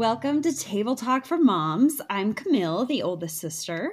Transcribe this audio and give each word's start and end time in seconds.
Welcome 0.00 0.40
to 0.42 0.56
Table 0.56 0.96
Talk 0.96 1.26
for 1.26 1.36
Moms. 1.36 2.00
I'm 2.08 2.32
Camille, 2.32 2.86
the 2.86 3.02
oldest 3.02 3.38
sister. 3.38 3.92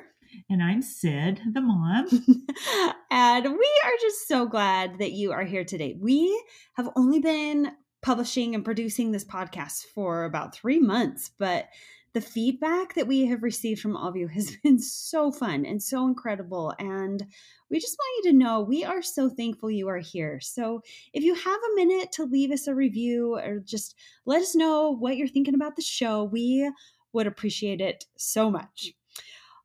And 0.50 0.64
I'm 0.64 0.82
Sid, 0.82 1.42
the 1.52 1.60
mom. 1.60 2.08
and 3.12 3.46
we 3.46 3.72
are 3.84 3.92
just 4.02 4.28
so 4.28 4.46
glad 4.46 5.00
that 5.00 5.12
you 5.12 5.34
are 5.34 5.44
here 5.44 5.66
today. 5.66 5.98
We 6.00 6.44
have 6.76 6.90
only 6.96 7.20
been 7.20 7.72
publishing 8.02 8.56
and 8.56 8.64
producing 8.64 9.12
this 9.12 9.26
podcast 9.26 9.84
for 9.94 10.24
about 10.24 10.56
three 10.56 10.80
months, 10.80 11.32
but 11.38 11.68
the 12.14 12.22
feedback 12.22 12.94
that 12.96 13.08
we 13.08 13.26
have 13.26 13.44
received 13.44 13.82
from 13.82 13.96
all 13.96 14.10
of 14.10 14.16
you 14.16 14.28
has 14.28 14.56
been 14.64 14.80
so 14.80 15.32
fun 15.32 15.66
and 15.66 15.82
so 15.82 16.08
incredible. 16.08 16.74
And 16.80 17.24
we 17.70 17.80
just 17.80 17.98
want 17.98 18.26
you 18.26 18.32
to 18.32 18.38
know 18.38 18.62
we 18.62 18.84
are 18.84 19.02
so 19.02 19.30
thankful 19.30 19.70
you 19.70 19.88
are 19.90 20.00
here. 20.00 20.40
So 20.40 20.82
if 21.14 21.24
you 21.24 21.36
have 21.36 21.60
a 21.60 21.76
minute 21.76 22.12
to 22.14 22.26
leave 22.26 22.52
us 22.52 22.68
a 22.68 22.76
review 22.76 23.36
or 23.36 23.60
just 23.60 23.96
let 24.26 24.42
us 24.42 24.56
know 24.56 24.96
what 24.96 25.18
you're 25.18 25.28
thinking 25.28 25.56
about 25.56 25.76
the 25.76 25.82
show, 25.82 26.24
we 26.24 26.72
would 27.14 27.28
appreciate 27.28 27.82
it 27.82 28.06
so 28.18 28.50
much. 28.50 28.94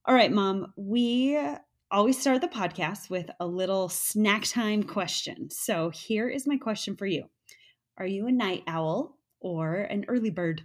All 0.04 0.14
right, 0.14 0.32
mom, 0.32 0.72
we 0.76 1.38
always 1.92 2.18
start 2.18 2.40
the 2.40 2.48
podcast 2.48 3.10
with 3.10 3.30
a 3.38 3.46
little 3.46 3.88
snack 3.88 4.44
time 4.44 4.82
question. 4.82 5.50
So 5.50 5.90
here 5.90 6.28
is 6.28 6.46
my 6.46 6.56
question 6.56 6.96
for 6.96 7.06
you 7.06 7.24
Are 7.98 8.06
you 8.06 8.26
a 8.26 8.32
night 8.32 8.64
owl 8.66 9.16
or 9.40 9.74
an 9.74 10.06
early 10.08 10.30
bird? 10.30 10.62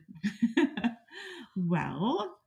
well, 1.58 2.38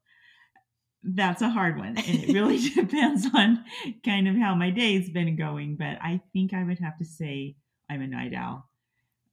that's 1.03 1.43
a 1.43 1.49
hard 1.49 1.79
one. 1.79 1.97
And 1.97 2.25
it 2.25 2.33
really 2.33 2.59
depends 2.75 3.27
on 3.35 3.65
kind 4.05 4.29
of 4.29 4.37
how 4.37 4.55
my 4.55 4.71
day's 4.71 5.11
been 5.11 5.37
going. 5.37 5.77
But 5.77 5.99
I 6.01 6.21
think 6.33 6.55
I 6.55 6.65
would 6.65 6.79
have 6.79 6.99
to 6.99 7.05
say 7.05 7.57
I'm 7.91 8.03
a 8.03 8.07
night 8.07 8.35
owl. 8.35 8.69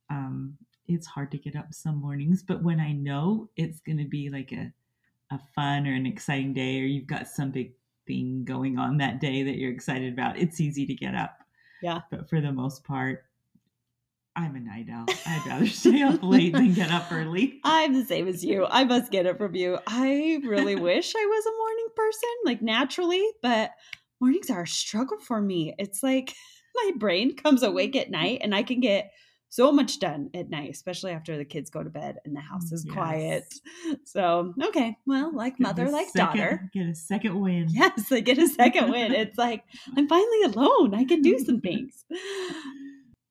Um, 0.10 0.58
it's 0.88 1.06
hard 1.06 1.32
to 1.32 1.38
get 1.38 1.56
up 1.56 1.74
some 1.74 2.02
mornings, 2.02 2.44
but 2.44 2.64
when 2.64 2.80
I 2.80 2.94
know 2.94 3.50
it's 3.58 3.82
going 3.82 3.98
to 3.98 4.06
be 4.06 4.30
like 4.30 4.54
a, 4.54 4.72
a 5.32 5.40
fun 5.54 5.86
or 5.86 5.94
an 5.94 6.06
exciting 6.06 6.54
day, 6.54 6.80
or 6.80 6.86
you've 6.86 7.08
got 7.08 7.28
some 7.28 7.52
big 7.52 7.74
thing 8.08 8.46
going 8.46 8.80
on 8.80 8.98
that 8.98 9.20
day 9.20 9.44
that 9.44 9.58
you're 9.58 9.72
excited 9.72 10.14
about, 10.14 10.40
it's 10.40 10.62
easy 10.62 10.86
to 10.86 10.94
get 10.94 11.14
up. 11.14 11.38
Yeah. 11.82 12.02
But 12.10 12.30
for 12.30 12.40
the 12.40 12.54
most 12.54 12.86
part, 12.86 13.26
I'm 14.38 14.56
a 14.56 14.60
night 14.60 14.86
owl. 14.94 15.06
I'd 15.26 15.48
rather 15.48 15.66
stay 15.66 16.04
up 16.04 16.22
late 16.22 16.54
than 16.54 16.74
get 16.74 16.92
up 16.92 17.12
early. 17.12 17.60
I'm 17.64 17.96
the 17.96 18.06
same 18.06 18.28
as 18.28 18.46
you. 18.46 18.68
I 18.70 18.84
must 18.84 19.12
get 19.12 19.26
it 19.26 19.40
from 19.40 19.56
you. 19.56 19.80
I 19.88 20.40
really 20.46 20.76
wish 20.80 21.14
I 21.16 21.26
was 21.26 21.46
a 21.48 21.58
morning 21.58 21.88
person, 21.96 22.30
like 22.46 22.62
naturally, 22.62 23.26
but 23.42 23.72
mornings 24.22 24.52
are 24.52 24.62
a 24.62 24.68
struggle 24.68 25.18
for 25.20 25.42
me. 25.42 25.74
It's 25.80 26.04
like 26.04 26.36
my 26.76 26.92
brain 26.98 27.36
comes 27.36 27.64
awake 27.64 27.96
at 27.96 28.12
night 28.12 28.42
and 28.44 28.54
I 28.54 28.62
can 28.62 28.80
get 28.80 29.10
so 29.50 29.72
much 29.72 29.98
done 29.98 30.30
at 30.36 30.52
night, 30.52 30.70
especially 30.70 31.14
after 31.14 31.36
the 31.36 31.46
kids 31.46 31.72
go 31.72 31.82
to 31.82 31.90
bed 31.90 32.18
and 32.24 32.36
the 32.36 32.42
house 32.42 32.72
is 32.72 32.86
yes. 32.86 32.94
quiet. 32.94 33.54
So, 34.04 34.54
okay, 34.66 34.98
well, 35.08 35.36
like 35.36 35.60
mother, 35.60 35.90
like 35.90 36.10
second, 36.10 36.38
daughter. 36.38 36.70
Get 36.76 36.86
a 36.86 36.94
second 36.94 37.42
win. 37.42 37.70
Yes, 37.70 38.12
I 38.12 38.20
get 38.20 38.38
a 38.38 38.48
second 38.48 38.92
win. 38.92 39.14
It's 39.14 39.38
like 39.38 39.64
I'm 39.96 40.08
finally 40.08 40.44
alone. 40.44 40.94
I 40.94 41.06
can 41.06 41.24
do 41.24 41.40
some 41.40 41.60
things. 41.60 42.06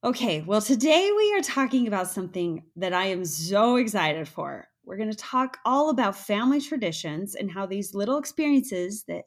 Okay, 0.05 0.43
well, 0.43 0.61
today 0.61 1.11
we 1.17 1.35
are 1.35 1.43
talking 1.43 1.89
about 1.89 2.09
something 2.09 2.65
that 2.77 2.93
I 2.93 3.07
am 3.07 3.25
so 3.25 3.77
excited 3.77 4.29
for. 4.29 4.69
We're 4.85 4.97
going 4.99 5.11
to 5.11 5.17
talk 5.17 5.59
all 5.65 5.91
about 5.91 6.17
family 6.17 6.61
traditions 6.61 7.35
and 7.35 7.51
how 7.51 7.67
these 7.67 7.95
little 7.95 8.19
experiences 8.19 9.05
that 9.05 9.25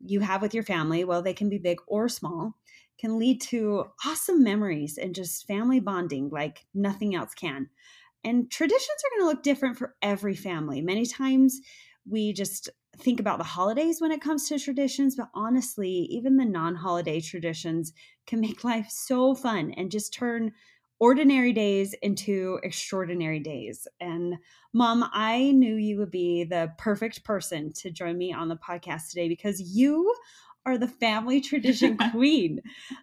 you 0.00 0.20
have 0.20 0.42
with 0.42 0.54
your 0.54 0.64
family, 0.64 1.04
well, 1.04 1.22
they 1.22 1.34
can 1.34 1.48
be 1.50 1.58
big 1.58 1.78
or 1.88 2.08
small, 2.08 2.54
can 2.98 3.18
lead 3.18 3.40
to 3.42 3.86
awesome 4.06 4.44
memories 4.44 4.98
and 4.98 5.14
just 5.14 5.46
family 5.46 5.80
bonding 5.80 6.30
like 6.30 6.66
nothing 6.74 7.14
else 7.14 7.34
can. 7.34 7.70
And 8.24 8.50
traditions 8.50 8.88
are 9.04 9.18
going 9.18 9.22
to 9.30 9.34
look 9.36 9.42
different 9.44 9.78
for 9.78 9.96
every 10.02 10.36
family. 10.36 10.82
Many 10.82 11.06
times 11.06 11.60
we 12.08 12.32
just 12.32 12.70
think 13.00 13.20
about 13.20 13.38
the 13.38 13.44
holidays 13.44 14.00
when 14.00 14.12
it 14.12 14.20
comes 14.20 14.48
to 14.48 14.58
traditions, 14.58 15.16
but 15.16 15.30
honestly, 15.34 15.90
even 15.90 16.36
the 16.36 16.44
non 16.44 16.74
holiday 16.74 17.20
traditions 17.20 17.92
can 18.26 18.40
make 18.40 18.64
life 18.64 18.88
so 18.90 19.34
fun 19.34 19.72
and 19.76 19.90
just 19.90 20.12
turn 20.12 20.52
ordinary 20.98 21.52
days 21.52 21.94
into 22.02 22.58
extraordinary 22.62 23.40
days. 23.40 23.88
And 24.00 24.36
mom, 24.72 25.08
I 25.12 25.50
knew 25.52 25.74
you 25.76 25.98
would 25.98 26.10
be 26.10 26.44
the 26.44 26.72
perfect 26.76 27.24
person 27.24 27.72
to 27.74 27.90
join 27.90 28.18
me 28.18 28.32
on 28.32 28.48
the 28.48 28.56
podcast 28.56 29.08
today 29.08 29.26
because 29.26 29.60
you 29.60 30.14
are 30.66 30.76
the 30.76 30.88
family 30.88 31.40
tradition 31.40 31.96
queen. 32.12 32.60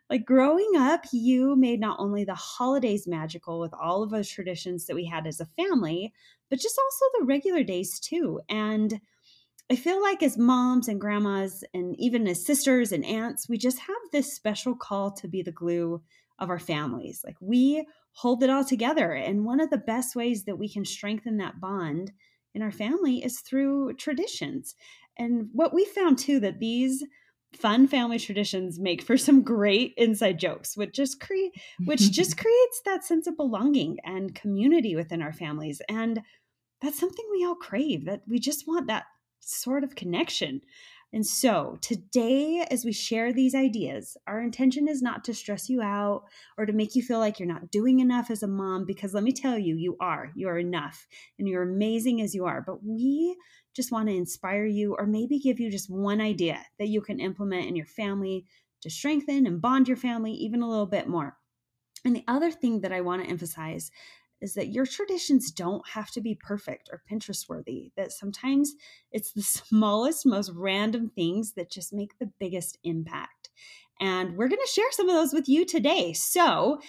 like 0.09 0.25
growing 0.25 0.71
up, 0.77 1.05
you 1.11 1.55
made 1.55 1.79
not 1.79 1.99
only 1.99 2.23
the 2.23 2.35
holidays 2.35 3.07
magical 3.07 3.59
with 3.59 3.73
all 3.73 4.03
of 4.03 4.11
those 4.11 4.29
traditions 4.29 4.85
that 4.85 4.95
we 4.95 5.05
had 5.05 5.25
as 5.25 5.39
a 5.39 5.45
family, 5.57 6.13
but 6.49 6.59
just 6.59 6.79
also 6.79 7.05
the 7.19 7.25
regular 7.25 7.63
days 7.63 7.99
too. 7.99 8.39
And 8.47 9.01
I 9.69 9.75
feel 9.75 10.01
like 10.01 10.23
as 10.23 10.37
moms 10.37 10.87
and 10.87 11.01
grandmas, 11.01 11.63
and 11.73 11.95
even 11.99 12.27
as 12.27 12.45
sisters 12.45 12.91
and 12.91 13.05
aunts, 13.05 13.49
we 13.49 13.57
just 13.57 13.79
have 13.79 13.97
this 14.11 14.33
special 14.33 14.75
call 14.75 15.11
to 15.13 15.27
be 15.27 15.41
the 15.41 15.51
glue 15.51 16.01
of 16.39 16.49
our 16.49 16.59
families. 16.59 17.21
Like 17.25 17.35
we 17.41 17.85
hold 18.13 18.43
it 18.43 18.49
all 18.49 18.63
together. 18.63 19.11
And 19.11 19.45
one 19.45 19.59
of 19.59 19.69
the 19.69 19.77
best 19.77 20.15
ways 20.15 20.45
that 20.45 20.57
we 20.57 20.69
can 20.69 20.85
strengthen 20.85 21.37
that 21.37 21.59
bond 21.59 22.11
in 22.55 22.61
our 22.61 22.71
family 22.71 23.23
is 23.23 23.41
through 23.41 23.93
traditions. 23.95 24.73
And 25.17 25.49
what 25.51 25.73
we 25.73 25.85
found 25.85 26.17
too, 26.17 26.39
that 26.39 26.59
these 26.59 27.03
fun 27.55 27.87
family 27.87 28.19
traditions 28.19 28.79
make 28.79 29.01
for 29.01 29.17
some 29.17 29.41
great 29.41 29.93
inside 29.95 30.37
jokes 30.37 30.75
which 30.75 30.93
just 30.93 31.19
create 31.21 31.53
which 31.85 32.11
just 32.11 32.37
creates 32.41 32.81
that 32.83 33.05
sense 33.05 33.25
of 33.25 33.37
belonging 33.37 33.97
and 34.03 34.35
community 34.35 34.97
within 34.97 35.21
our 35.21 35.31
families 35.31 35.81
and 35.87 36.19
that's 36.81 36.99
something 36.99 37.25
we 37.31 37.45
all 37.45 37.55
crave 37.55 38.05
that 38.05 38.21
we 38.27 38.37
just 38.37 38.67
want 38.67 38.87
that 38.87 39.05
sort 39.39 39.83
of 39.83 39.95
connection. 39.95 40.61
And 41.13 41.25
so, 41.25 41.77
today, 41.81 42.65
as 42.69 42.83
we 42.83 42.91
share 42.91 43.31
these 43.31 43.55
ideas, 43.55 44.17
our 44.27 44.41
intention 44.41 44.89
is 44.89 45.01
not 45.01 45.23
to 45.23 45.33
stress 45.33 45.69
you 45.69 45.81
out 45.81 46.23
or 46.57 46.65
to 46.65 46.73
make 46.73 46.95
you 46.95 47.01
feel 47.01 47.19
like 47.19 47.39
you're 47.39 47.47
not 47.47 47.71
doing 47.71 48.01
enough 48.01 48.29
as 48.29 48.43
a 48.43 48.47
mom, 48.47 48.85
because 48.85 49.13
let 49.13 49.23
me 49.23 49.31
tell 49.31 49.57
you, 49.57 49.75
you 49.75 49.95
are. 50.01 50.31
You 50.35 50.49
are 50.49 50.59
enough 50.59 51.07
and 51.39 51.47
you're 51.47 51.63
amazing 51.63 52.21
as 52.21 52.35
you 52.35 52.45
are. 52.45 52.61
But 52.61 52.83
we 52.83 53.37
just 53.73 53.91
want 53.91 54.09
to 54.09 54.15
inspire 54.15 54.65
you 54.65 54.95
or 54.99 55.05
maybe 55.05 55.39
give 55.39 55.61
you 55.61 55.71
just 55.71 55.89
one 55.89 56.19
idea 56.19 56.59
that 56.77 56.89
you 56.89 56.99
can 56.99 57.21
implement 57.21 57.67
in 57.67 57.75
your 57.75 57.85
family 57.85 58.45
to 58.81 58.89
strengthen 58.89 59.47
and 59.47 59.61
bond 59.61 59.87
your 59.87 59.97
family 59.97 60.33
even 60.33 60.61
a 60.61 60.69
little 60.69 60.85
bit 60.87 61.07
more. 61.07 61.37
And 62.03 62.15
the 62.15 62.23
other 62.27 62.51
thing 62.51 62.81
that 62.81 62.91
I 62.91 63.01
want 63.01 63.23
to 63.23 63.29
emphasize 63.29 63.91
is 64.41 64.53
that 64.53 64.71
your 64.71 64.85
traditions 64.85 65.51
don't 65.51 65.87
have 65.89 66.11
to 66.11 66.21
be 66.21 66.35
perfect 66.35 66.89
or 66.91 67.01
Pinterest 67.11 67.49
worthy, 67.49 67.91
that 67.97 68.11
sometimes 68.11 68.75
it's 69.11 69.31
the 69.31 69.41
smallest, 69.43 70.25
most 70.25 70.51
random 70.55 71.11
things 71.15 71.53
that 71.53 71.71
just 71.71 71.93
make 71.93 72.17
the 72.19 72.31
biggest 72.39 72.77
impact. 72.83 73.49
And 73.99 74.37
we're 74.37 74.49
going 74.49 74.61
to 74.63 74.71
share 74.71 74.91
some 74.91 75.09
of 75.09 75.15
those 75.15 75.33
with 75.33 75.49
you 75.49 75.65
today. 75.65 76.13
So 76.13 76.79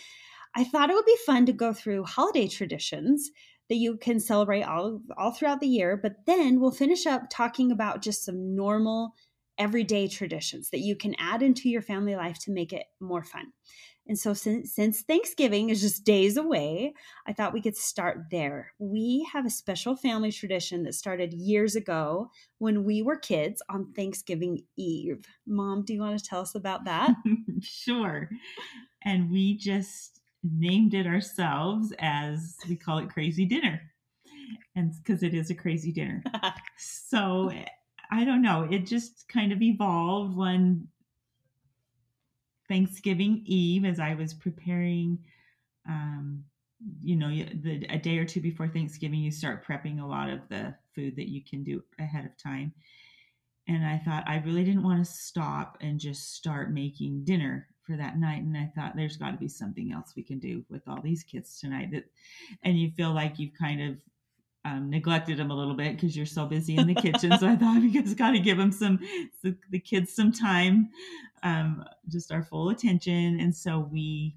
I 0.55 0.65
thought 0.65 0.91
it 0.91 0.95
would 0.95 1.07
be 1.07 1.17
fun 1.25 1.47
to 1.47 1.53
go 1.53 1.73
through 1.73 2.05
holiday 2.05 2.49
traditions 2.49 3.31
that 3.69 3.77
you 3.77 3.97
can 3.97 4.19
celebrate 4.19 4.63
all, 4.63 5.01
all 5.17 5.33
throughout 5.33 5.61
the 5.61 5.69
year, 5.69 5.97
but 5.97 6.27
then 6.27 6.61
we'll 6.61 6.71
finish 6.71 7.07
up 7.07 7.25
talking 7.31 7.71
about 7.71 8.03
just 8.03 8.25
some 8.25 8.55
normal 8.55 9.15
everyday 9.59 10.09
traditions 10.09 10.71
that 10.71 10.81
you 10.81 10.97
can 10.97 11.15
add 11.19 11.43
into 11.43 11.69
your 11.69 11.83
family 11.83 12.15
life 12.15 12.39
to 12.39 12.53
make 12.53 12.73
it 12.73 12.87
more 13.01 13.25
fun. 13.25 13.53
And 14.09 14.19
so 14.19 14.33
since, 14.33 14.73
since 14.73 15.03
Thanksgiving 15.03 15.69
is 15.69 15.83
just 15.83 16.05
days 16.05 16.39
away, 16.39 16.95
I 17.27 17.35
thought 17.35 17.53
we 17.53 17.61
could 17.61 17.77
start 17.77 18.25
there. 18.31 18.73
We 18.79 19.29
have 19.33 19.45
a 19.45 19.51
special 19.51 19.97
family 19.97 20.33
tradition 20.33 20.83
that 20.85 20.95
started 20.95 21.35
years 21.35 21.77
ago 21.77 22.31
when 22.57 22.85
we 22.85 23.03
were 23.03 23.17
kids 23.17 23.63
on 23.69 23.93
Thanksgiving 23.93 24.63
Eve. 24.77 25.27
Mom, 25.47 25.85
do 25.85 25.93
you 25.93 26.01
want 26.01 26.19
to 26.19 26.25
tell 26.25 26.41
us 26.41 26.55
about 26.55 26.87
that? 26.87 27.15
sure. 27.61 28.31
And 29.05 29.31
we 29.31 29.59
just 29.59 30.21
named 30.43 30.95
it 30.95 31.07
ourselves 31.07 31.93
as 31.99 32.57
we 32.67 32.77
call 32.77 32.99
it 32.99 33.11
crazy 33.11 33.45
dinner. 33.45 33.81
And 34.75 34.95
because 35.05 35.23
it 35.23 35.35
is 35.35 35.51
a 35.51 35.55
crazy 35.55 35.93
dinner. 35.93 36.23
so 36.79 37.51
I 38.11 38.25
don't 38.25 38.41
know. 38.41 38.67
It 38.71 38.87
just 38.87 39.29
kind 39.29 39.53
of 39.53 39.61
evolved 39.61 40.35
one 40.35 40.89
Thanksgiving 42.69 43.43
Eve 43.45 43.85
as 43.85 44.01
I 44.01 44.15
was 44.15 44.35
preparing. 44.35 45.19
Um, 45.89 46.45
you 47.03 47.17
know, 47.17 47.29
the, 47.29 47.85
a 47.89 47.99
day 47.99 48.19
or 48.19 48.25
two 48.25 48.41
before 48.41 48.69
Thanksgiving, 48.69 49.19
you 49.19 49.31
start 49.31 49.67
prepping 49.67 50.01
a 50.01 50.07
lot 50.07 50.31
of 50.31 50.41
the 50.49 50.75
food 50.95 51.17
that 51.17 51.29
you 51.29 51.43
can 51.43 51.65
do 51.65 51.83
ahead 51.99 52.25
of 52.25 52.37
time. 52.41 52.73
And 53.67 53.85
I 53.85 53.99
thought 53.99 54.25
I 54.27 54.39
really 54.39 54.65
didn't 54.65 54.85
want 54.85 55.05
to 55.05 55.11
stop 55.11 55.77
and 55.81 55.99
just 55.99 56.35
start 56.35 56.73
making 56.73 57.25
dinner 57.25 57.67
for 57.83 57.97
that 57.97 58.19
night. 58.19 58.43
And 58.43 58.57
I 58.57 58.71
thought 58.75 58.97
there's 58.97 59.17
got 59.17 59.33
to 59.33 59.37
be 59.37 59.49
something 59.49 59.93
else 59.93 60.13
we 60.17 60.23
can 60.23 60.39
do 60.39 60.65
with 60.71 60.83
all 60.89 61.01
these 61.03 61.23
kids 61.23 61.59
tonight. 61.59 61.91
That, 61.93 62.05
and 62.63 62.79
you 62.79 62.91
feel 62.93 63.13
like 63.13 63.39
you've 63.39 63.55
kind 63.55 63.83
of 63.83 63.97
um, 64.65 64.91
neglected 64.91 65.39
them 65.39 65.51
a 65.51 65.57
little 65.57 65.75
bit 65.75 65.97
because 65.97 66.17
you're 66.17 66.27
so 66.27 66.47
busy 66.47 66.77
in 66.77 66.87
the 66.87 66.95
kitchen. 66.95 67.37
so 67.39 67.47
I 67.47 67.57
thought 67.57 67.81
we 67.81 67.91
just 67.91 68.17
got 68.17 68.33
to 68.33 68.39
give 68.39 68.59
them 68.59 68.73
some, 68.73 68.99
the, 69.43 69.57
the 69.71 69.79
kids 69.79 70.15
some 70.15 70.33
time, 70.33 70.91
um, 71.43 71.85
just 72.09 72.33
our 72.33 72.43
full 72.43 72.71
attention. 72.71 73.41
And 73.41 73.55
so 73.55 73.89
we 73.91 74.37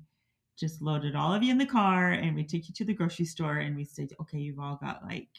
just 0.57 0.81
loaded 0.81 1.15
all 1.15 1.33
of 1.33 1.41
you 1.41 1.51
in 1.51 1.57
the 1.57 1.65
car 1.65 2.11
and 2.11 2.35
we 2.35 2.43
took 2.43 2.67
you 2.67 2.73
to 2.75 2.85
the 2.85 2.93
grocery 2.93 3.25
store 3.25 3.57
and 3.57 3.75
we 3.75 3.83
said, 3.83 4.09
okay, 4.21 4.37
you've 4.37 4.59
all 4.59 4.77
got 4.81 5.03
like 5.03 5.29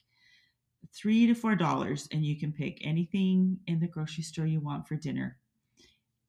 three 0.94 1.26
to 1.26 1.34
four 1.34 1.54
dollars 1.54 2.08
and 2.12 2.24
you 2.24 2.38
can 2.38 2.52
pick 2.52 2.78
anything 2.82 3.58
in 3.66 3.78
the 3.78 3.86
grocery 3.86 4.24
store 4.24 4.46
you 4.46 4.60
want 4.60 4.86
for 4.86 4.96
dinner. 4.96 5.38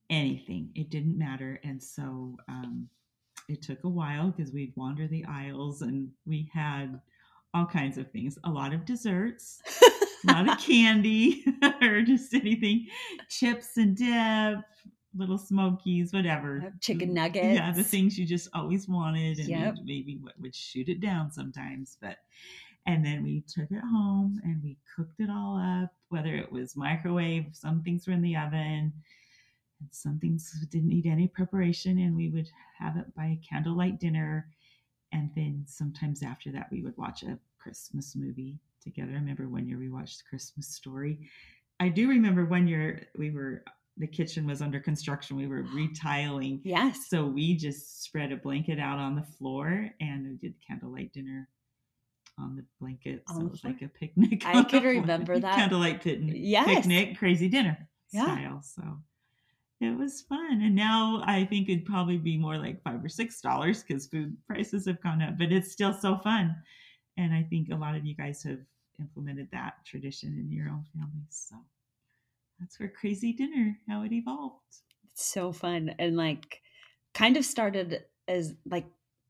Anything. 0.09 0.69
It 0.75 0.89
didn't 0.89 1.17
matter. 1.17 1.59
And 1.63 1.81
so 1.81 2.37
um, 2.47 2.87
it 3.49 3.61
took 3.61 3.83
a 3.83 3.89
while 3.89 4.31
because 4.31 4.53
we'd 4.53 4.73
wander 4.75 5.07
the 5.07 5.25
aisles 5.25 5.81
and 5.81 6.09
we 6.25 6.49
had 6.53 6.99
all 7.53 7.65
kinds 7.65 7.97
of 7.97 8.11
things, 8.11 8.37
a 8.43 8.49
lot 8.49 8.73
of 8.73 8.85
desserts, 8.85 9.61
a 10.27 10.31
lot 10.31 10.49
of 10.49 10.57
candy, 10.59 11.45
or 11.81 12.01
just 12.01 12.33
anything, 12.33 12.87
chips 13.29 13.77
and 13.77 13.95
dip, 13.95 14.63
little 15.15 15.37
smokies, 15.37 16.13
whatever. 16.13 16.73
Chicken 16.81 17.09
mm, 17.09 17.13
nuggets. 17.13 17.55
Yeah, 17.55 17.71
the 17.71 17.83
things 17.83 18.17
you 18.17 18.25
just 18.25 18.49
always 18.53 18.87
wanted 18.87 19.39
and 19.39 19.47
yep. 19.47 19.75
maybe 19.83 20.19
would 20.39 20.55
shoot 20.55 20.89
it 20.89 21.01
down 21.01 21.31
sometimes. 21.31 21.97
But 22.01 22.17
and 22.85 23.05
then 23.05 23.23
we 23.23 23.41
took 23.47 23.71
it 23.71 23.83
home 23.91 24.41
and 24.43 24.61
we 24.61 24.77
cooked 24.95 25.19
it 25.19 25.29
all 25.29 25.57
up, 25.57 25.93
whether 26.09 26.35
it 26.35 26.51
was 26.51 26.75
microwave, 26.75 27.45
some 27.53 27.81
things 27.81 28.07
were 28.07 28.13
in 28.13 28.21
the 28.21 28.35
oven, 28.35 28.91
and 29.79 29.89
some 29.91 30.19
things 30.19 30.51
didn't 30.69 30.89
need 30.89 31.05
any 31.05 31.27
preparation, 31.27 31.99
and 31.99 32.15
we 32.15 32.29
would 32.29 32.49
have 32.77 32.97
it 32.97 33.13
by 33.15 33.39
candlelight 33.49 33.99
dinner 33.99 34.47
and 35.13 35.29
then 35.35 35.63
sometimes 35.65 36.23
after 36.23 36.51
that 36.51 36.67
we 36.71 36.81
would 36.81 36.97
watch 36.97 37.23
a 37.23 37.39
christmas 37.61 38.15
movie 38.15 38.59
together 38.83 39.11
i 39.11 39.15
remember 39.15 39.47
one 39.47 39.67
year 39.67 39.77
we 39.77 39.89
watched 39.89 40.23
christmas 40.27 40.67
story 40.67 41.29
i 41.79 41.87
do 41.87 42.09
remember 42.09 42.45
one 42.45 42.67
year 42.67 43.07
we 43.17 43.31
were 43.31 43.63
the 43.97 44.07
kitchen 44.07 44.47
was 44.47 44.61
under 44.61 44.79
construction 44.79 45.37
we 45.37 45.47
were 45.47 45.65
retiling 45.73 46.59
yes 46.63 47.07
so 47.09 47.25
we 47.25 47.55
just 47.55 48.03
spread 48.03 48.31
a 48.31 48.37
blanket 48.37 48.79
out 48.79 48.97
on 48.97 49.15
the 49.15 49.23
floor 49.37 49.89
and 49.99 50.27
we 50.27 50.35
did 50.35 50.53
candlelight 50.65 51.13
dinner 51.13 51.47
on 52.39 52.55
the 52.55 52.63
blanket 52.81 53.21
so 53.27 53.41
it 53.41 53.51
was 53.51 53.63
like 53.63 53.81
a 53.81 53.87
picnic 53.87 54.43
i 54.45 54.63
could 54.69 54.83
remember 54.83 55.39
that 55.39 55.55
candlelight 55.55 56.01
picnic 56.01 56.35
yes. 56.37 56.65
picnic 56.65 57.17
crazy 57.17 57.47
dinner 57.47 57.87
yeah. 58.11 58.23
style 58.23 58.61
so 58.63 58.83
it 59.83 59.97
was 59.97 60.21
fun. 60.21 60.61
And 60.61 60.75
now 60.75 61.21
I 61.25 61.45
think 61.45 61.67
it'd 61.67 61.85
probably 61.85 62.17
be 62.17 62.37
more 62.37 62.57
like 62.57 62.81
five 62.83 63.03
or 63.03 63.09
six 63.09 63.41
dollars 63.41 63.83
because 63.83 64.07
food 64.07 64.35
prices 64.47 64.85
have 64.85 65.01
gone 65.01 65.21
up, 65.21 65.37
but 65.37 65.51
it's 65.51 65.71
still 65.71 65.93
so 65.93 66.17
fun. 66.17 66.55
And 67.17 67.33
I 67.33 67.43
think 67.43 67.69
a 67.69 67.75
lot 67.75 67.95
of 67.95 68.05
you 68.05 68.15
guys 68.15 68.43
have 68.43 68.59
implemented 68.99 69.49
that 69.51 69.85
tradition 69.85 70.37
in 70.39 70.51
your 70.51 70.69
own 70.69 70.85
families. 70.93 71.27
So 71.49 71.57
that's 72.59 72.79
where 72.79 72.89
crazy 72.89 73.33
dinner, 73.33 73.77
how 73.87 74.03
it 74.03 74.11
evolved. 74.11 74.61
It's 75.11 75.25
so 75.25 75.51
fun. 75.51 75.95
And 75.99 76.15
like 76.15 76.61
kind 77.13 77.37
of 77.37 77.45
started 77.45 78.03
as 78.27 78.53
like 78.65 78.85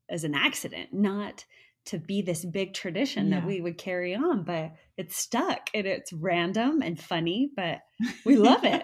as 0.08 0.24
an 0.24 0.34
accident, 0.34 0.92
not 0.92 1.44
to 1.86 1.98
be 1.98 2.22
this 2.22 2.44
big 2.44 2.72
tradition 2.72 3.28
yeah. 3.28 3.40
that 3.40 3.46
we 3.46 3.60
would 3.60 3.76
carry 3.76 4.14
on, 4.14 4.42
but 4.42 4.72
it's 4.96 5.16
stuck 5.16 5.68
and 5.74 5.86
it's 5.86 6.12
random 6.12 6.80
and 6.80 6.98
funny, 6.98 7.50
but 7.54 7.80
we 8.24 8.36
love 8.36 8.64
it. 8.64 8.82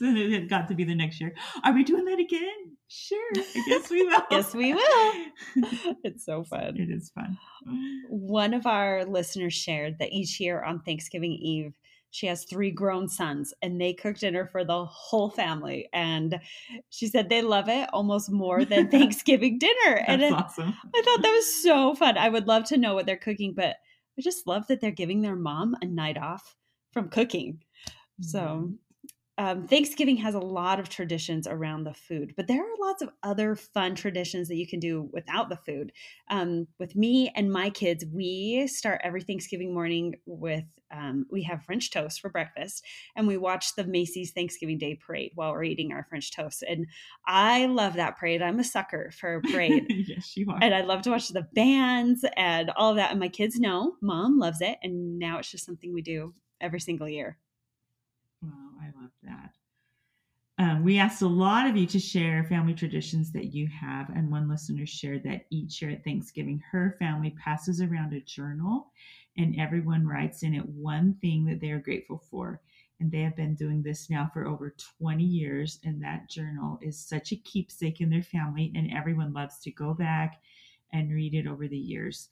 it 0.00 0.50
got 0.50 0.68
to 0.68 0.74
be 0.74 0.84
the 0.84 0.94
next 0.94 1.20
year. 1.20 1.34
Are 1.64 1.72
we 1.72 1.82
doing 1.82 2.04
that 2.04 2.18
again? 2.18 2.76
Sure. 2.88 3.30
I 3.36 3.64
guess 3.68 3.90
we 3.90 4.02
will. 4.02 4.22
yes, 4.30 4.54
we 4.54 4.74
will. 4.74 5.12
it's 6.04 6.26
so 6.26 6.44
fun. 6.44 6.76
It 6.76 6.90
is 6.90 7.10
fun. 7.14 7.38
One 8.10 8.52
of 8.52 8.66
our 8.66 9.06
listeners 9.06 9.54
shared 9.54 9.98
that 9.98 10.12
each 10.12 10.38
year 10.38 10.62
on 10.62 10.80
Thanksgiving 10.80 11.32
Eve, 11.32 11.72
she 12.12 12.26
has 12.26 12.44
three 12.44 12.70
grown 12.70 13.08
sons 13.08 13.52
and 13.62 13.80
they 13.80 13.92
cook 13.92 14.18
dinner 14.18 14.46
for 14.46 14.64
the 14.64 14.84
whole 14.84 15.30
family 15.30 15.88
and 15.92 16.38
she 16.90 17.08
said 17.08 17.28
they 17.28 17.42
love 17.42 17.68
it 17.68 17.88
almost 17.92 18.30
more 18.30 18.64
than 18.64 18.88
thanksgiving 18.90 19.58
dinner 19.58 20.04
That's 20.06 20.22
and 20.22 20.34
awesome. 20.34 20.74
I 20.94 21.02
thought 21.02 21.22
that 21.22 21.32
was 21.32 21.62
so 21.62 21.94
fun. 21.94 22.16
I 22.16 22.28
would 22.28 22.46
love 22.46 22.64
to 22.64 22.76
know 22.76 22.94
what 22.94 23.06
they're 23.06 23.16
cooking 23.16 23.54
but 23.54 23.76
i 24.18 24.22
just 24.22 24.46
love 24.46 24.66
that 24.66 24.80
they're 24.80 24.90
giving 24.90 25.22
their 25.22 25.36
mom 25.36 25.74
a 25.80 25.86
night 25.86 26.18
off 26.18 26.54
from 26.92 27.08
cooking. 27.08 27.54
Mm-hmm. 28.20 28.24
so 28.24 28.72
um, 29.38 29.66
Thanksgiving 29.66 30.18
has 30.18 30.34
a 30.34 30.40
lot 30.40 30.78
of 30.78 30.90
traditions 30.90 31.46
around 31.46 31.84
the 31.84 31.94
food, 31.94 32.34
but 32.36 32.46
there 32.46 32.60
are 32.60 32.76
lots 32.86 33.00
of 33.00 33.08
other 33.22 33.56
fun 33.56 33.94
traditions 33.94 34.48
that 34.48 34.56
you 34.56 34.66
can 34.66 34.78
do 34.78 35.08
without 35.10 35.48
the 35.48 35.56
food. 35.56 35.92
Um, 36.28 36.68
with 36.78 36.94
me 36.94 37.32
and 37.34 37.50
my 37.50 37.70
kids, 37.70 38.04
we 38.12 38.66
start 38.66 39.00
every 39.02 39.22
Thanksgiving 39.22 39.72
morning 39.72 40.16
with 40.26 40.64
um, 40.94 41.24
we 41.30 41.42
have 41.44 41.64
French 41.64 41.90
toast 41.90 42.20
for 42.20 42.28
breakfast, 42.28 42.84
and 43.16 43.26
we 43.26 43.38
watch 43.38 43.74
the 43.74 43.84
Macy's 43.84 44.32
Thanksgiving 44.32 44.76
Day 44.76 44.94
Parade 44.94 45.32
while 45.34 45.52
we're 45.52 45.64
eating 45.64 45.92
our 45.92 46.04
French 46.04 46.30
toast. 46.30 46.62
And 46.62 46.86
I 47.26 47.64
love 47.64 47.94
that 47.94 48.18
parade. 48.18 48.42
I'm 48.42 48.60
a 48.60 48.64
sucker 48.64 49.10
for 49.18 49.36
a 49.36 49.40
parade. 49.40 49.86
yes, 49.88 50.36
you 50.36 50.50
are. 50.50 50.58
And 50.60 50.74
I 50.74 50.82
love 50.82 51.00
to 51.02 51.10
watch 51.10 51.28
the 51.28 51.48
bands 51.54 52.26
and 52.36 52.70
all 52.76 52.90
of 52.90 52.96
that. 52.96 53.10
And 53.10 53.20
my 53.20 53.28
kids 53.28 53.58
know, 53.58 53.94
mom 54.02 54.38
loves 54.38 54.60
it, 54.60 54.76
and 54.82 55.18
now 55.18 55.38
it's 55.38 55.50
just 55.50 55.64
something 55.64 55.94
we 55.94 56.02
do 56.02 56.34
every 56.60 56.80
single 56.80 57.08
year. 57.08 57.38
I 58.82 59.00
love 59.00 59.10
that. 59.22 59.54
Um, 60.58 60.84
we 60.84 60.98
asked 60.98 61.22
a 61.22 61.26
lot 61.26 61.66
of 61.66 61.76
you 61.76 61.86
to 61.86 61.98
share 61.98 62.44
family 62.44 62.74
traditions 62.74 63.32
that 63.32 63.54
you 63.54 63.66
have, 63.68 64.10
and 64.10 64.30
one 64.30 64.48
listener 64.48 64.86
shared 64.86 65.22
that 65.24 65.46
each 65.50 65.80
year 65.80 65.90
at 65.90 66.04
Thanksgiving, 66.04 66.62
her 66.70 66.96
family 66.98 67.34
passes 67.42 67.80
around 67.80 68.12
a 68.12 68.20
journal 68.20 68.92
and 69.36 69.58
everyone 69.58 70.06
writes 70.06 70.42
in 70.42 70.54
it 70.54 70.68
one 70.68 71.14
thing 71.20 71.44
that 71.46 71.60
they 71.60 71.70
are 71.70 71.78
grateful 71.78 72.22
for. 72.30 72.60
And 73.00 73.10
they 73.10 73.20
have 73.20 73.34
been 73.34 73.54
doing 73.54 73.82
this 73.82 74.10
now 74.10 74.30
for 74.32 74.46
over 74.46 74.74
20 75.00 75.24
years. 75.24 75.80
And 75.84 76.02
that 76.02 76.28
journal 76.28 76.78
is 76.82 76.98
such 76.98 77.32
a 77.32 77.36
keepsake 77.36 78.00
in 78.00 78.10
their 78.10 78.22
family, 78.22 78.72
and 78.76 78.92
everyone 78.92 79.32
loves 79.32 79.58
to 79.60 79.72
go 79.72 79.94
back 79.94 80.40
and 80.92 81.12
read 81.12 81.34
it 81.34 81.46
over 81.46 81.66
the 81.66 81.78
years. 81.78 82.28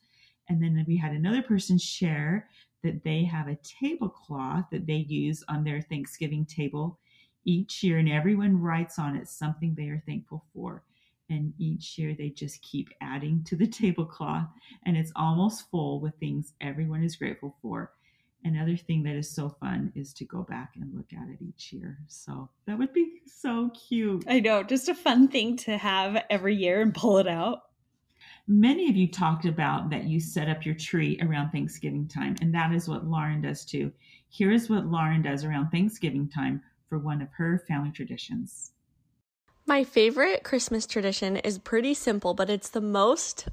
And 0.48 0.62
then 0.62 0.84
we 0.86 0.96
had 0.96 1.12
another 1.12 1.42
person 1.42 1.78
share 1.78 2.48
that 2.82 3.04
they 3.04 3.24
have 3.24 3.48
a 3.48 3.58
tablecloth 3.62 4.64
that 4.70 4.86
they 4.86 5.06
use 5.08 5.44
on 5.48 5.64
their 5.64 5.80
Thanksgiving 5.80 6.46
table 6.46 6.98
each 7.44 7.82
year, 7.82 7.98
and 7.98 8.08
everyone 8.08 8.60
writes 8.60 8.98
on 8.98 9.16
it 9.16 9.28
something 9.28 9.74
they 9.74 9.88
are 9.88 10.02
thankful 10.06 10.44
for. 10.54 10.84
And 11.28 11.52
each 11.58 11.96
year 11.96 12.14
they 12.14 12.30
just 12.30 12.60
keep 12.62 12.88
adding 13.00 13.44
to 13.44 13.56
the 13.56 13.66
tablecloth, 13.68 14.48
and 14.84 14.96
it's 14.96 15.12
almost 15.16 15.70
full 15.70 16.00
with 16.00 16.14
things 16.16 16.54
everyone 16.60 17.02
is 17.02 17.16
grateful 17.16 17.56
for. 17.62 17.92
Another 18.42 18.76
thing 18.76 19.02
that 19.02 19.16
is 19.16 19.30
so 19.30 19.50
fun 19.60 19.92
is 19.94 20.14
to 20.14 20.24
go 20.24 20.42
back 20.42 20.72
and 20.76 20.94
look 20.94 21.12
at 21.12 21.28
it 21.28 21.44
each 21.44 21.74
year. 21.74 21.98
So 22.08 22.48
that 22.66 22.78
would 22.78 22.92
be 22.94 23.20
so 23.26 23.70
cute. 23.88 24.24
I 24.26 24.40
know, 24.40 24.62
just 24.62 24.88
a 24.88 24.94
fun 24.94 25.28
thing 25.28 25.58
to 25.58 25.76
have 25.76 26.24
every 26.30 26.56
year 26.56 26.80
and 26.80 26.94
pull 26.94 27.18
it 27.18 27.28
out. 27.28 27.60
Many 28.52 28.90
of 28.90 28.96
you 28.96 29.06
talked 29.06 29.44
about 29.44 29.90
that 29.90 30.06
you 30.06 30.18
set 30.18 30.48
up 30.48 30.66
your 30.66 30.74
tree 30.74 31.16
around 31.22 31.52
Thanksgiving 31.52 32.08
time, 32.08 32.34
and 32.40 32.52
that 32.52 32.72
is 32.72 32.88
what 32.88 33.06
Lauren 33.06 33.40
does 33.40 33.64
too. 33.64 33.92
Here 34.28 34.50
is 34.50 34.68
what 34.68 34.86
Lauren 34.86 35.22
does 35.22 35.44
around 35.44 35.70
Thanksgiving 35.70 36.28
time 36.28 36.60
for 36.88 36.98
one 36.98 37.22
of 37.22 37.28
her 37.30 37.62
family 37.68 37.92
traditions. 37.92 38.72
My 39.66 39.84
favorite 39.84 40.42
Christmas 40.42 40.84
tradition 40.84 41.36
is 41.36 41.60
pretty 41.60 41.94
simple, 41.94 42.34
but 42.34 42.50
it's 42.50 42.70
the 42.70 42.80
most 42.80 43.46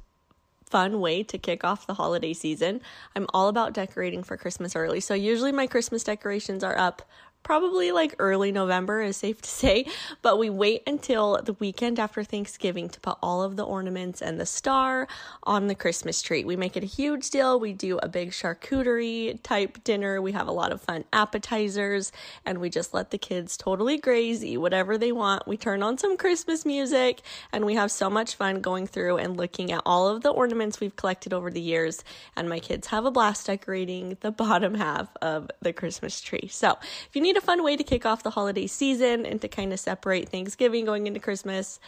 fun 0.66 1.00
way 1.00 1.22
to 1.22 1.38
kick 1.38 1.64
off 1.64 1.86
the 1.86 1.94
holiday 1.94 2.34
season. 2.34 2.82
I'm 3.16 3.28
all 3.36 3.50
about 3.50 3.74
decorating 3.74 4.24
for 4.24 4.36
Christmas 4.36 4.76
early. 4.76 5.00
So 5.00 5.14
usually 5.14 5.52
my 5.52 5.68
Christmas 5.68 6.04
decorations 6.04 6.64
are 6.64 6.76
up 6.76 7.04
probably 7.44 7.94
like 7.94 8.14
early 8.20 8.52
November 8.52 9.02
is 9.02 9.16
safe 9.16 9.42
to 9.42 9.50
say, 9.50 9.86
but 10.22 10.38
we 10.38 10.50
wait 10.50 10.84
until 10.86 11.42
the 11.42 11.54
weekend 11.54 11.98
after 11.98 12.24
Thanksgiving 12.24 12.90
to 12.90 13.00
put 13.00 13.18
all 13.24 13.42
of 13.42 13.56
the 13.56 13.64
ornaments 13.64 14.22
and 14.22 14.40
the 14.40 14.46
star 14.46 15.08
on 15.44 15.68
the 15.68 15.76
Christmas 15.76 16.22
tree. 16.22 16.44
We 16.44 16.58
make 16.58 16.76
it 16.76 16.84
a 16.84 16.88
huge 16.88 17.30
deal. 17.30 17.58
We 17.60 17.72
do 17.72 18.00
a 18.00 18.10
big 18.10 18.32
charcuterie 18.32 19.42
type 19.44 19.82
dinner. 19.86 20.22
We 20.22 20.34
have 20.34 20.48
a 20.48 20.52
lot 20.52 20.74
of 20.74 20.82
fun 20.82 21.06
appetizers 21.14 22.12
and 22.46 22.60
we 22.60 22.70
just 22.70 22.94
let 22.94 23.12
the 23.12 23.18
kids 23.18 23.56
totally 23.56 23.98
graze, 23.98 24.44
eat 24.44 24.58
whatever 24.58 24.98
they 24.98 25.14
want. 25.14 25.48
We 25.48 25.56
turn 25.56 25.82
on 25.82 25.98
some 25.98 26.18
Christmas 26.18 26.66
music 26.66 27.22
and 27.54 27.66
we 27.66 27.76
have 27.76 27.92
so 27.92 28.10
much 28.10 28.36
fun 28.36 28.60
going 28.60 28.88
through 28.88 29.18
and 29.18 29.38
looking 29.38 29.72
at 29.72 29.82
all 29.86 30.10
of 30.10 30.22
the 30.22 30.30
ornaments 30.30 30.82
we've 30.82 30.96
collected 30.98 31.34
over 31.34 31.50
the 31.50 31.62
years. 31.62 32.04
And 32.36 32.50
my 32.50 32.60
kids 32.60 32.88
have 32.88 33.06
a 33.06 33.12
blast 33.12 33.48
decorating 33.48 34.18
the 34.20 34.32
bottom 34.38 34.76
half 34.76 35.08
of 35.22 35.50
the 35.62 35.72
Christmas 35.72 36.20
tree. 36.20 36.50
So 36.52 36.78
if 36.82 37.10
you 37.14 37.22
need 37.22 37.37
a 37.38 37.42
fun 37.42 37.64
way 37.64 37.78
to 37.78 37.84
kick 37.84 38.06
off 38.06 38.24
the 38.24 38.32
holiday 38.32 38.68
season 38.68 39.26
and 39.26 39.40
to 39.42 39.48
kind 39.48 39.72
of 39.72 39.80
separate 39.80 40.30
Thanksgiving 40.30 40.86
going 40.86 41.08
into 41.08 41.20
Christmas. 41.20 41.80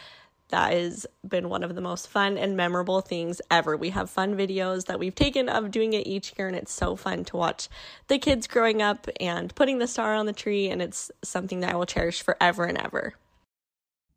That 0.48 0.72
has 0.72 1.06
been 1.26 1.48
one 1.48 1.62
of 1.62 1.74
the 1.74 1.80
most 1.80 2.08
fun 2.08 2.36
and 2.36 2.56
memorable 2.56 3.00
things 3.00 3.40
ever. 3.50 3.76
We 3.76 3.90
have 3.90 4.10
fun 4.10 4.36
videos 4.36 4.86
that 4.86 4.98
we've 4.98 5.14
taken 5.14 5.48
of 5.48 5.70
doing 5.70 5.92
it 5.92 6.06
each 6.06 6.32
year, 6.36 6.48
and 6.48 6.56
it's 6.56 6.72
so 6.72 6.96
fun 6.96 7.24
to 7.26 7.36
watch 7.36 7.68
the 8.08 8.18
kids 8.18 8.48
growing 8.48 8.82
up 8.82 9.06
and 9.20 9.54
putting 9.54 9.78
the 9.78 9.86
star 9.86 10.14
on 10.14 10.26
the 10.26 10.32
tree, 10.32 10.68
and 10.68 10.82
it's 10.82 11.10
something 11.22 11.60
that 11.60 11.72
I 11.72 11.76
will 11.76 11.86
cherish 11.86 12.22
forever 12.22 12.64
and 12.64 12.78
ever. 12.78 13.14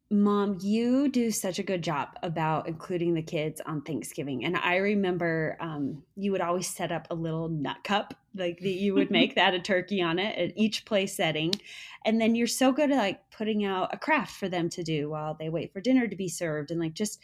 Mom, 0.09 0.57
you 0.61 1.07
do 1.09 1.31
such 1.31 1.57
a 1.57 1.63
good 1.63 1.83
job 1.83 2.09
about 2.21 2.67
including 2.67 3.13
the 3.15 3.21
kids 3.23 3.61
on 3.65 3.81
Thanksgiving. 3.81 4.45
And 4.45 4.55
I 4.57 4.77
remember 4.77 5.57
um, 5.59 6.03
you 6.15 6.31
would 6.31 6.41
always 6.41 6.67
set 6.67 6.91
up 6.91 7.07
a 7.09 7.15
little 7.15 7.49
nut 7.49 7.77
cup, 7.83 8.13
like 8.35 8.59
that 8.59 8.69
you 8.69 8.93
would 8.93 9.11
make 9.19 9.35
that 9.35 9.53
a 9.53 9.59
turkey 9.59 10.01
on 10.01 10.19
it 10.19 10.37
at 10.37 10.57
each 10.57 10.85
place 10.85 11.15
setting. 11.15 11.53
And 12.05 12.19
then 12.19 12.35
you're 12.35 12.47
so 12.47 12.71
good 12.71 12.91
at 12.91 12.97
like 12.97 13.29
putting 13.31 13.65
out 13.65 13.93
a 13.93 13.97
craft 13.97 14.35
for 14.37 14.49
them 14.49 14.69
to 14.69 14.83
do 14.83 15.09
while 15.09 15.35
they 15.35 15.49
wait 15.49 15.71
for 15.71 15.81
dinner 15.81 16.07
to 16.07 16.15
be 16.15 16.29
served 16.29 16.71
and 16.71 16.79
like 16.79 16.93
just 16.93 17.19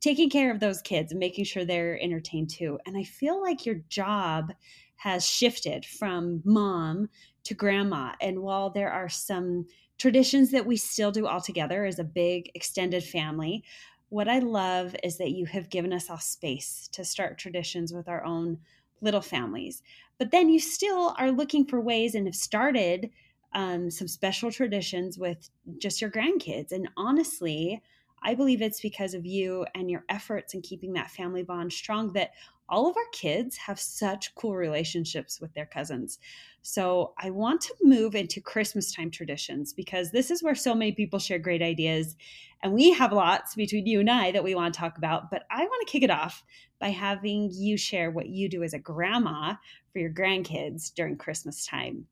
taking 0.00 0.30
care 0.30 0.50
of 0.50 0.60
those 0.60 0.82
kids 0.82 1.12
and 1.12 1.20
making 1.20 1.44
sure 1.44 1.64
they're 1.64 2.00
entertained 2.02 2.50
too. 2.50 2.78
And 2.86 2.96
I 2.96 3.04
feel 3.04 3.40
like 3.40 3.66
your 3.66 3.76
job 3.88 4.52
has 4.96 5.26
shifted 5.26 5.84
from 5.84 6.42
mom 6.44 7.08
to 7.44 7.54
grandma. 7.54 8.12
And 8.20 8.40
while 8.40 8.70
there 8.70 8.90
are 8.90 9.08
some 9.08 9.66
traditions 10.02 10.50
that 10.50 10.66
we 10.66 10.76
still 10.76 11.12
do 11.12 11.28
all 11.28 11.40
together 11.40 11.84
as 11.84 12.00
a 12.00 12.04
big 12.04 12.50
extended 12.56 13.04
family. 13.04 13.62
What 14.08 14.26
I 14.26 14.40
love 14.40 14.96
is 15.04 15.16
that 15.18 15.30
you 15.30 15.46
have 15.46 15.70
given 15.70 15.92
us 15.92 16.10
all 16.10 16.18
space 16.18 16.88
to 16.90 17.04
start 17.04 17.38
traditions 17.38 17.92
with 17.92 18.08
our 18.08 18.24
own 18.24 18.58
little 19.02 19.20
families. 19.20 19.82
But 20.18 20.30
then 20.30 20.48
you 20.48 20.58
still 20.60 21.14
are 21.18 21.30
looking 21.30 21.66
for 21.66 21.80
ways 21.80 22.14
and 22.14 22.26
have 22.26 22.34
started 22.34 23.10
um, 23.52 23.90
some 23.90 24.08
special 24.08 24.50
traditions 24.50 25.18
with 25.18 25.50
just 25.78 26.00
your 26.00 26.10
grandkids. 26.10 26.72
And 26.72 26.88
honestly, 26.96 27.82
I 28.22 28.34
believe 28.34 28.62
it's 28.62 28.80
because 28.80 29.14
of 29.14 29.26
you 29.26 29.66
and 29.74 29.90
your 29.90 30.04
efforts 30.08 30.54
in 30.54 30.62
keeping 30.62 30.92
that 30.94 31.10
family 31.10 31.42
bond 31.42 31.72
strong 31.72 32.12
that 32.12 32.30
all 32.72 32.88
of 32.88 32.96
our 32.96 33.02
kids 33.12 33.58
have 33.58 33.78
such 33.78 34.34
cool 34.34 34.56
relationships 34.56 35.40
with 35.40 35.52
their 35.52 35.66
cousins. 35.66 36.18
So 36.62 37.12
I 37.18 37.28
want 37.28 37.60
to 37.60 37.74
move 37.82 38.14
into 38.14 38.40
Christmas 38.40 38.94
time 38.94 39.10
traditions 39.10 39.74
because 39.74 40.10
this 40.10 40.30
is 40.30 40.42
where 40.42 40.54
so 40.54 40.74
many 40.74 40.92
people 40.92 41.18
share 41.18 41.38
great 41.38 41.60
ideas. 41.60 42.16
And 42.62 42.72
we 42.72 42.92
have 42.92 43.12
lots 43.12 43.54
between 43.54 43.86
you 43.86 44.00
and 44.00 44.10
I 44.10 44.32
that 44.32 44.42
we 44.42 44.54
want 44.54 44.72
to 44.72 44.80
talk 44.80 44.96
about. 44.96 45.30
But 45.30 45.42
I 45.50 45.60
want 45.60 45.86
to 45.86 45.92
kick 45.92 46.02
it 46.02 46.10
off 46.10 46.42
by 46.80 46.88
having 46.88 47.50
you 47.52 47.76
share 47.76 48.10
what 48.10 48.30
you 48.30 48.48
do 48.48 48.62
as 48.62 48.72
a 48.72 48.78
grandma 48.78 49.54
for 49.92 49.98
your 49.98 50.10
grandkids 50.10 50.94
during 50.94 51.18
Christmas 51.18 51.66
time. 51.66 52.06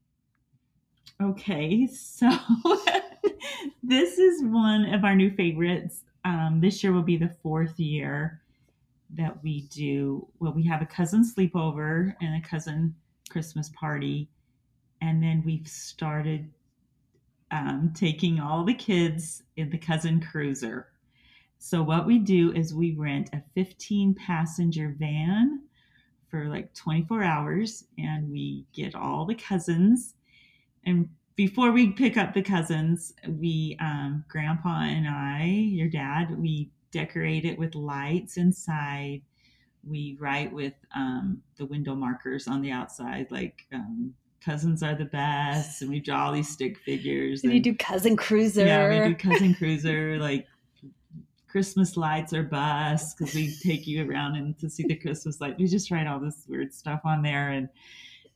Okay, 1.22 1.86
so 1.86 2.28
this 3.82 4.18
is 4.18 4.42
one 4.44 4.92
of 4.92 5.04
our 5.04 5.16
new 5.16 5.30
favorites. 5.30 6.02
Um, 6.26 6.60
this 6.60 6.84
year 6.84 6.92
will 6.92 7.02
be 7.02 7.16
the 7.16 7.34
fourth 7.42 7.80
year 7.80 8.42
that 9.14 9.42
we 9.42 9.62
do. 9.62 10.28
Well, 10.38 10.52
we 10.52 10.66
have 10.66 10.82
a 10.82 10.86
cousin 10.86 11.24
sleepover 11.24 12.14
and 12.20 12.42
a 12.42 12.48
cousin 12.48 12.94
Christmas 13.28 13.70
party 13.70 14.28
and 15.00 15.22
then 15.22 15.42
we've 15.44 15.66
started 15.66 16.50
um, 17.50 17.92
taking 17.94 18.38
all 18.38 18.64
the 18.64 18.74
kids 18.74 19.42
in 19.56 19.70
the 19.70 19.78
cousin 19.78 20.20
cruiser. 20.20 20.88
So 21.58 21.82
what 21.82 22.06
we 22.06 22.18
do 22.18 22.52
is 22.52 22.74
we 22.74 22.92
rent 22.92 23.30
a 23.32 23.42
15 23.54 24.14
passenger 24.14 24.94
van 24.98 25.62
for 26.30 26.48
like 26.48 26.72
24 26.74 27.22
hours 27.22 27.84
and 27.98 28.30
we 28.30 28.66
get 28.72 28.94
all 28.94 29.26
the 29.26 29.34
cousins 29.34 30.14
and 30.86 31.08
before 31.34 31.72
we 31.72 31.90
pick 31.90 32.16
up 32.16 32.32
the 32.32 32.42
cousins 32.42 33.12
we 33.26 33.76
um, 33.80 34.24
grandpa 34.28 34.82
and 34.82 35.08
i 35.08 35.44
your 35.44 35.88
dad 35.88 36.38
we 36.38 36.70
decorate 36.92 37.44
it 37.44 37.58
with 37.58 37.74
lights 37.74 38.36
inside. 38.36 39.22
We 39.88 40.16
write 40.20 40.52
with 40.52 40.74
um, 40.94 41.42
the 41.56 41.66
window 41.66 41.94
markers 41.94 42.46
on 42.46 42.60
the 42.60 42.70
outside 42.70 43.28
like 43.30 43.62
um, 43.72 44.14
cousins 44.44 44.82
are 44.82 44.94
the 44.94 45.06
best 45.06 45.82
and 45.82 45.90
we 45.90 46.00
draw 46.00 46.26
all 46.26 46.32
these 46.32 46.48
stick 46.48 46.78
figures 46.78 47.42
and, 47.42 47.52
and 47.52 47.64
you 47.64 47.72
do 47.72 47.76
cousin 47.76 48.16
cruiser. 48.16 48.66
Yeah 48.66 49.06
we 49.06 49.14
do 49.14 49.14
cousin 49.30 49.54
cruiser 49.54 50.18
like 50.18 50.46
christmas 51.48 51.96
lights 51.96 52.32
are 52.32 52.42
bus, 52.44 53.14
because 53.14 53.34
we 53.34 53.54
take 53.62 53.86
you 53.86 54.08
around 54.08 54.36
and 54.36 54.58
to 54.58 54.68
see 54.68 54.84
the 54.84 54.94
christmas 54.96 55.40
light. 55.40 55.56
We 55.58 55.66
just 55.66 55.90
write 55.90 56.06
all 56.06 56.20
this 56.20 56.44
weird 56.46 56.72
stuff 56.74 57.00
on 57.04 57.22
there 57.22 57.50
and 57.50 57.68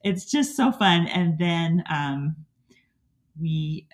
it's 0.05 0.27
just 0.31 0.55
so 0.55 0.71
fun. 0.71 1.07
And 1.09 1.37
then 1.39 1.83
um, 1.91 2.37
we 3.41 3.89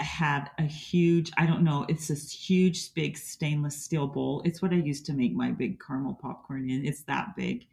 have 0.00 0.50
a 0.58 0.62
huge 0.64 1.32
i 1.38 1.46
don't 1.46 1.62
know 1.62 1.86
it's 1.88 2.08
this 2.08 2.30
huge 2.30 2.92
big 2.94 3.16
stainless 3.16 3.76
steel 3.76 4.06
bowl. 4.06 4.42
It's 4.44 4.60
what 4.60 4.72
i 4.72 4.76
used 4.76 5.06
to 5.06 5.12
make 5.12 5.34
my 5.34 5.50
big 5.50 5.80
caramel 5.80 6.14
popcorn 6.14 6.68
in. 6.68 6.84
It's 6.84 7.02
that 7.04 7.34
big. 7.36 7.66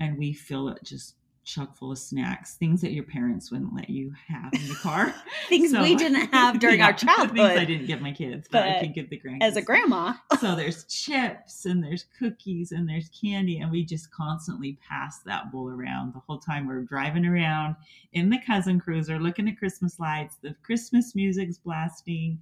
And 0.00 0.16
we 0.16 0.32
fill 0.32 0.68
it 0.68 0.82
just 0.84 1.14
chock 1.48 1.74
full 1.74 1.90
of 1.90 1.98
snacks, 1.98 2.56
things 2.56 2.82
that 2.82 2.92
your 2.92 3.04
parents 3.04 3.50
wouldn't 3.50 3.74
let 3.74 3.88
you 3.88 4.12
have 4.26 4.52
in 4.52 4.68
the 4.68 4.74
car. 4.74 5.14
things 5.48 5.70
so, 5.70 5.82
we 5.82 5.96
didn't 5.96 6.32
have 6.32 6.58
during 6.58 6.78
yeah, 6.80 6.86
our 6.86 6.92
childhood. 6.92 7.36
Things 7.36 7.58
I 7.58 7.64
didn't 7.64 7.86
give 7.86 8.02
my 8.02 8.12
kids, 8.12 8.46
but, 8.50 8.64
but 8.64 8.68
I 8.68 8.80
can 8.80 8.92
give 8.92 9.08
the 9.08 9.18
grandkids. 9.18 9.42
As 9.42 9.56
a 9.56 9.62
grandma. 9.62 10.12
so 10.38 10.54
there's 10.54 10.84
chips 10.84 11.64
and 11.64 11.82
there's 11.82 12.04
cookies 12.18 12.72
and 12.72 12.86
there's 12.88 13.08
candy, 13.08 13.60
and 13.60 13.70
we 13.70 13.84
just 13.84 14.10
constantly 14.12 14.78
pass 14.86 15.20
that 15.20 15.50
bowl 15.50 15.70
around 15.70 16.12
the 16.12 16.20
whole 16.20 16.38
time 16.38 16.66
we're 16.66 16.82
driving 16.82 17.24
around 17.24 17.76
in 18.12 18.28
the 18.28 18.38
cousin 18.46 18.78
cruiser, 18.78 19.18
looking 19.18 19.48
at 19.48 19.58
Christmas 19.58 19.98
lights. 19.98 20.36
The 20.42 20.54
Christmas 20.62 21.14
music's 21.14 21.56
blasting 21.56 22.40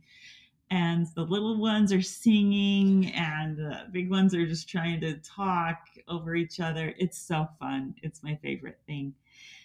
and 0.71 1.07
the 1.15 1.23
little 1.23 1.57
ones 1.59 1.93
are 1.93 2.03
singing 2.03 3.13
and 3.13 3.57
the 3.57 3.87
big 3.93 4.11
ones 4.11 4.35
are 4.35 4.47
just 4.47 4.69
trying 4.69 5.01
to 5.01 5.15
talk 5.19 5.79
over 6.09 6.35
each 6.35 6.59
other. 6.59 6.93
It's 6.99 7.19
so 7.19 7.49
fun. 7.61 7.95
It's 8.03 8.23
my 8.23 8.35
favorite 8.43 8.79
thing. 8.87 9.15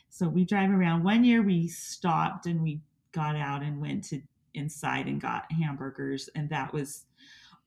So 0.10 0.28
we 0.28 0.46
drive 0.46 0.70
around. 0.70 1.04
One 1.04 1.24
year 1.24 1.42
we 1.42 1.68
stopped 1.68 2.46
and 2.46 2.62
we 2.62 2.82
got 3.14 3.36
out 3.36 3.64
and 3.64 3.82
went 3.82 4.04
to 4.06 4.22
inside 4.54 5.08
and 5.08 5.20
got 5.20 5.52
hamburgers 5.52 6.30
and 6.36 6.50
that 6.50 6.74
was 6.74 7.06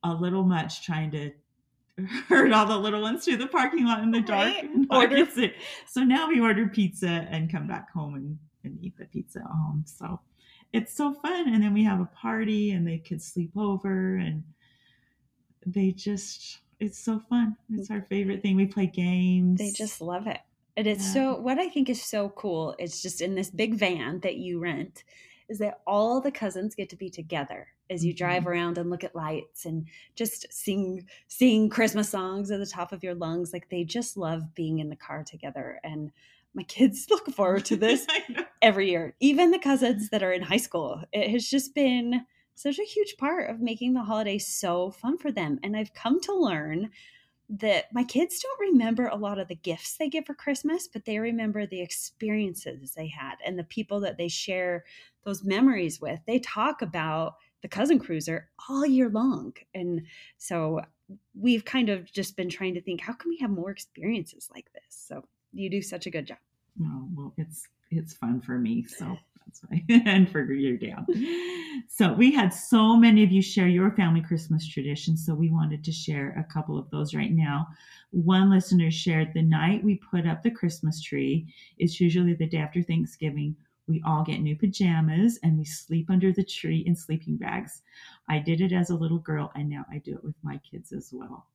a 0.04 0.12
little 0.12 0.44
much 0.44 0.84
trying 0.84 1.10
to 1.10 1.32
herd 2.28 2.52
all 2.52 2.66
the 2.66 2.76
little 2.76 3.00
ones 3.00 3.24
through 3.24 3.38
the 3.38 3.46
parking 3.46 3.86
lot 3.86 4.02
in 4.02 4.10
the 4.10 4.20
dark 4.20 4.52
right. 4.52 4.70
order. 4.90 5.26
so 5.86 6.02
now 6.02 6.28
we 6.28 6.40
order 6.40 6.66
pizza 6.68 7.26
and 7.30 7.50
come 7.50 7.66
back 7.66 7.90
home 7.90 8.14
and, 8.14 8.38
and 8.64 8.78
eat 8.82 8.96
the 8.98 9.06
pizza 9.06 9.38
at 9.40 9.46
home. 9.46 9.84
So 9.86 10.20
it's 10.74 10.92
so 10.92 11.14
fun. 11.14 11.54
And 11.54 11.62
then 11.62 11.72
we 11.72 11.84
have 11.84 12.00
a 12.00 12.10
party 12.16 12.72
and 12.72 12.86
they 12.86 12.98
can 12.98 13.20
sleep 13.20 13.52
over 13.56 14.16
and 14.16 14.42
they 15.64 15.92
just, 15.92 16.58
it's 16.80 16.98
so 16.98 17.20
fun. 17.30 17.56
It's 17.72 17.92
our 17.92 18.02
favorite 18.02 18.42
thing. 18.42 18.56
We 18.56 18.66
play 18.66 18.88
games. 18.88 19.60
They 19.60 19.70
just 19.70 20.00
love 20.00 20.26
it. 20.26 20.40
And 20.76 20.88
it's 20.88 21.04
yeah. 21.06 21.12
so, 21.12 21.40
what 21.40 21.60
I 21.60 21.68
think 21.68 21.88
is 21.88 22.02
so 22.02 22.28
cool, 22.30 22.74
it's 22.80 23.00
just 23.00 23.20
in 23.20 23.36
this 23.36 23.48
big 23.48 23.74
van 23.74 24.18
that 24.20 24.34
you 24.34 24.58
rent, 24.58 25.04
is 25.48 25.58
that 25.58 25.80
all 25.86 26.20
the 26.20 26.32
cousins 26.32 26.74
get 26.74 26.88
to 26.88 26.96
be 26.96 27.08
together 27.08 27.68
as 27.88 28.04
you 28.04 28.12
drive 28.12 28.40
mm-hmm. 28.40 28.48
around 28.48 28.78
and 28.78 28.90
look 28.90 29.04
at 29.04 29.14
lights 29.14 29.66
and 29.66 29.86
just 30.16 30.52
sing 30.52 31.06
sing 31.28 31.68
Christmas 31.68 32.08
songs 32.08 32.50
at 32.50 32.58
the 32.58 32.66
top 32.66 32.90
of 32.90 33.04
your 33.04 33.14
lungs. 33.14 33.52
Like 33.52 33.68
they 33.68 33.84
just 33.84 34.16
love 34.16 34.56
being 34.56 34.80
in 34.80 34.88
the 34.88 34.96
car 34.96 35.22
together. 35.22 35.78
And 35.84 36.10
my 36.54 36.62
kids 36.62 37.06
look 37.10 37.28
forward 37.30 37.64
to 37.66 37.76
this 37.76 38.06
every 38.62 38.90
year, 38.90 39.14
even 39.20 39.50
the 39.50 39.58
cousins 39.58 40.04
mm-hmm. 40.04 40.06
that 40.12 40.22
are 40.22 40.32
in 40.32 40.42
high 40.42 40.56
school. 40.56 41.02
It 41.12 41.30
has 41.30 41.48
just 41.48 41.74
been 41.74 42.22
such 42.54 42.78
a 42.78 42.84
huge 42.84 43.16
part 43.18 43.50
of 43.50 43.60
making 43.60 43.94
the 43.94 44.02
holiday 44.02 44.38
so 44.38 44.90
fun 44.90 45.18
for 45.18 45.32
them. 45.32 45.58
And 45.62 45.76
I've 45.76 45.92
come 45.92 46.20
to 46.22 46.34
learn 46.34 46.90
that 47.48 47.92
my 47.92 48.04
kids 48.04 48.40
don't 48.40 48.72
remember 48.72 49.06
a 49.06 49.16
lot 49.16 49.38
of 49.38 49.48
the 49.48 49.54
gifts 49.54 49.96
they 49.96 50.08
get 50.08 50.26
for 50.26 50.34
Christmas, 50.34 50.88
but 50.88 51.04
they 51.04 51.18
remember 51.18 51.66
the 51.66 51.82
experiences 51.82 52.92
they 52.92 53.08
had 53.08 53.34
and 53.44 53.58
the 53.58 53.64
people 53.64 54.00
that 54.00 54.16
they 54.16 54.28
share 54.28 54.84
those 55.24 55.44
memories 55.44 56.00
with. 56.00 56.20
They 56.26 56.38
talk 56.38 56.80
about 56.80 57.34
the 57.60 57.68
cousin 57.68 57.98
cruiser 57.98 58.50
all 58.68 58.86
year 58.86 59.10
long. 59.10 59.54
And 59.74 60.02
so 60.38 60.82
we've 61.34 61.64
kind 61.64 61.88
of 61.88 62.10
just 62.10 62.36
been 62.36 62.48
trying 62.48 62.74
to 62.74 62.80
think 62.80 63.00
how 63.00 63.12
can 63.12 63.30
we 63.30 63.38
have 63.38 63.50
more 63.50 63.70
experiences 63.70 64.48
like 64.54 64.72
this? 64.72 64.82
So 64.88 65.24
you 65.54 65.70
do 65.70 65.82
such 65.82 66.06
a 66.06 66.10
good 66.10 66.26
job. 66.26 66.38
Oh, 66.82 67.08
well, 67.14 67.34
it's 67.36 67.66
it's 67.90 68.14
fun 68.14 68.40
for 68.40 68.58
me. 68.58 68.84
So 68.98 69.16
that's 69.46 69.60
why, 69.68 69.84
and 70.06 70.28
for 70.30 70.42
your 70.52 70.78
dad. 70.78 71.04
So 71.88 72.14
we 72.14 72.32
had 72.32 72.54
so 72.54 72.96
many 72.96 73.22
of 73.22 73.30
you 73.30 73.42
share 73.42 73.68
your 73.68 73.90
family 73.90 74.22
Christmas 74.22 74.66
traditions. 74.66 75.24
So 75.26 75.34
we 75.34 75.50
wanted 75.50 75.84
to 75.84 75.92
share 75.92 76.34
a 76.38 76.52
couple 76.52 76.78
of 76.78 76.90
those 76.90 77.14
right 77.14 77.30
now. 77.30 77.66
One 78.10 78.50
listener 78.50 78.90
shared 78.90 79.34
the 79.34 79.42
night 79.42 79.84
we 79.84 79.96
put 79.96 80.26
up 80.26 80.42
the 80.42 80.50
Christmas 80.50 81.02
tree. 81.02 81.52
It's 81.78 82.00
usually 82.00 82.34
the 82.34 82.46
day 82.46 82.58
after 82.58 82.82
Thanksgiving. 82.82 83.54
We 83.86 84.02
all 84.06 84.24
get 84.24 84.40
new 84.40 84.56
pajamas 84.56 85.38
and 85.42 85.58
we 85.58 85.64
sleep 85.64 86.08
under 86.10 86.32
the 86.32 86.44
tree 86.44 86.82
in 86.86 86.96
sleeping 86.96 87.36
bags. 87.36 87.82
I 88.28 88.38
did 88.38 88.62
it 88.62 88.72
as 88.72 88.88
a 88.90 88.96
little 88.96 89.18
girl 89.18 89.52
and 89.54 89.68
now 89.68 89.84
I 89.90 89.98
do 89.98 90.14
it 90.14 90.24
with 90.24 90.36
my 90.42 90.58
kids 90.70 90.92
as 90.92 91.10
well. 91.12 91.46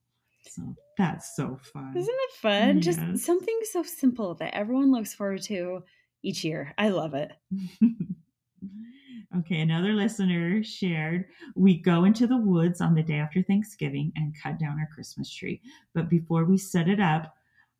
So 0.50 0.76
that's 0.98 1.36
so 1.36 1.60
fun. 1.74 1.94
Isn't 1.96 2.14
it 2.14 2.32
fun? 2.34 2.78
Yes. 2.78 2.86
Just 2.86 3.26
something 3.26 3.60
so 3.72 3.84
simple 3.84 4.36
that 4.36 4.56
everyone 4.56 4.92
looks 4.92 5.14
forward 5.14 5.42
to 5.44 5.84
each 6.24 6.44
year. 6.44 6.74
I 6.78 6.90
love 6.90 7.14
it. 7.14 7.32
Okay, 9.38 9.62
another 9.62 9.94
listener 9.94 10.64
shared 10.64 11.26
We 11.56 11.78
go 11.78 12.06
into 12.06 12.26
the 12.26 12.38
woods 12.38 12.82
on 12.82 12.96
the 12.96 13.04
day 13.04 13.20
after 13.20 13.44
Thanksgiving 13.44 14.12
and 14.16 14.36
cut 14.42 14.58
down 14.58 14.80
our 14.80 14.90
Christmas 14.94 15.32
tree. 15.32 15.62
But 15.94 16.10
before 16.10 16.46
we 16.46 16.58
set 16.58 16.90
it 16.90 17.00
up, 17.00 17.36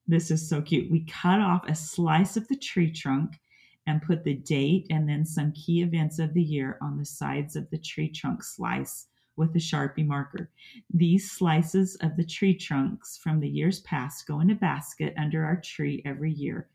this 0.08 0.30
is 0.30 0.48
so 0.48 0.62
cute. 0.62 0.92
We 0.92 1.06
cut 1.06 1.40
off 1.40 1.68
a 1.68 1.74
slice 1.74 2.38
of 2.38 2.48
the 2.48 2.56
tree 2.56 2.92
trunk 2.92 3.40
and 3.88 4.02
put 4.02 4.24
the 4.24 4.36
date 4.36 4.86
and 4.92 5.10
then 5.10 5.26
some 5.26 5.52
key 5.54 5.82
events 5.82 6.20
of 6.20 6.36
the 6.36 6.42
year 6.42 6.78
on 6.82 6.98
the 6.98 7.06
sides 7.06 7.56
of 7.56 7.68
the 7.72 7.80
tree 7.80 8.10
trunk 8.10 8.44
slice 8.44 9.08
with 9.40 9.56
a 9.56 9.60
Sharpie 9.60 10.06
marker. 10.06 10.52
These 10.94 11.32
slices 11.32 11.96
of 12.02 12.16
the 12.18 12.26
tree 12.26 12.54
trunks 12.54 13.18
from 13.18 13.40
the 13.40 13.48
years 13.48 13.80
past 13.80 14.28
go 14.28 14.42
in 14.42 14.52
a 14.52 14.56
basket 14.56 15.14
under 15.18 15.44
our 15.46 15.60
tree 15.62 16.04
every 16.06 16.32
year. 16.32 16.68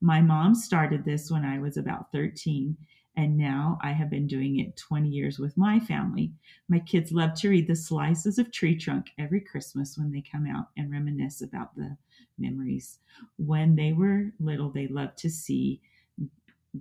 My 0.00 0.20
mom 0.20 0.54
started 0.54 1.04
this 1.04 1.30
when 1.30 1.44
I 1.44 1.58
was 1.58 1.76
about 1.76 2.12
13, 2.12 2.76
and 3.16 3.36
now 3.36 3.78
I 3.82 3.92
have 3.92 4.10
been 4.10 4.26
doing 4.26 4.58
it 4.58 4.76
20 4.76 5.08
years 5.08 5.38
with 5.38 5.56
my 5.56 5.80
family. 5.80 6.32
My 6.68 6.80
kids 6.80 7.12
love 7.12 7.34
to 7.34 7.48
read 7.48 7.66
the 7.68 7.76
slices 7.76 8.38
of 8.38 8.52
tree 8.52 8.76
trunk 8.76 9.10
every 9.18 9.40
Christmas 9.40 9.96
when 9.96 10.12
they 10.12 10.22
come 10.22 10.46
out 10.46 10.66
and 10.76 10.90
reminisce 10.90 11.40
about 11.42 11.74
the 11.74 11.96
memories. 12.38 12.98
When 13.36 13.74
they 13.76 13.92
were 13.92 14.26
little, 14.38 14.70
they 14.70 14.88
loved 14.88 15.18
to 15.18 15.30
see 15.30 15.80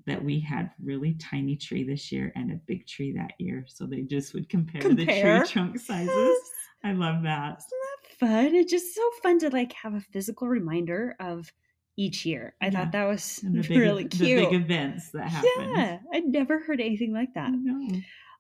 that 0.06 0.24
we 0.24 0.40
had 0.40 0.72
really 0.84 1.14
tiny 1.16 1.56
tree 1.56 1.84
this 1.84 2.12
year 2.12 2.32
and 2.36 2.52
a 2.52 2.60
big 2.68 2.88
tree 2.88 3.14
that 3.14 3.34
year. 3.40 3.66
So 3.68 3.86
they 3.86 4.02
just 4.02 4.34
would 4.34 4.50
compare, 4.50 4.82
compare. 4.82 5.06
the 5.06 5.46
tree 5.46 5.52
trunk 5.52 5.80
sizes. 5.80 6.10
Yes. 6.10 6.40
I 6.84 6.94
love 6.94 7.24
that. 7.24 7.58
Isn't 7.60 7.70
that 7.70 8.20
fun? 8.20 8.56
It's 8.56 8.72
just 8.72 8.96
so 8.96 9.10
fun 9.24 9.40
to 9.40 9.50
like 9.50 9.74
have 9.74 9.94
a 9.94 10.02
physical 10.02 10.48
reminder 10.48 11.16
of 11.20 11.52
each 11.98 12.26
year. 12.26 12.56
I 12.62 12.66
yeah. 12.66 12.72
thought 12.72 12.92
that 12.92 13.06
was 13.06 13.40
big, 13.52 13.70
really 13.70 14.06
cute. 14.06 14.40
The 14.40 14.46
big 14.46 14.62
events 14.62 15.12
that 15.12 15.28
happen. 15.28 15.74
Yeah, 15.76 16.00
I'd 16.14 16.26
never 16.26 16.60
heard 16.60 16.80
anything 16.80 17.14
like 17.14 17.34
that. 17.34 17.52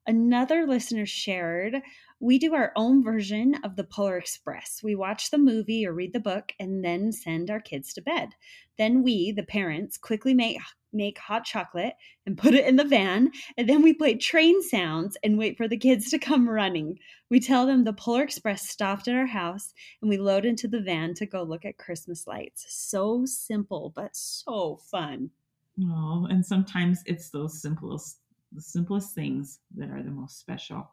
Another 0.08 0.66
listener 0.66 1.06
shared, 1.06 1.82
we 2.22 2.40
do 2.40 2.56
our 2.56 2.72
own 2.78 3.04
version 3.04 3.56
of 3.64 3.76
the 3.76 3.84
Polar 3.84 4.18
Express. 4.18 4.80
We 4.82 4.96
watch 4.96 5.30
the 5.30 5.38
movie 5.38 5.86
or 5.86 5.94
read 5.94 6.14
the 6.14 6.20
book 6.22 6.54
and 6.62 6.82
then 6.84 7.12
send 7.12 7.52
our 7.52 7.60
kids 7.60 7.94
to 7.94 8.02
bed. 8.02 8.30
Then 8.78 9.04
we, 9.04 9.34
the 9.34 9.44
parents, 9.44 9.98
quickly 9.98 10.34
make 10.34 10.60
make 10.94 11.18
hot 11.18 11.44
chocolate 11.44 11.94
and 12.26 12.38
put 12.38 12.54
it 12.54 12.66
in 12.66 12.78
the 12.78 12.86
van, 12.86 13.30
and 13.58 13.68
then 13.68 13.82
we 13.82 13.94
play 13.94 14.16
train 14.16 14.64
sounds 14.64 15.18
and 15.22 15.38
wait 15.38 15.58
for 15.58 15.68
the 15.68 15.78
kids 15.78 16.10
to 16.10 16.18
come 16.18 16.50
running. 16.50 16.98
We 17.30 17.42
tell 17.42 17.66
them 17.66 17.84
the 17.84 17.92
Polar 17.92 18.24
Express 18.24 18.68
stopped 18.68 19.10
at 19.10 19.14
our 19.14 19.26
house, 19.26 19.74
and 20.02 20.10
we 20.10 20.18
load 20.18 20.46
into 20.46 20.70
the 20.70 20.80
van 20.80 21.14
to 21.16 21.26
go 21.26 21.44
look 21.44 21.66
at 21.66 21.78
Christmas 21.78 22.26
lights. 22.26 22.66
So 22.70 23.26
simple, 23.26 23.92
but 23.94 24.16
so 24.16 24.80
fun. 24.90 25.32
Oh, 25.84 26.26
and 26.30 26.44
sometimes 26.46 27.04
it's 27.06 27.30
those 27.30 27.62
simplest 27.62 28.22
the 28.58 28.64
simplest 28.64 29.14
things 29.14 29.60
that 29.76 29.92
are 29.92 30.02
the 30.02 30.10
most 30.10 30.40
special. 30.40 30.90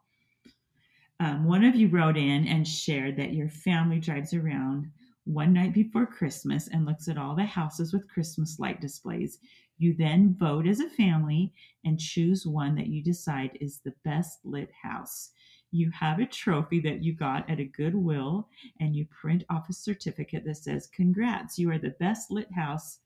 Um, 1.19 1.47
one 1.47 1.65
of 1.65 1.75
you 1.75 1.89
wrote 1.89 2.19
in 2.19 2.47
and 2.47 2.69
shared 2.69 3.17
that 3.17 3.33
your 3.33 3.49
family 3.49 3.99
drives 3.99 4.35
around 4.35 4.91
one 5.25 5.55
night 5.55 5.73
before 5.73 6.05
Christmas 6.05 6.69
and 6.69 6.85
looks 6.85 7.09
at 7.09 7.17
all 7.17 7.35
the 7.35 7.45
houses 7.45 7.95
with 7.95 8.07
Christmas 8.07 8.59
light 8.59 8.83
displays. 8.83 9.39
You 9.79 9.95
then 9.97 10.37
vote 10.39 10.67
as 10.67 10.81
a 10.81 10.91
family 10.91 11.55
and 11.87 11.99
choose 11.99 12.47
one 12.47 12.75
that 12.75 12.89
you 12.89 13.03
decide 13.03 13.57
is 13.63 13.79
the 13.79 13.95
best 14.05 14.41
lit 14.45 14.71
house. 14.83 15.31
You 15.71 15.91
have 15.93 16.19
a 16.19 16.27
trophy 16.27 16.81
that 16.81 17.03
you 17.03 17.15
got 17.15 17.49
at 17.49 17.61
a 17.61 17.65
Goodwill 17.65 18.47
and 18.79 18.95
you 18.95 19.07
print 19.07 19.43
off 19.49 19.71
a 19.71 19.73
certificate 19.73 20.45
that 20.45 20.59
says, 20.59 20.91
Congrats, 20.95 21.59
you 21.59 21.71
are 21.71 21.79
the 21.79 21.97
best 21.99 22.31
lit 22.31 22.53
house 22.53 22.99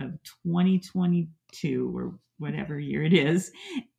of 0.00 0.18
2022 0.54 1.28
or 1.94 2.18
whatever 2.38 2.78
year 2.78 3.04
it 3.04 3.12
is. 3.12 3.52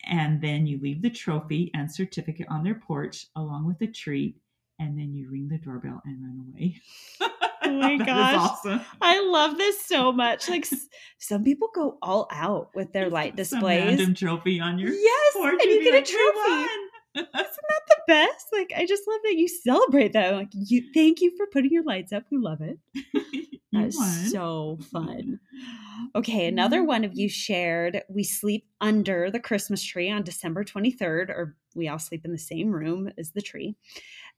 And 0.05 0.41
then 0.41 0.65
you 0.65 0.79
leave 0.81 1.01
the 1.01 1.09
trophy 1.09 1.71
and 1.73 1.91
certificate 1.91 2.47
on 2.49 2.63
their 2.63 2.75
porch 2.75 3.27
along 3.35 3.67
with 3.67 3.81
a 3.81 3.91
treat. 3.91 4.37
And 4.79 4.97
then 4.97 5.13
you 5.13 5.29
ring 5.29 5.47
the 5.47 5.59
doorbell 5.59 6.01
and 6.05 6.23
run 6.23 6.45
away. 6.49 6.81
Oh 7.63 7.71
my 7.71 7.97
gosh. 8.05 8.35
Awesome. 8.35 8.81
I 8.99 9.21
love 9.21 9.57
this 9.57 9.85
so 9.85 10.11
much. 10.11 10.49
Like 10.49 10.67
some 11.19 11.43
people 11.43 11.69
go 11.73 11.97
all 12.01 12.27
out 12.31 12.71
with 12.73 12.91
their 12.91 13.09
light 13.09 13.35
displays. 13.35 13.79
Some 13.79 13.87
random 13.89 14.13
trophy 14.15 14.59
on 14.59 14.79
your 14.79 14.91
Yes, 14.91 15.35
and 15.35 15.61
you 15.61 15.83
get 15.83 15.93
like, 15.93 16.03
a 16.03 16.11
trophy. 16.11 16.67
Isn't 17.15 17.31
that 17.33 17.81
the 17.87 18.01
best? 18.07 18.47
Like 18.53 18.71
I 18.75 18.85
just 18.85 19.07
love 19.07 19.19
that 19.23 19.37
you 19.37 19.47
celebrate 19.47 20.13
that. 20.13 20.33
Like 20.33 20.49
you 20.53 20.83
thank 20.93 21.21
you 21.21 21.35
for 21.35 21.45
putting 21.47 21.71
your 21.71 21.83
lights 21.83 22.13
up. 22.13 22.23
We 22.31 22.37
love 22.37 22.61
it. 22.61 22.79
That's 23.73 24.31
so 24.31 24.79
fun. 24.91 25.39
Okay, 26.15 26.47
another 26.47 26.79
mm-hmm. 26.79 26.87
one 26.87 27.03
of 27.05 27.13
you 27.13 27.29
shared 27.29 28.03
we 28.09 28.23
sleep 28.23 28.65
under 28.81 29.31
the 29.31 29.39
Christmas 29.39 29.81
tree 29.81 30.11
on 30.11 30.23
December 30.23 30.63
23rd, 30.63 31.29
or 31.29 31.55
we 31.73 31.87
all 31.87 31.99
sleep 31.99 32.25
in 32.25 32.31
the 32.31 32.37
same 32.37 32.71
room 32.71 33.09
as 33.17 33.31
the 33.31 33.41
tree. 33.41 33.75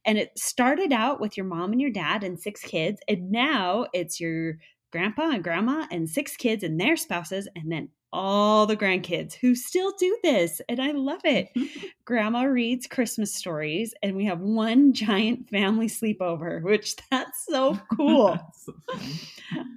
And 0.06 0.18
it 0.18 0.38
started 0.38 0.92
out 0.92 1.20
with 1.20 1.36
your 1.36 1.46
mom 1.46 1.72
and 1.72 1.82
your 1.82 1.90
dad 1.90 2.24
and 2.24 2.40
six 2.40 2.62
kids, 2.62 3.00
and 3.08 3.32
now 3.32 3.88
it's 3.94 4.20
your 4.20 4.60
grandpa 4.92 5.32
and 5.32 5.44
grandma 5.44 5.88
and 5.92 6.10
six 6.10 6.36
kids 6.36 6.64
and 6.64 6.80
their 6.80 6.96
spouses, 6.96 7.48
and 7.56 7.72
then 7.72 7.90
all 8.14 8.68
the 8.68 8.78
grandkids 8.78 9.34
who 9.34 9.56
still 9.56 9.92
do 10.00 10.18
this. 10.24 10.62
And 10.70 10.80
I 10.80 10.92
love 10.92 11.22
it. 11.26 11.50
Grandma 12.06 12.44
reads 12.44 12.86
Christmas 12.86 13.34
stories, 13.34 13.94
and 14.04 14.16
we 14.16 14.26
have 14.26 14.40
one 14.40 14.94
giant 14.94 15.50
family 15.50 15.88
sleepover, 15.88 16.62
which 16.62 16.96
that's 17.12 17.46
so 17.46 17.80
cool. 17.96 18.34
that's 18.34 18.66
so 18.66 18.74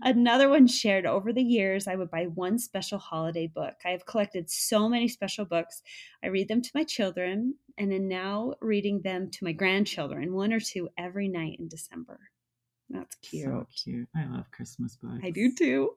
Another 0.03 0.49
one 0.49 0.67
shared 0.67 1.07
over 1.07 1.33
the 1.33 1.43
years, 1.43 1.89
I 1.89 1.97
would 1.97 2.11
buy 2.11 2.25
one 2.25 2.59
special 2.59 2.99
holiday 2.99 3.47
book. 3.47 3.75
I 3.85 3.91
have 3.91 4.07
collected 4.07 4.51
so 4.51 4.89
many 4.89 5.09
special 5.09 5.45
books. 5.45 5.83
I 6.23 6.29
read 6.29 6.49
them 6.49 6.63
to 6.63 6.71
my 6.75 6.85
children 6.85 7.55
and 7.79 7.93
am 7.93 8.07
now 8.07 8.55
reading 8.61 9.01
them 9.03 9.31
to 9.31 9.45
my 9.45 9.53
grandchildren, 9.53 10.35
one 10.35 10.53
or 10.53 10.61
two 10.61 10.89
every 10.99 11.29
night 11.29 11.57
in 11.59 11.69
December. 11.69 12.21
That's 12.91 13.17
cute. 13.17 13.45
So 13.45 13.67
cute. 13.85 14.09
I 14.15 14.27
love 14.27 14.51
Christmas 14.51 14.97
books. 14.97 15.21
I 15.23 15.31
do 15.31 15.53
too. 15.53 15.91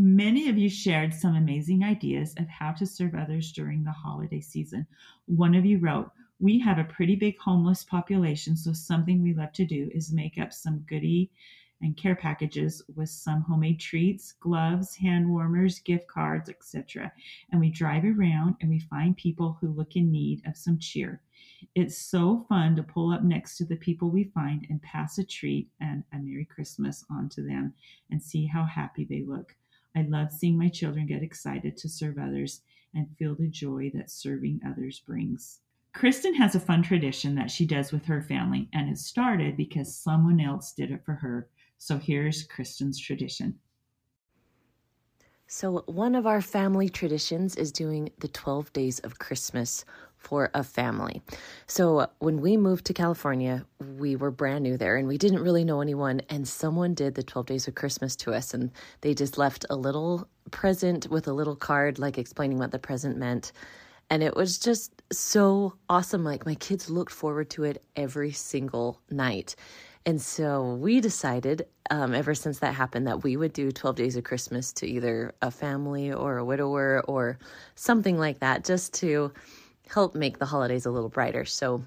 Many 0.00 0.48
of 0.48 0.56
you 0.56 0.70
shared 0.70 1.12
some 1.12 1.34
amazing 1.34 1.82
ideas 1.82 2.32
of 2.36 2.46
how 2.46 2.70
to 2.70 2.86
serve 2.86 3.16
others 3.16 3.50
during 3.50 3.82
the 3.82 3.90
holiday 3.90 4.40
season. 4.40 4.86
One 5.26 5.56
of 5.56 5.66
you 5.66 5.78
wrote, 5.78 6.12
We 6.38 6.60
have 6.60 6.78
a 6.78 6.84
pretty 6.84 7.16
big 7.16 7.36
homeless 7.38 7.82
population, 7.82 8.56
so 8.56 8.72
something 8.72 9.20
we 9.20 9.34
love 9.34 9.52
to 9.54 9.64
do 9.64 9.90
is 9.92 10.12
make 10.12 10.38
up 10.38 10.52
some 10.52 10.84
goodie 10.88 11.32
and 11.82 11.96
care 11.96 12.14
packages 12.14 12.80
with 12.94 13.08
some 13.08 13.42
homemade 13.42 13.80
treats, 13.80 14.34
gloves, 14.34 14.94
hand 14.94 15.28
warmers, 15.28 15.80
gift 15.80 16.06
cards, 16.06 16.48
etc. 16.48 17.12
And 17.50 17.60
we 17.60 17.68
drive 17.68 18.04
around 18.04 18.54
and 18.60 18.70
we 18.70 18.78
find 18.78 19.16
people 19.16 19.58
who 19.60 19.66
look 19.72 19.96
in 19.96 20.12
need 20.12 20.46
of 20.46 20.56
some 20.56 20.78
cheer. 20.78 21.22
It's 21.74 21.98
so 21.98 22.46
fun 22.48 22.76
to 22.76 22.84
pull 22.84 23.10
up 23.10 23.24
next 23.24 23.56
to 23.56 23.64
the 23.64 23.74
people 23.74 24.10
we 24.10 24.30
find 24.32 24.64
and 24.70 24.80
pass 24.80 25.18
a 25.18 25.24
treat 25.24 25.68
and 25.80 26.04
a 26.12 26.18
Merry 26.18 26.44
Christmas 26.44 27.04
on 27.10 27.28
to 27.30 27.42
them 27.42 27.74
and 28.12 28.22
see 28.22 28.46
how 28.46 28.62
happy 28.62 29.04
they 29.04 29.24
look. 29.24 29.56
I 29.96 30.02
love 30.02 30.32
seeing 30.32 30.58
my 30.58 30.68
children 30.68 31.06
get 31.06 31.22
excited 31.22 31.76
to 31.78 31.88
serve 31.88 32.18
others 32.18 32.62
and 32.94 33.06
feel 33.18 33.34
the 33.34 33.48
joy 33.48 33.90
that 33.94 34.10
serving 34.10 34.60
others 34.66 35.00
brings. 35.00 35.60
Kristen 35.94 36.34
has 36.34 36.54
a 36.54 36.60
fun 36.60 36.82
tradition 36.82 37.34
that 37.34 37.50
she 37.50 37.66
does 37.66 37.92
with 37.92 38.04
her 38.04 38.22
family, 38.22 38.68
and 38.72 38.88
it 38.88 38.98
started 38.98 39.56
because 39.56 39.96
someone 39.96 40.40
else 40.40 40.72
did 40.72 40.90
it 40.90 41.04
for 41.04 41.14
her. 41.14 41.48
So 41.78 41.98
here's 41.98 42.44
Kristen's 42.44 42.98
tradition. 43.00 43.58
So, 45.50 45.82
one 45.86 46.14
of 46.14 46.26
our 46.26 46.42
family 46.42 46.90
traditions 46.90 47.56
is 47.56 47.72
doing 47.72 48.10
the 48.18 48.28
12 48.28 48.70
days 48.74 48.98
of 48.98 49.18
Christmas 49.18 49.86
for 50.18 50.50
a 50.52 50.62
family. 50.62 51.22
So, 51.66 52.08
when 52.18 52.40
we 52.40 52.56
moved 52.56 52.84
to 52.86 52.94
California, 52.94 53.64
we 53.98 54.16
were 54.16 54.30
brand 54.30 54.64
new 54.64 54.76
there 54.76 54.96
and 54.96 55.08
we 55.08 55.16
didn't 55.16 55.42
really 55.42 55.64
know 55.64 55.80
anyone. 55.80 56.20
And 56.28 56.46
someone 56.46 56.94
did 56.94 57.14
the 57.14 57.22
12 57.22 57.46
days 57.46 57.68
of 57.68 57.74
Christmas 57.74 58.16
to 58.16 58.34
us, 58.34 58.52
and 58.52 58.70
they 59.00 59.14
just 59.14 59.38
left 59.38 59.64
a 59.70 59.76
little 59.76 60.28
present 60.50 61.08
with 61.10 61.28
a 61.28 61.32
little 61.32 61.56
card, 61.56 61.98
like 61.98 62.18
explaining 62.18 62.58
what 62.58 62.72
the 62.72 62.78
present 62.78 63.16
meant. 63.16 63.52
And 64.10 64.22
it 64.22 64.36
was 64.36 64.58
just 64.58 65.02
so 65.12 65.74
awesome. 65.88 66.24
Like, 66.24 66.44
my 66.44 66.54
kids 66.56 66.90
looked 66.90 67.12
forward 67.12 67.50
to 67.50 67.64
it 67.64 67.82
every 67.96 68.32
single 68.32 69.00
night. 69.10 69.54
And 70.08 70.22
so 70.22 70.74
we 70.76 71.00
decided, 71.00 71.66
um, 71.90 72.14
ever 72.14 72.34
since 72.34 72.60
that 72.60 72.74
happened, 72.74 73.06
that 73.06 73.22
we 73.24 73.36
would 73.36 73.52
do 73.52 73.70
12 73.70 73.96
days 73.96 74.16
of 74.16 74.24
Christmas 74.24 74.72
to 74.74 74.86
either 74.86 75.34
a 75.42 75.50
family 75.50 76.10
or 76.10 76.38
a 76.38 76.44
widower 76.46 77.02
or 77.06 77.38
something 77.74 78.18
like 78.18 78.38
that, 78.40 78.64
just 78.64 78.94
to 78.94 79.32
help 79.88 80.14
make 80.14 80.38
the 80.38 80.46
holidays 80.46 80.86
a 80.86 80.90
little 80.90 81.08
brighter. 81.08 81.44
So 81.44 81.82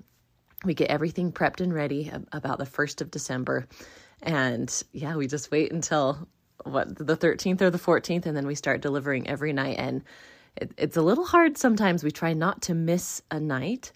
we 0.63 0.73
get 0.73 0.89
everything 0.89 1.31
prepped 1.31 1.61
and 1.61 1.73
ready 1.73 2.11
about 2.31 2.57
the 2.57 2.65
1st 2.65 3.01
of 3.01 3.11
December. 3.11 3.67
And 4.21 4.83
yeah, 4.91 5.15
we 5.15 5.27
just 5.27 5.51
wait 5.51 5.71
until 5.71 6.27
what 6.63 6.95
the 6.95 7.17
13th 7.17 7.61
or 7.61 7.69
the 7.69 7.79
14th, 7.79 8.25
and 8.25 8.37
then 8.37 8.45
we 8.45 8.55
start 8.55 8.81
delivering 8.81 9.27
every 9.27 9.53
night. 9.53 9.77
And 9.79 10.03
it, 10.57 10.71
it's 10.77 10.97
a 10.97 11.01
little 11.01 11.25
hard 11.25 11.57
sometimes. 11.57 12.03
We 12.03 12.11
try 12.11 12.33
not 12.33 12.61
to 12.63 12.73
miss 12.73 13.21
a 13.31 13.39
night. 13.39 13.91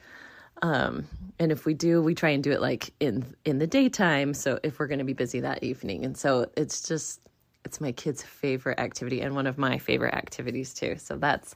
Um, 0.62 1.08
and 1.38 1.52
if 1.52 1.66
we 1.66 1.74
do, 1.74 2.02
we 2.02 2.16
try 2.16 2.30
and 2.30 2.44
do 2.44 2.52
it 2.52 2.62
like 2.62 2.92
in 3.00 3.36
in 3.44 3.60
the 3.60 3.68
daytime. 3.68 4.34
So 4.34 4.60
if 4.64 4.80
we're 4.80 4.88
going 4.88 5.00
to 5.00 5.06
be 5.06 5.14
busy 5.14 5.42
that 5.42 5.64
evening, 5.64 6.06
and 6.06 6.18
so 6.18 6.50
it's 6.56 6.88
just 6.88 7.22
it's 7.66 7.82
my 7.82 7.92
kids' 7.92 8.24
favorite 8.24 8.80
activity 8.80 9.22
and 9.22 9.36
one 9.36 9.48
of 9.48 9.58
my 9.58 9.78
favorite 9.78 10.14
activities 10.14 10.74
too. 10.74 10.96
So 10.98 11.18
that's 11.18 11.56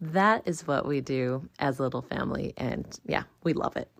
That 0.00 0.42
is 0.46 0.66
what 0.66 0.86
we 0.86 1.00
do 1.00 1.48
as 1.58 1.78
a 1.78 1.82
little 1.82 2.02
family. 2.02 2.54
And 2.56 2.86
yeah, 3.04 3.24
we 3.42 3.52
love 3.52 3.76
it. 3.76 3.90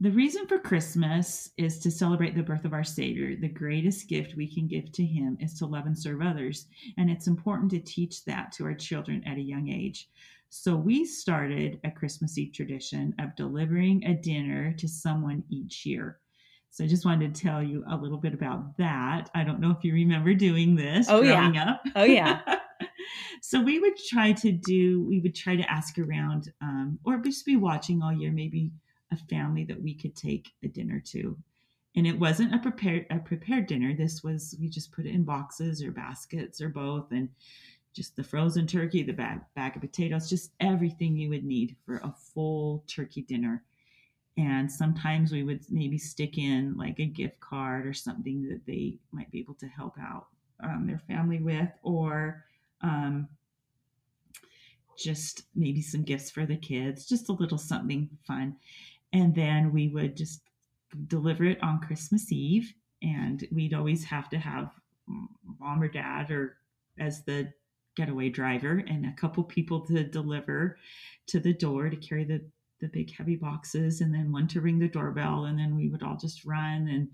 The 0.00 0.10
reason 0.10 0.46
for 0.46 0.58
Christmas 0.58 1.52
is 1.56 1.78
to 1.78 1.90
celebrate 1.90 2.34
the 2.34 2.42
birth 2.42 2.66
of 2.66 2.74
our 2.74 2.84
Savior. 2.84 3.34
The 3.34 3.48
greatest 3.48 4.08
gift 4.08 4.36
we 4.36 4.52
can 4.52 4.66
give 4.66 4.92
to 4.92 5.04
Him 5.04 5.38
is 5.40 5.54
to 5.58 5.66
love 5.66 5.86
and 5.86 5.98
serve 5.98 6.20
others. 6.20 6.66
And 6.98 7.10
it's 7.10 7.28
important 7.28 7.70
to 7.70 7.80
teach 7.80 8.24
that 8.26 8.52
to 8.52 8.64
our 8.64 8.74
children 8.74 9.22
at 9.24 9.38
a 9.38 9.42
young 9.42 9.70
age. 9.70 10.10
So 10.50 10.76
we 10.76 11.06
started 11.06 11.80
a 11.84 11.90
Christmas 11.90 12.36
Eve 12.36 12.52
tradition 12.52 13.14
of 13.18 13.34
delivering 13.36 14.04
a 14.04 14.14
dinner 14.14 14.74
to 14.74 14.86
someone 14.86 15.44
each 15.48 15.86
year. 15.86 16.18
So 16.70 16.84
I 16.84 16.88
just 16.88 17.06
wanted 17.06 17.34
to 17.34 17.40
tell 17.40 17.62
you 17.62 17.82
a 17.90 17.96
little 17.96 18.18
bit 18.18 18.34
about 18.34 18.76
that. 18.76 19.30
I 19.34 19.44
don't 19.44 19.60
know 19.60 19.70
if 19.70 19.82
you 19.82 19.94
remember 19.94 20.34
doing 20.34 20.76
this 20.76 21.08
oh, 21.08 21.22
growing 21.22 21.54
yeah. 21.54 21.70
up. 21.70 21.82
Oh, 21.94 22.04
yeah. 22.04 22.40
so 23.48 23.60
we 23.60 23.78
would 23.78 23.96
try 23.96 24.32
to 24.32 24.50
do, 24.50 25.02
we 25.02 25.20
would 25.20 25.36
try 25.36 25.54
to 25.54 25.70
ask 25.70 26.00
around 26.00 26.52
um, 26.60 26.98
or 27.04 27.18
just 27.18 27.46
be 27.46 27.54
watching 27.54 28.02
all 28.02 28.12
year, 28.12 28.32
maybe 28.32 28.72
a 29.12 29.16
family 29.16 29.62
that 29.66 29.80
we 29.80 29.94
could 29.94 30.16
take 30.16 30.50
a 30.64 30.66
dinner 30.66 31.00
to. 31.12 31.38
And 31.94 32.08
it 32.08 32.18
wasn't 32.18 32.56
a 32.56 32.58
prepared 32.58 33.06
a 33.08 33.20
prepared 33.20 33.68
dinner. 33.68 33.94
This 33.94 34.24
was 34.24 34.56
we 34.60 34.68
just 34.68 34.90
put 34.90 35.06
it 35.06 35.14
in 35.14 35.22
boxes 35.22 35.80
or 35.80 35.92
baskets 35.92 36.60
or 36.60 36.70
both 36.70 37.12
and 37.12 37.28
just 37.92 38.16
the 38.16 38.24
frozen 38.24 38.66
turkey, 38.66 39.04
the 39.04 39.12
bag, 39.12 39.38
bag 39.54 39.76
of 39.76 39.82
potatoes, 39.82 40.28
just 40.28 40.50
everything 40.58 41.16
you 41.16 41.28
would 41.28 41.44
need 41.44 41.76
for 41.86 41.98
a 41.98 42.12
full 42.34 42.82
turkey 42.88 43.22
dinner. 43.22 43.62
And 44.36 44.70
sometimes 44.70 45.30
we 45.30 45.44
would 45.44 45.60
maybe 45.70 45.98
stick 45.98 46.36
in 46.36 46.76
like 46.76 46.98
a 46.98 47.06
gift 47.06 47.38
card 47.38 47.86
or 47.86 47.94
something 47.94 48.42
that 48.48 48.66
they 48.66 48.98
might 49.12 49.30
be 49.30 49.38
able 49.38 49.54
to 49.54 49.68
help 49.68 49.94
out 50.00 50.26
um, 50.64 50.84
their 50.88 50.98
family 50.98 51.38
with, 51.38 51.70
or 51.84 52.44
um, 52.80 53.28
just 54.98 55.44
maybe 55.54 55.82
some 55.82 56.02
gifts 56.02 56.30
for 56.30 56.46
the 56.46 56.56
kids, 56.56 57.06
just 57.06 57.28
a 57.28 57.32
little 57.32 57.58
something 57.58 58.08
fun. 58.26 58.56
And 59.12 59.34
then 59.34 59.72
we 59.72 59.88
would 59.88 60.16
just 60.16 60.42
deliver 61.06 61.44
it 61.44 61.62
on 61.62 61.80
Christmas 61.80 62.32
Eve. 62.32 62.72
And 63.02 63.46
we'd 63.52 63.74
always 63.74 64.04
have 64.04 64.28
to 64.30 64.38
have 64.38 64.70
mom 65.60 65.82
or 65.82 65.88
dad 65.88 66.30
or 66.30 66.56
as 66.98 67.22
the 67.24 67.52
getaway 67.96 68.28
driver 68.28 68.82
and 68.86 69.06
a 69.06 69.20
couple 69.20 69.42
people 69.42 69.80
to 69.80 70.04
deliver 70.04 70.78
to 71.26 71.40
the 71.40 71.52
door 71.52 71.88
to 71.88 71.96
carry 71.96 72.24
the 72.24 72.42
the 72.80 72.88
big 72.88 73.10
heavy 73.10 73.36
boxes 73.36 74.02
and 74.02 74.12
then 74.12 74.30
one 74.30 74.46
to 74.46 74.60
ring 74.60 74.78
the 74.78 74.88
doorbell 74.88 75.46
and 75.46 75.58
then 75.58 75.74
we 75.74 75.88
would 75.88 76.02
all 76.02 76.16
just 76.16 76.44
run 76.44 76.88
and 76.88 77.08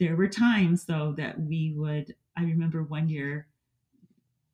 there 0.00 0.16
were 0.16 0.26
times 0.26 0.84
though 0.84 1.14
that 1.16 1.40
we 1.40 1.72
would 1.76 2.12
i 2.36 2.42
remember 2.42 2.82
one 2.82 3.08
year 3.08 3.46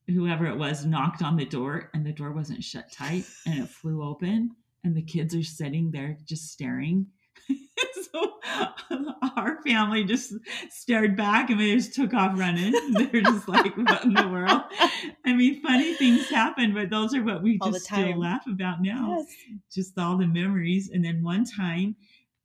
whoever 0.08 0.46
it 0.46 0.56
was 0.56 0.84
knocked 0.84 1.22
on 1.22 1.36
the 1.36 1.44
door 1.44 1.90
and 1.94 2.04
the 2.04 2.12
door 2.12 2.32
wasn't 2.32 2.62
shut 2.62 2.90
tight 2.92 3.24
and 3.46 3.64
it 3.64 3.68
flew 3.68 4.02
open 4.02 4.50
and 4.84 4.96
the 4.96 5.02
kids 5.02 5.34
are 5.34 5.42
sitting 5.42 5.90
there 5.90 6.18
just 6.26 6.50
staring 6.50 7.06
so 8.12 8.34
our 9.36 9.62
family 9.62 10.04
just 10.04 10.34
stared 10.70 11.16
back 11.16 11.50
and 11.50 11.58
we 11.58 11.74
just 11.74 11.94
took 11.94 12.14
off 12.14 12.38
running. 12.38 12.72
They're 12.92 13.22
just 13.22 13.48
like, 13.48 13.76
what 13.76 14.04
in 14.04 14.14
the 14.14 14.28
world? 14.28 14.62
I 15.24 15.32
mean, 15.32 15.60
funny 15.62 15.94
things 15.94 16.28
happen, 16.28 16.74
but 16.74 16.90
those 16.90 17.14
are 17.14 17.22
what 17.22 17.42
we 17.42 17.58
All 17.60 17.70
just 17.70 17.86
still 17.86 18.18
laugh 18.18 18.46
about 18.46 18.82
now. 18.82 19.18
Yes. 19.18 19.60
Just 19.72 19.98
all 19.98 20.16
the 20.16 20.26
memories. 20.26 20.90
And 20.92 21.04
then 21.04 21.22
one 21.22 21.44
time, 21.44 21.96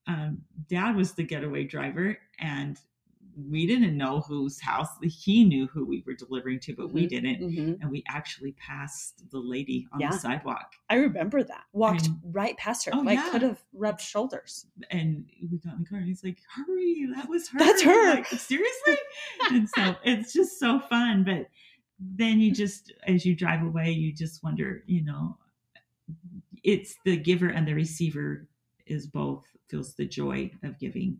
um, 0.07 0.39
dad 0.69 0.95
was 0.95 1.13
the 1.13 1.23
getaway 1.23 1.65
driver 1.65 2.17
and 2.39 2.77
we 3.47 3.67
didn't 3.67 3.95
know 3.95 4.21
whose 4.21 4.59
house 4.59 4.89
he 5.03 5.43
knew 5.45 5.67
who 5.67 5.85
we 5.85 6.03
were 6.05 6.13
delivering 6.13 6.59
to, 6.61 6.73
but 6.75 6.91
we 6.91 7.05
Mhm. 7.05 7.09
didn't. 7.09 7.39
Mhm. 7.41 7.77
And 7.81 7.91
we 7.91 8.03
actually 8.07 8.53
passed 8.53 9.29
the 9.31 9.39
lady 9.39 9.87
on 9.91 9.99
Yeah. 9.99 10.09
the 10.11 10.17
sidewalk. 10.17 10.73
I 10.89 10.95
remember 10.95 11.43
that. 11.43 11.65
Walked 11.71 12.07
And- 12.07 12.19
right 12.23 12.57
past 12.57 12.85
her. 12.85 12.95
Oh, 12.95 13.01
like 13.01 13.17
yeah. 13.19 13.29
could 13.31 13.41
have 13.43 13.63
rubbed 13.73 14.01
shoulders. 14.01 14.65
and 14.89 15.25
we 15.49 15.57
got 15.59 15.73
in 15.75 15.83
the 15.83 15.89
car 15.89 15.99
and 15.99 16.07
he's 16.07 16.23
like 16.23 16.39
hurry 16.49 17.05
that 17.13 17.29
was 17.29 17.47
her 17.49 17.59
That's 17.59 17.81
her. 17.83 18.15
like, 18.15 18.25
seriously 18.27 18.95
and 19.51 19.69
so 19.69 19.95
it's 20.03 20.33
just 20.33 20.57
so 20.59 20.79
fun 20.79 21.23
but 21.23 21.49
then 21.99 22.39
you 22.39 22.51
just 22.51 22.91
as 23.05 23.25
you 23.25 23.35
drive 23.35 23.61
away 23.61 23.91
you 23.91 24.11
just 24.13 24.41
wonder 24.41 24.83
you 24.87 25.03
know 25.03 25.37
it's 26.63 26.95
the 27.05 27.17
giver 27.17 27.47
and 27.49 27.67
the 27.67 27.73
receiver 27.73 28.47
is 28.85 29.05
both 29.07 29.45
feels 29.69 29.95
the 29.95 30.05
joy 30.05 30.49
of 30.63 30.79
giving 30.79 31.19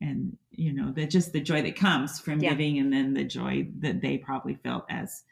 and 0.00 0.36
you 0.50 0.72
know 0.72 0.92
that 0.92 1.10
just 1.10 1.32
the 1.32 1.40
joy 1.40 1.62
that 1.62 1.76
comes 1.76 2.20
from 2.20 2.40
Yeah. 2.40 2.50
giving 2.50 2.78
and 2.78 2.92
then 2.92 3.14
the 3.14 3.24
joy 3.24 3.68
that 3.80 4.00
they 4.00 4.18
probably 4.18 4.54
felt 4.54 4.84
as 4.90 5.24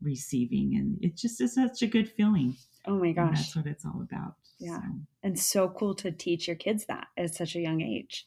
receiving 0.00 0.76
and 0.76 0.98
it 1.02 1.16
just 1.16 1.40
is 1.40 1.54
such 1.54 1.82
a 1.82 1.86
good 1.86 2.08
feeling 2.08 2.56
Oh 2.86 2.96
my 2.98 3.08
and 3.08 3.16
gosh. 3.16 3.36
that's 3.38 3.56
what 3.56 3.66
it's 3.66 3.84
all 3.84 4.00
about 4.02 4.34
Yeah. 4.58 4.78
So. 4.80 4.86
and 5.24 5.38
so 5.38 5.68
cool 5.68 5.94
to 5.96 6.10
teach 6.12 6.46
your 6.46 6.56
kids 6.56 6.86
that 6.86 7.08
at 7.16 7.34
such 7.34 7.56
a 7.56 7.60
young 7.60 7.80
age. 7.80 8.26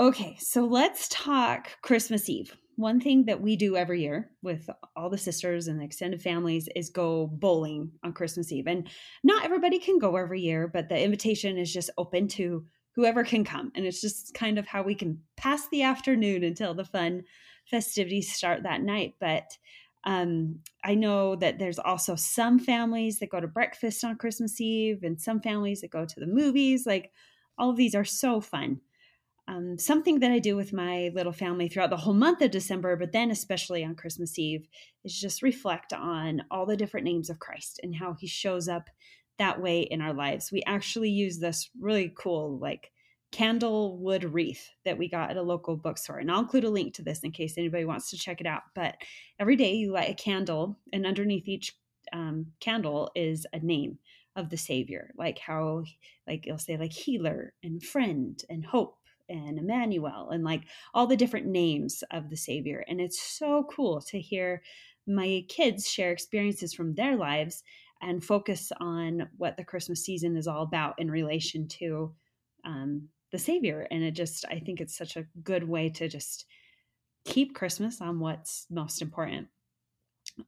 Okay, 0.00 0.36
so 0.38 0.64
let's 0.64 1.08
talk 1.08 1.70
Christmas 1.82 2.28
Eve. 2.28 2.56
One 2.76 3.00
thing 3.00 3.24
that 3.24 3.40
we 3.40 3.56
do 3.56 3.76
every 3.76 4.00
year 4.02 4.30
with 4.42 4.70
all 4.94 5.10
the 5.10 5.18
sisters 5.18 5.66
and 5.66 5.80
the 5.80 5.84
extended 5.84 6.22
families 6.22 6.68
is 6.76 6.90
go 6.90 7.26
bowling 7.26 7.90
on 8.04 8.12
Christmas 8.12 8.52
Eve. 8.52 8.68
And 8.68 8.88
not 9.24 9.44
everybody 9.44 9.80
can 9.80 9.98
go 9.98 10.14
every 10.14 10.40
year, 10.40 10.68
but 10.68 10.88
the 10.88 11.02
invitation 11.02 11.58
is 11.58 11.72
just 11.72 11.90
open 11.98 12.28
to 12.28 12.64
whoever 12.98 13.22
can 13.22 13.44
come. 13.44 13.70
And 13.76 13.86
it's 13.86 14.00
just 14.00 14.34
kind 14.34 14.58
of 14.58 14.66
how 14.66 14.82
we 14.82 14.96
can 14.96 15.20
pass 15.36 15.68
the 15.68 15.84
afternoon 15.84 16.42
until 16.42 16.74
the 16.74 16.84
fun 16.84 17.22
festivities 17.70 18.34
start 18.34 18.64
that 18.64 18.82
night. 18.82 19.14
But 19.20 19.56
um, 20.02 20.58
I 20.82 20.96
know 20.96 21.36
that 21.36 21.60
there's 21.60 21.78
also 21.78 22.16
some 22.16 22.58
families 22.58 23.20
that 23.20 23.30
go 23.30 23.38
to 23.38 23.46
breakfast 23.46 24.02
on 24.02 24.16
Christmas 24.16 24.60
Eve 24.60 25.04
and 25.04 25.20
some 25.20 25.40
families 25.40 25.82
that 25.82 25.92
go 25.92 26.04
to 26.04 26.18
the 26.18 26.26
movies. 26.26 26.86
Like 26.86 27.12
all 27.56 27.70
of 27.70 27.76
these 27.76 27.94
are 27.94 28.04
so 28.04 28.40
fun. 28.40 28.80
Um, 29.46 29.78
something 29.78 30.18
that 30.18 30.32
I 30.32 30.40
do 30.40 30.56
with 30.56 30.72
my 30.72 31.12
little 31.14 31.32
family 31.32 31.68
throughout 31.68 31.90
the 31.90 31.96
whole 31.96 32.14
month 32.14 32.42
of 32.42 32.50
December, 32.50 32.96
but 32.96 33.12
then 33.12 33.30
especially 33.30 33.84
on 33.84 33.94
Christmas 33.94 34.36
Eve, 34.40 34.66
is 35.04 35.16
just 35.16 35.42
reflect 35.42 35.92
on 35.92 36.42
all 36.50 36.66
the 36.66 36.76
different 36.76 37.04
names 37.04 37.30
of 37.30 37.38
Christ 37.38 37.78
and 37.84 37.94
how 37.94 38.16
he 38.18 38.26
shows 38.26 38.66
up 38.66 38.90
that 39.38 39.60
way 39.60 39.82
in 39.82 40.00
our 40.00 40.12
lives. 40.12 40.52
We 40.52 40.62
actually 40.66 41.10
use 41.10 41.38
this 41.38 41.70
really 41.80 42.12
cool, 42.16 42.58
like, 42.58 42.90
candle 43.30 43.98
wood 43.98 44.24
wreath 44.24 44.70
that 44.84 44.96
we 44.96 45.06
got 45.08 45.30
at 45.30 45.36
a 45.36 45.42
local 45.42 45.76
bookstore. 45.76 46.18
And 46.18 46.30
I'll 46.30 46.40
include 46.40 46.64
a 46.64 46.70
link 46.70 46.94
to 46.94 47.02
this 47.02 47.20
in 47.20 47.30
case 47.30 47.58
anybody 47.58 47.84
wants 47.84 48.10
to 48.10 48.16
check 48.16 48.40
it 48.40 48.46
out. 48.46 48.62
But 48.74 48.96
every 49.38 49.54
day 49.54 49.74
you 49.74 49.92
light 49.92 50.10
a 50.10 50.14
candle, 50.14 50.78
and 50.92 51.06
underneath 51.06 51.46
each 51.46 51.76
um, 52.12 52.46
candle 52.60 53.10
is 53.14 53.46
a 53.52 53.58
name 53.58 53.98
of 54.34 54.48
the 54.48 54.56
Savior, 54.56 55.12
like 55.18 55.38
how, 55.38 55.84
like 56.26 56.46
you'll 56.46 56.58
say, 56.58 56.76
like 56.76 56.92
healer 56.92 57.52
and 57.62 57.82
friend 57.82 58.42
and 58.48 58.64
hope 58.64 58.96
and 59.28 59.58
Emmanuel 59.58 60.30
and 60.30 60.42
like 60.42 60.62
all 60.94 61.06
the 61.06 61.16
different 61.16 61.46
names 61.46 62.02
of 62.10 62.30
the 62.30 62.36
Savior. 62.36 62.84
And 62.88 63.00
it's 63.00 63.20
so 63.20 63.66
cool 63.70 64.00
to 64.02 64.18
hear 64.18 64.62
my 65.06 65.44
kids 65.48 65.88
share 65.88 66.12
experiences 66.12 66.72
from 66.72 66.94
their 66.94 67.16
lives 67.16 67.62
and 68.00 68.24
focus 68.24 68.72
on 68.80 69.28
what 69.36 69.56
the 69.56 69.64
Christmas 69.64 70.04
season 70.04 70.36
is 70.36 70.46
all 70.46 70.62
about 70.62 70.94
in 70.98 71.10
relation 71.10 71.66
to 71.68 72.14
um, 72.64 73.08
the 73.32 73.38
Savior. 73.38 73.86
And 73.90 74.02
it 74.02 74.12
just, 74.12 74.44
I 74.50 74.60
think 74.60 74.80
it's 74.80 74.96
such 74.96 75.16
a 75.16 75.26
good 75.42 75.68
way 75.68 75.90
to 75.90 76.08
just 76.08 76.46
keep 77.24 77.54
Christmas 77.54 78.00
on 78.00 78.20
what's 78.20 78.66
most 78.70 79.02
important. 79.02 79.48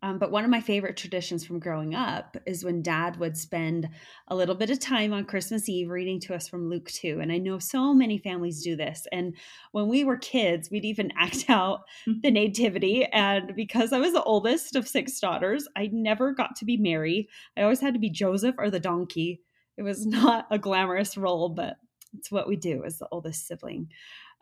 Um, 0.02 0.18
but 0.18 0.30
one 0.30 0.44
of 0.44 0.50
my 0.50 0.60
favorite 0.60 0.96
traditions 0.96 1.44
from 1.44 1.58
growing 1.58 1.94
up 1.94 2.36
is 2.46 2.64
when 2.64 2.82
dad 2.82 3.18
would 3.18 3.36
spend 3.36 3.88
a 4.28 4.36
little 4.36 4.54
bit 4.54 4.70
of 4.70 4.78
time 4.78 5.12
on 5.12 5.24
Christmas 5.24 5.68
Eve 5.68 5.90
reading 5.90 6.20
to 6.20 6.34
us 6.34 6.48
from 6.48 6.68
Luke 6.68 6.90
2. 6.90 7.20
And 7.20 7.32
I 7.32 7.38
know 7.38 7.58
so 7.58 7.92
many 7.92 8.18
families 8.18 8.62
do 8.62 8.76
this. 8.76 9.06
And 9.12 9.34
when 9.72 9.88
we 9.88 10.04
were 10.04 10.16
kids, 10.16 10.70
we'd 10.70 10.84
even 10.84 11.12
act 11.18 11.46
out 11.48 11.82
the 12.06 12.30
nativity. 12.30 13.04
And 13.06 13.54
because 13.54 13.92
I 13.92 13.98
was 13.98 14.12
the 14.12 14.22
oldest 14.22 14.76
of 14.76 14.88
six 14.88 15.18
daughters, 15.18 15.66
I 15.76 15.90
never 15.92 16.32
got 16.32 16.56
to 16.56 16.64
be 16.64 16.76
Mary. 16.76 17.28
I 17.56 17.62
always 17.62 17.80
had 17.80 17.94
to 17.94 18.00
be 18.00 18.10
Joseph 18.10 18.54
or 18.58 18.70
the 18.70 18.80
donkey. 18.80 19.40
It 19.76 19.82
was 19.82 20.06
not 20.06 20.46
a 20.50 20.58
glamorous 20.58 21.16
role, 21.16 21.48
but 21.48 21.76
it's 22.16 22.30
what 22.30 22.48
we 22.48 22.56
do 22.56 22.84
as 22.84 22.98
the 22.98 23.08
oldest 23.10 23.46
sibling. 23.46 23.88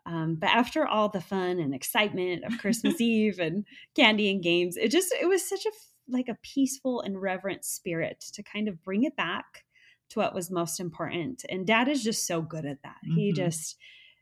Um, 0.08 0.36
but 0.40 0.48
after 0.48 0.86
all 0.86 1.10
the 1.10 1.20
fun 1.20 1.60
and 1.60 1.74
excitement 1.74 2.44
of 2.44 2.58
Christmas 2.58 2.98
Eve 3.00 3.38
and 3.38 3.66
candy 3.94 4.30
and 4.30 4.42
games, 4.42 4.76
it 4.76 4.90
just 4.90 5.12
it 5.20 5.26
was 5.28 5.46
such 5.48 5.64
a 5.66 5.70
like 6.08 6.28
a 6.28 6.38
peaceful 6.42 7.02
and 7.02 7.20
reverent 7.20 7.64
spirit 7.64 8.18
to 8.32 8.42
kind 8.42 8.66
of 8.68 8.82
bring 8.82 9.04
it 9.04 9.14
back 9.16 9.64
to 10.10 10.20
what 10.20 10.34
was 10.34 10.50
most 10.50 10.80
important. 10.80 11.44
And 11.50 11.66
Dad 11.66 11.86
is 11.88 12.02
just 12.02 12.26
so 12.26 12.40
good 12.40 12.64
at 12.64 12.82
that. 12.82 12.96
He 13.14 13.30
Mhm. 13.30 13.36
just 13.36 13.76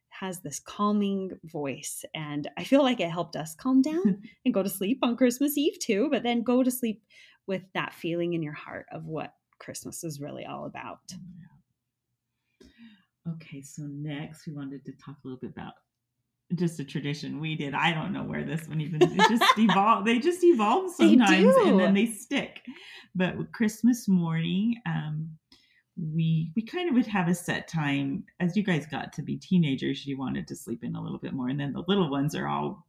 has 0.09 0.41
this 0.41 0.59
calming 0.59 1.31
voice, 1.45 2.05
and 2.15 2.49
I 2.57 2.65
feel 2.65 2.83
like 2.83 2.99
it 3.01 3.11
helped 3.11 3.37
us 3.37 3.55
calm 3.55 3.83
down 3.83 4.23
and 4.45 4.53
go 4.55 4.63
to 4.65 4.69
sleep 4.69 4.99
on 5.03 5.17
Christmas 5.17 5.57
Eve 5.57 5.79
too. 5.81 6.09
But 6.11 6.25
then 6.25 6.43
go 6.43 6.63
to 6.65 6.71
sleep 6.71 7.03
with 7.47 7.63
that 7.75 7.95
feeling 7.95 8.33
in 8.33 8.43
your 8.43 8.55
heart 8.55 8.87
of 8.91 9.05
what 9.05 9.35
Christmas 9.61 10.03
is 10.03 10.21
really 10.21 10.45
all 10.45 10.65
about. 10.67 10.99
Okay, 13.29 13.61
so 13.63 13.83
next 13.83 14.47
we 14.47 14.53
wanted 14.53 14.85
to 14.85 14.93
talk 14.93 15.17
a 15.25 15.29
little 15.29 15.41
bit 15.41 15.51
about 15.51 15.73
just 16.55 16.79
a 16.79 16.85
tradition 16.85 17.41
we 17.41 17.57
did. 17.57 17.75
I 17.75 17.93
don't 17.93 18.13
know 18.13 18.23
where 18.23 18.45
this 18.45 18.69
one 18.69 18.81
even 18.81 19.03
it 19.03 19.19
just 19.29 19.45
evolve. 19.59 20.05
They 20.05 20.19
just 20.19 20.45
evolve 20.45 20.93
sometimes, 20.95 21.57
and 21.57 21.81
then 21.81 21.95
they 21.95 22.07
stick. 22.07 22.61
But 23.15 23.53
Christmas 23.53 24.07
morning, 24.07 24.77
um, 24.87 25.29
we 25.97 26.53
we 26.55 26.63
kind 26.63 26.89
of 26.89 26.95
would 26.95 27.07
have 27.07 27.29
a 27.29 27.35
set 27.35 27.67
time. 27.67 28.25
As 28.39 28.57
you 28.57 28.63
guys 28.63 28.87
got 28.87 29.13
to 29.15 29.23
be 29.23 29.37
teenagers, 29.37 30.07
you 30.07 30.17
wanted 30.17 30.47
to 30.49 30.57
sleep 30.57 30.85
in 30.85 30.95
a 30.95 31.03
little 31.03 31.19
bit 31.19 31.33
more, 31.33 31.49
and 31.49 31.59
then 31.59 31.73
the 31.73 31.85
little 31.89 32.11
ones 32.11 32.35
are 32.37 32.47
all 32.47 32.87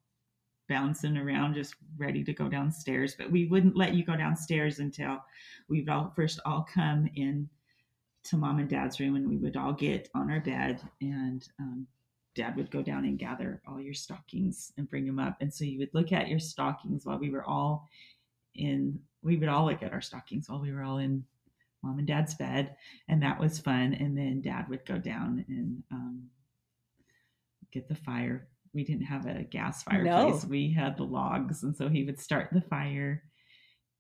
bouncing 0.69 1.17
around, 1.17 1.56
just 1.56 1.76
ready 1.97 2.23
to 2.23 2.34
go 2.34 2.50
downstairs. 2.50 3.15
But 3.17 3.32
we 3.32 3.45
wouldn't 3.45 3.78
let 3.78 3.95
you 3.95 4.06
go 4.06 4.15
downstairs 4.15 4.80
until 4.80 5.23
we'd 5.67 5.89
all 5.89 6.13
first 6.15 6.39
all 6.45 6.67
come 6.71 7.10
in 7.15 7.50
to 8.28 8.38
mom 8.38 8.60
and 8.60 8.70
dad's 8.70 9.00
room, 9.00 9.16
and 9.16 9.28
we 9.28 9.38
would 9.38 9.58
all 9.58 9.74
get 9.74 10.10
on 10.16 10.32
our 10.32 10.40
bed 10.40 10.82
and 11.02 11.48
um, 11.60 11.88
dad 12.38 12.56
would 12.56 12.72
go 12.72 12.82
down 12.82 13.04
and 13.04 13.18
gather 13.18 13.62
all 13.68 13.82
your 13.82 13.94
stockings 13.94 14.72
and 14.78 14.90
bring 14.90 15.06
them 15.06 15.20
up. 15.20 15.38
And 15.42 15.54
so 15.54 15.66
you 15.66 15.80
would 15.80 15.94
look 15.94 16.13
at 16.13 16.30
your 16.30 16.40
stockings 16.40 17.06
while 17.06 17.18
we 17.18 17.32
were 17.32 17.44
all 17.44 17.90
in, 18.56 19.00
we 19.24 19.38
would 19.38 19.50
all 19.50 19.66
look 19.66 19.82
at 19.82 19.92
our 19.92 20.02
stockings 20.02 20.48
while 20.48 20.62
we 20.62 20.72
were 20.72 20.84
all 20.84 21.00
in 21.00 21.26
mom 21.84 21.98
and 21.98 22.08
dad's 22.08 22.36
bed. 22.36 22.76
And 23.10 23.22
that 23.24 23.40
was 23.40 23.60
fun. 23.60 23.96
And 23.96 24.16
then 24.18 24.42
dad 24.42 24.70
would 24.70 24.86
go 24.86 24.98
down 24.98 25.44
and 25.50 25.84
um, 25.92 26.24
get 27.74 27.90
the 27.90 27.96
fire. 27.96 28.48
We 28.74 28.84
didn't 28.84 29.06
have 29.06 29.26
a 29.26 29.44
gas 29.44 29.84
fireplace, 29.84 30.44
no. 30.44 30.50
we 30.50 30.72
had 30.72 30.98
the 30.98 31.04
logs. 31.04 31.63
And 31.63 31.76
so 31.76 31.90
he 31.90 32.04
would 32.04 32.20
start 32.20 32.50
the 32.52 32.62
fire 32.62 33.24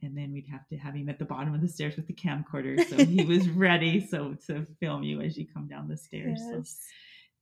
and 0.01 0.17
then 0.17 0.31
we'd 0.31 0.47
have 0.47 0.67
to 0.67 0.77
have 0.77 0.93
him 0.93 1.09
at 1.09 1.19
the 1.19 1.25
bottom 1.25 1.53
of 1.53 1.61
the 1.61 1.67
stairs 1.67 1.95
with 1.95 2.07
the 2.07 2.13
camcorder 2.13 2.83
so 2.87 2.97
he 3.03 3.25
was 3.25 3.49
ready 3.49 4.05
so 4.05 4.35
to 4.45 4.65
film 4.79 5.03
you 5.03 5.21
as 5.21 5.37
you 5.37 5.45
come 5.51 5.67
down 5.67 5.87
the 5.87 5.97
stairs 5.97 6.39
yes. 6.51 6.51
so 6.51 6.83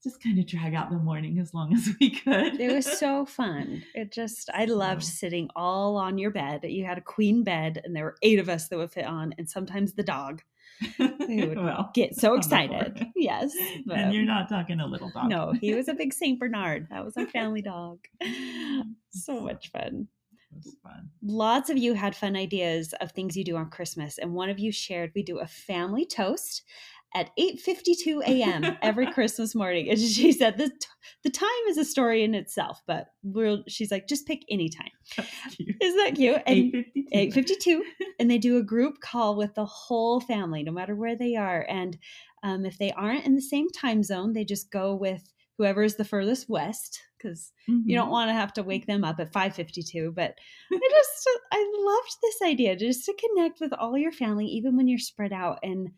just 0.06 0.22
kind 0.22 0.38
of 0.38 0.46
drag 0.46 0.74
out 0.74 0.90
the 0.90 0.96
morning 0.96 1.38
as 1.38 1.52
long 1.52 1.74
as 1.74 1.88
we 2.00 2.10
could. 2.10 2.60
it 2.60 2.72
was 2.72 2.86
so 2.98 3.26
fun. 3.26 3.82
It 3.94 4.12
just, 4.12 4.48
I 4.54 4.66
loved 4.66 5.02
so. 5.02 5.10
sitting 5.10 5.50
all 5.56 5.96
on 5.96 6.18
your 6.18 6.30
bed. 6.30 6.60
You 6.64 6.84
had 6.84 6.98
a 6.98 7.02
queen 7.02 7.42
bed, 7.42 7.80
and 7.84 7.94
there 7.94 8.04
were 8.04 8.16
eight 8.22 8.38
of 8.38 8.48
us 8.48 8.68
that 8.68 8.78
would 8.78 8.92
fit 8.92 9.06
on, 9.06 9.34
and 9.38 9.48
sometimes 9.48 9.94
the 9.94 10.02
dog. 10.02 10.42
They 10.98 11.46
would 11.46 11.56
well, 11.56 11.90
get 11.94 12.14
so 12.14 12.34
excited. 12.34 13.06
Yes. 13.16 13.52
But, 13.86 13.96
and 13.96 14.14
you're 14.14 14.24
not 14.24 14.48
talking 14.48 14.78
a 14.78 14.86
little 14.86 15.10
dog. 15.10 15.28
No, 15.28 15.52
he 15.52 15.74
was 15.74 15.88
a 15.88 15.94
big 15.94 16.12
St. 16.12 16.38
Bernard. 16.38 16.88
That 16.90 17.04
was 17.04 17.16
our 17.16 17.26
family 17.26 17.62
dog. 17.62 17.98
So 19.10 19.40
much 19.40 19.72
fun. 19.72 20.08
Fun. 20.82 21.10
Lots 21.22 21.70
of 21.70 21.78
you 21.78 21.94
had 21.94 22.14
fun 22.14 22.36
ideas 22.36 22.94
of 23.00 23.12
things 23.12 23.36
you 23.36 23.44
do 23.44 23.56
on 23.56 23.70
Christmas, 23.70 24.18
and 24.18 24.34
one 24.34 24.50
of 24.50 24.58
you 24.58 24.72
shared 24.72 25.12
we 25.14 25.22
do 25.22 25.38
a 25.38 25.46
family 25.46 26.04
toast 26.04 26.62
at 27.14 27.30
8:52 27.38 28.22
a.m. 28.26 28.76
every 28.82 29.06
Christmas 29.12 29.54
morning. 29.54 29.88
And 29.88 29.98
she 29.98 30.32
said 30.32 30.58
the 30.58 30.70
the 31.24 31.30
time 31.30 31.48
is 31.68 31.78
a 31.78 31.84
story 31.84 32.22
in 32.22 32.34
itself, 32.34 32.82
but 32.86 33.06
we'll, 33.22 33.62
she's 33.68 33.90
like 33.90 34.06
just 34.08 34.26
pick 34.26 34.42
any 34.50 34.68
time. 34.68 34.90
Isn't 35.80 35.96
that 36.04 36.14
cute? 36.14 36.42
And 36.46 36.84
8:52 37.14 37.80
and 38.20 38.30
they 38.30 38.38
do 38.38 38.58
a 38.58 38.62
group 38.62 39.00
call 39.00 39.36
with 39.36 39.54
the 39.54 39.66
whole 39.66 40.20
family 40.20 40.62
no 40.62 40.72
matter 40.72 40.94
where 40.94 41.16
they 41.16 41.36
are 41.36 41.64
and 41.68 41.96
um, 42.42 42.64
if 42.64 42.78
they 42.78 42.92
aren't 42.92 43.24
in 43.24 43.34
the 43.34 43.42
same 43.42 43.68
time 43.70 44.04
zone, 44.04 44.32
they 44.32 44.44
just 44.44 44.70
go 44.70 44.94
with 44.94 45.32
whoever 45.58 45.82
is 45.82 45.96
the 45.96 46.04
furthest 46.04 46.48
west 46.48 47.00
because 47.18 47.52
mm-hmm. 47.68 47.88
you 47.88 47.96
don't 47.96 48.06
mm-hmm. 48.06 48.12
want 48.12 48.28
to 48.28 48.34
have 48.34 48.52
to 48.52 48.62
wake 48.62 48.86
them 48.86 49.04
up 49.04 49.20
at 49.20 49.32
5.52 49.32 50.14
but 50.14 50.34
i 50.72 50.78
just 50.90 51.30
i 51.52 51.72
loved 51.78 52.16
this 52.22 52.42
idea 52.42 52.76
just 52.76 53.04
to 53.04 53.14
connect 53.14 53.60
with 53.60 53.72
all 53.72 53.96
your 53.96 54.12
family 54.12 54.46
even 54.46 54.76
when 54.76 54.88
you're 54.88 54.98
spread 54.98 55.32
out 55.32 55.58
and 55.62 55.90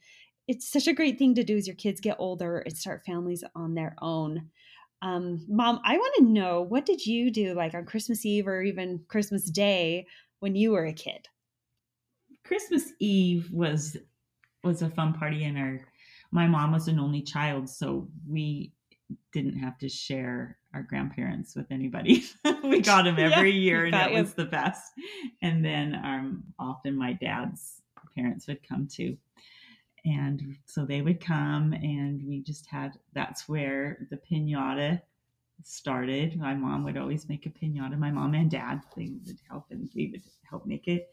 it's 0.48 0.72
such 0.72 0.88
a 0.88 0.94
great 0.94 1.18
thing 1.18 1.34
to 1.34 1.44
do 1.44 1.56
as 1.56 1.66
your 1.66 1.76
kids 1.76 2.00
get 2.00 2.16
older 2.18 2.58
and 2.60 2.76
start 2.76 3.04
families 3.04 3.44
on 3.54 3.74
their 3.74 3.94
own. 4.00 4.48
Um, 5.02 5.44
Mom, 5.46 5.80
I 5.84 5.96
want 5.98 6.14
to 6.16 6.24
know 6.24 6.62
what 6.62 6.86
did 6.86 7.06
you 7.06 7.30
do 7.30 7.54
like 7.54 7.74
on 7.74 7.84
Christmas 7.84 8.24
Eve 8.24 8.48
or 8.48 8.62
even 8.62 9.04
Christmas 9.08 9.48
Day 9.50 10.06
when 10.40 10.56
you 10.56 10.72
were 10.72 10.86
a 10.86 10.92
kid? 10.92 11.28
Christmas 12.44 12.92
Eve 12.98 13.48
was 13.52 13.96
was 14.64 14.82
a 14.82 14.90
fun 14.90 15.12
party 15.12 15.44
and 15.44 15.56
our 15.56 15.80
my 16.32 16.46
mom 16.46 16.72
was 16.72 16.88
an 16.88 16.98
only 16.98 17.22
child, 17.22 17.68
so 17.68 18.08
we 18.28 18.72
didn't 19.32 19.58
have 19.58 19.78
to 19.78 19.88
share 19.88 20.58
our 20.74 20.82
grandparents 20.82 21.54
with 21.54 21.66
anybody. 21.70 22.24
we 22.62 22.80
got 22.80 23.04
them 23.04 23.16
every 23.18 23.50
yeah, 23.50 23.60
year 23.60 23.84
and 23.86 23.94
it 23.94 24.12
was 24.12 24.34
the 24.34 24.44
best. 24.44 24.92
And 25.42 25.64
then 25.64 25.94
um, 25.94 26.44
often 26.58 26.96
my 26.96 27.14
dad's 27.14 27.82
parents 28.14 28.46
would 28.48 28.66
come 28.66 28.86
too. 28.86 29.16
And 30.04 30.56
so 30.64 30.84
they 30.84 31.02
would 31.02 31.20
come 31.20 31.72
and 31.72 32.26
we 32.26 32.40
just 32.40 32.66
had 32.66 32.98
that's 33.14 33.48
where 33.48 34.06
the 34.10 34.16
piñata 34.16 35.00
started. 35.64 36.38
My 36.38 36.54
mom 36.54 36.84
would 36.84 36.96
always 36.96 37.28
make 37.28 37.46
a 37.46 37.50
piñata 37.50 37.98
my 37.98 38.10
mom 38.10 38.34
and 38.34 38.50
dad 38.50 38.82
they 38.96 39.10
would 39.26 39.38
help 39.48 39.66
and 39.70 39.90
we 39.94 40.10
would 40.10 40.22
help 40.48 40.66
make 40.66 40.88
it. 40.88 41.10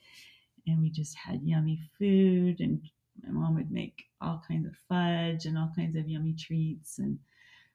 And 0.67 0.81
we 0.81 0.89
just 0.89 1.15
had 1.15 1.41
yummy 1.43 1.79
food 1.97 2.59
and 2.59 2.81
my 3.23 3.31
mom 3.31 3.55
would 3.55 3.71
make 3.71 4.05
all 4.21 4.43
kinds 4.47 4.67
of 4.67 4.73
fudge 4.89 5.45
and 5.45 5.57
all 5.57 5.71
kinds 5.75 5.95
of 5.95 6.07
yummy 6.07 6.33
treats 6.33 6.99
and 6.99 7.17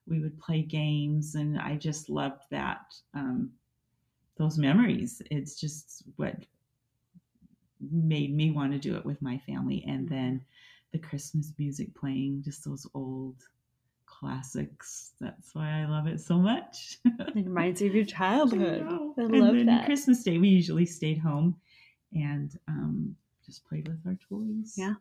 we 0.07 0.21
would 0.21 0.39
play 0.41 0.63
games 0.63 1.35
and 1.35 1.59
i 1.59 1.77
just 1.77 2.09
loved 2.09 2.43
that 2.51 2.95
um, 3.15 3.51
those 4.39 4.59
memories 4.59 5.23
it's 5.31 5.61
just 5.61 6.05
what 6.17 6.37
made 7.91 8.35
me 8.35 8.51
want 8.51 8.73
to 8.73 8.79
do 8.79 8.97
it 8.97 9.05
with 9.05 9.21
my 9.23 9.39
family 9.47 9.85
and 9.87 10.09
then 10.09 10.41
the 10.93 10.99
Christmas 10.99 11.53
music 11.59 11.95
playing, 11.95 12.43
just 12.45 12.65
those 12.65 12.87
old 12.95 13.37
classics. 14.07 15.13
That's 15.21 15.55
why 15.55 15.83
I 15.83 15.87
love 15.87 16.07
it 16.07 16.21
so 16.21 16.37
much. 16.39 16.99
it 17.05 17.35
reminds 17.35 17.81
you 17.81 17.89
of 17.89 17.95
your 17.95 18.05
childhood. 18.05 18.87
I, 18.89 18.95
I 18.95 19.25
and 19.25 19.39
love 19.39 19.55
then 19.55 19.67
that. 19.67 19.87
Christmas 19.87 20.23
Day, 20.23 20.39
we 20.39 20.49
usually 20.49 20.87
stayed 20.87 21.19
home 21.19 21.57
and 22.13 22.59
um, 22.69 23.17
just 23.47 23.65
played 23.67 23.89
with 23.89 24.01
our 24.07 24.19
toys. 24.29 24.75
Yeah. 24.77 24.95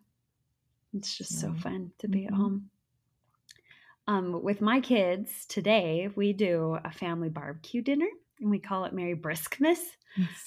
It's 0.93 1.17
just 1.17 1.33
yeah. 1.33 1.39
so 1.39 1.53
fun 1.55 1.91
to 1.99 2.07
be 2.07 2.19
mm-hmm. 2.19 2.33
at 2.33 2.39
home. 2.39 2.69
Um, 4.09 4.41
with 4.41 4.59
my 4.59 4.81
kids 4.81 5.45
today, 5.45 6.09
we 6.15 6.33
do 6.33 6.79
a 6.83 6.89
family 6.89 7.29
barbecue 7.29 7.83
dinner 7.83 8.07
and 8.39 8.49
we 8.49 8.57
call 8.57 8.85
it 8.85 8.93
Merry 8.93 9.15
Briskmas 9.15 9.77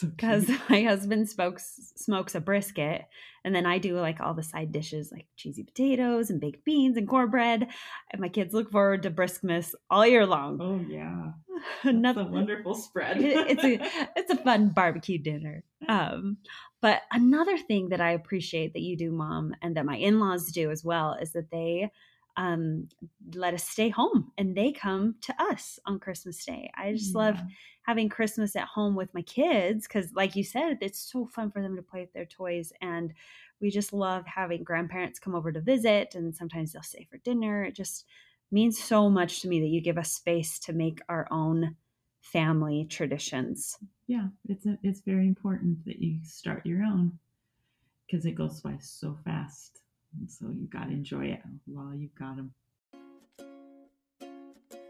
because 0.01 0.48
so 0.48 0.57
my 0.68 0.83
husband 0.83 1.29
smokes 1.31 1.92
smokes 1.94 2.35
a 2.35 2.40
brisket, 2.40 3.05
and 3.44 3.55
then 3.55 3.64
I 3.64 3.79
do 3.79 4.01
like 4.01 4.20
all 4.20 4.35
the 4.35 4.42
side 4.42 4.72
dishes 4.72 5.12
like 5.12 5.27
cheesy 5.37 5.62
potatoes 5.62 6.29
and 6.29 6.40
baked 6.40 6.64
beans 6.64 6.96
and 6.96 7.09
cornbread, 7.09 7.68
and 8.11 8.20
my 8.20 8.29
kids 8.29 8.53
look 8.53 8.72
forward 8.72 9.05
to 9.05 9.12
Briskmas 9.12 9.75
all 9.88 10.05
year 10.05 10.27
long. 10.27 10.59
Oh 10.61 10.85
yeah, 10.88 11.31
another 11.85 12.25
wonderful 12.25 12.75
spread. 12.75 13.18
it's 13.20 13.62
a 13.62 14.09
it's 14.16 14.33
a 14.33 14.42
fun 14.42 14.70
barbecue 14.70 15.18
dinner. 15.18 15.62
Um, 15.88 16.38
but 16.81 17.03
another 17.12 17.57
thing 17.57 17.90
that 17.90 18.01
I 18.01 18.11
appreciate 18.11 18.72
that 18.72 18.83
you 18.83 18.96
do, 18.96 19.12
Mom, 19.12 19.55
and 19.62 19.77
that 19.77 19.87
my 19.87 19.98
in 19.98 20.18
laws 20.18 20.51
do 20.51 20.72
as 20.72 20.85
well 20.85 21.12
is 21.12 21.31
that 21.35 21.53
they 21.53 21.92
um, 22.37 22.88
let 23.35 23.55
us 23.55 23.64
stay 23.64 23.88
home 23.88 24.33
and 24.38 24.57
they 24.57 24.73
come 24.73 25.16
to 25.23 25.35
us 25.38 25.79
on 25.87 25.99
Christmas 25.99 26.45
Day. 26.45 26.71
I 26.77 26.92
just 26.92 27.14
yeah. 27.14 27.18
love 27.18 27.40
having 27.83 28.09
Christmas 28.09 28.57
at 28.57 28.68
home 28.68 28.95
with 28.95 29.12
my 29.12 29.23
kids 29.23 29.87
because, 29.87 30.12
like 30.14 30.37
you 30.37 30.45
said, 30.45 30.79
it's 30.81 31.11
so 31.11 31.27
fun 31.27 31.51
for 31.51 31.61
them 31.61 31.77
to 31.77 31.83
play 31.83 32.01
with 32.01 32.12
their 32.12 32.27
toys. 32.27 32.73
And 32.81 33.12
we 33.61 33.71
just 33.71 33.92
love 33.92 34.25
having 34.27 34.64
grandparents 34.64 35.18
come 35.18 35.35
over 35.35 35.53
to 35.53 35.61
visit, 35.61 36.14
and 36.14 36.35
sometimes 36.35 36.73
they'll 36.73 36.83
stay 36.83 37.07
for 37.11 37.18
dinner. 37.18 37.64
It 37.64 37.77
just 37.77 38.07
means 38.51 38.83
so 38.83 39.09
much 39.09 39.40
to 39.40 39.49
me 39.49 39.61
that 39.61 39.68
you 39.68 39.81
give 39.81 39.99
us 39.99 40.12
space 40.12 40.59
to 40.61 40.73
make 40.73 41.01
our 41.09 41.27
own 41.31 41.77
family 42.21 42.87
traditions. 42.88 43.79
Yeah, 44.07 44.29
it's 44.49 44.66
a, 44.66 44.79
it's 44.83 45.01
very 45.01 45.27
important 45.27 45.85
that 45.87 46.01
you 46.01 46.18
start 46.25 46.64
your 46.66 46.83
own 46.83 47.18
because 48.07 48.27
it 48.27 48.33
goes 48.33 48.61
by 48.61 48.77
so 48.81 49.16
fast. 49.25 49.82
So 50.29 50.46
you 50.46 50.66
got 50.66 50.85
to 50.85 50.92
enjoy 50.92 51.27
it 51.27 51.40
while 51.66 51.94
you've 51.94 52.14
got 52.14 52.37
them. 52.37 52.53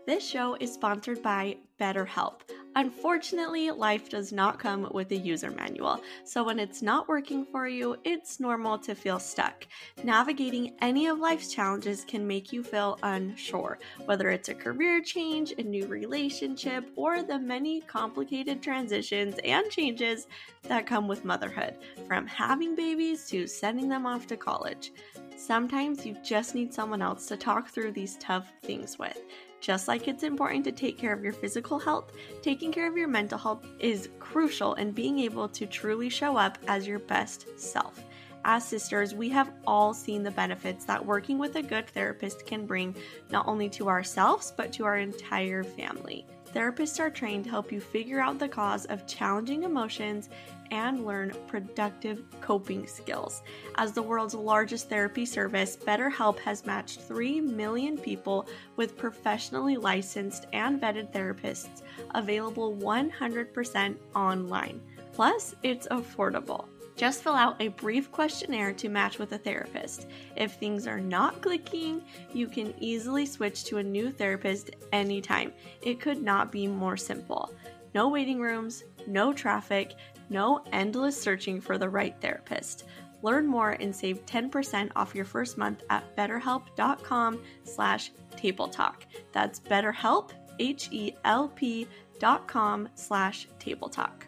This 0.06 0.28
show 0.28 0.56
is 0.60 0.72
sponsored 0.72 1.22
by 1.22 1.58
BetterHelp. 1.80 2.40
Unfortunately, 2.74 3.70
life 3.70 4.08
does 4.08 4.32
not 4.32 4.58
come 4.58 4.88
with 4.92 5.10
a 5.10 5.16
user 5.16 5.50
manual, 5.50 6.00
so 6.24 6.42
when 6.42 6.58
it's 6.58 6.80
not 6.80 7.06
working 7.06 7.44
for 7.44 7.68
you, 7.68 7.96
it's 8.04 8.40
normal 8.40 8.78
to 8.78 8.94
feel 8.94 9.18
stuck. 9.18 9.66
Navigating 10.04 10.74
any 10.80 11.06
of 11.06 11.18
life's 11.18 11.52
challenges 11.52 12.02
can 12.04 12.26
make 12.26 12.50
you 12.50 12.62
feel 12.62 12.98
unsure, 13.02 13.78
whether 14.06 14.30
it's 14.30 14.48
a 14.48 14.54
career 14.54 15.02
change, 15.02 15.52
a 15.58 15.62
new 15.62 15.86
relationship, 15.86 16.88
or 16.96 17.22
the 17.22 17.38
many 17.38 17.82
complicated 17.82 18.62
transitions 18.62 19.36
and 19.44 19.70
changes 19.70 20.26
that 20.62 20.86
come 20.86 21.06
with 21.06 21.26
motherhood, 21.26 21.76
from 22.08 22.26
having 22.26 22.74
babies 22.74 23.26
to 23.26 23.46
sending 23.46 23.88
them 23.88 24.06
off 24.06 24.26
to 24.28 24.36
college. 24.36 24.92
Sometimes 25.36 26.06
you 26.06 26.16
just 26.22 26.54
need 26.54 26.72
someone 26.72 27.02
else 27.02 27.26
to 27.26 27.36
talk 27.36 27.68
through 27.68 27.92
these 27.92 28.16
tough 28.16 28.50
things 28.62 28.98
with. 28.98 29.20
Just 29.62 29.86
like 29.86 30.08
it's 30.08 30.24
important 30.24 30.64
to 30.64 30.72
take 30.72 30.98
care 30.98 31.12
of 31.12 31.22
your 31.22 31.32
physical 31.32 31.78
health, 31.78 32.10
taking 32.42 32.72
care 32.72 32.88
of 32.88 32.96
your 32.96 33.06
mental 33.06 33.38
health 33.38 33.64
is 33.78 34.08
crucial 34.18 34.74
in 34.74 34.90
being 34.90 35.20
able 35.20 35.48
to 35.50 35.66
truly 35.66 36.08
show 36.08 36.36
up 36.36 36.58
as 36.66 36.84
your 36.84 36.98
best 36.98 37.46
self. 37.56 38.02
As 38.44 38.66
sisters, 38.66 39.14
we 39.14 39.28
have 39.28 39.52
all 39.64 39.94
seen 39.94 40.24
the 40.24 40.32
benefits 40.32 40.84
that 40.86 41.06
working 41.06 41.38
with 41.38 41.54
a 41.54 41.62
good 41.62 41.88
therapist 41.88 42.44
can 42.44 42.66
bring 42.66 42.92
not 43.30 43.46
only 43.46 43.68
to 43.68 43.88
ourselves, 43.88 44.52
but 44.56 44.72
to 44.72 44.84
our 44.84 44.96
entire 44.96 45.62
family. 45.62 46.26
Therapists 46.52 46.98
are 46.98 47.08
trained 47.08 47.44
to 47.44 47.50
help 47.50 47.70
you 47.70 47.80
figure 47.80 48.18
out 48.18 48.40
the 48.40 48.48
cause 48.48 48.84
of 48.86 49.06
challenging 49.06 49.62
emotions 49.62 50.28
and 50.72 51.04
learn 51.06 51.32
productive 51.46 52.24
coping 52.40 52.86
skills. 52.86 53.42
As 53.76 53.92
the 53.92 54.02
world's 54.02 54.34
largest 54.34 54.88
therapy 54.88 55.26
service, 55.26 55.76
BetterHelp 55.76 56.38
has 56.40 56.66
matched 56.66 57.02
3 57.02 57.42
million 57.42 57.98
people 57.98 58.48
with 58.76 58.96
professionally 58.96 59.76
licensed 59.76 60.46
and 60.52 60.80
vetted 60.80 61.12
therapists 61.12 61.82
available 62.14 62.74
100% 62.74 63.96
online. 64.16 64.80
Plus, 65.12 65.54
it's 65.62 65.86
affordable. 65.88 66.64
Just 66.96 67.22
fill 67.22 67.34
out 67.34 67.60
a 67.60 67.68
brief 67.68 68.10
questionnaire 68.10 68.72
to 68.74 68.88
match 68.88 69.18
with 69.18 69.32
a 69.32 69.38
therapist. 69.38 70.06
If 70.36 70.54
things 70.54 70.86
are 70.86 71.00
not 71.00 71.42
clicking, 71.42 72.02
you 72.32 72.46
can 72.46 72.74
easily 72.78 73.26
switch 73.26 73.64
to 73.64 73.78
a 73.78 73.82
new 73.82 74.10
therapist 74.10 74.70
anytime. 74.92 75.52
It 75.82 76.00
could 76.00 76.22
not 76.22 76.50
be 76.50 76.66
more 76.66 76.96
simple. 76.96 77.52
No 77.94 78.08
waiting 78.08 78.40
rooms, 78.40 78.84
no 79.06 79.32
traffic, 79.32 79.94
no 80.32 80.64
endless 80.72 81.20
searching 81.20 81.60
for 81.60 81.78
the 81.78 81.88
right 81.88 82.16
therapist. 82.20 82.84
Learn 83.22 83.46
more 83.46 83.70
and 83.70 83.94
save 83.94 84.26
10% 84.26 84.90
off 84.96 85.14
your 85.14 85.24
first 85.24 85.56
month 85.56 85.82
at 85.90 86.16
betterhelp.com 86.16 87.40
slash 87.64 88.10
table 88.36 88.68
talk. 88.68 89.06
That's 89.32 89.60
betterhelp, 89.60 90.30
H-E-L-P 90.58 91.86
dot 92.18 92.48
com 92.48 92.88
slash 92.94 93.48
table 93.58 93.88
talk. 93.88 94.26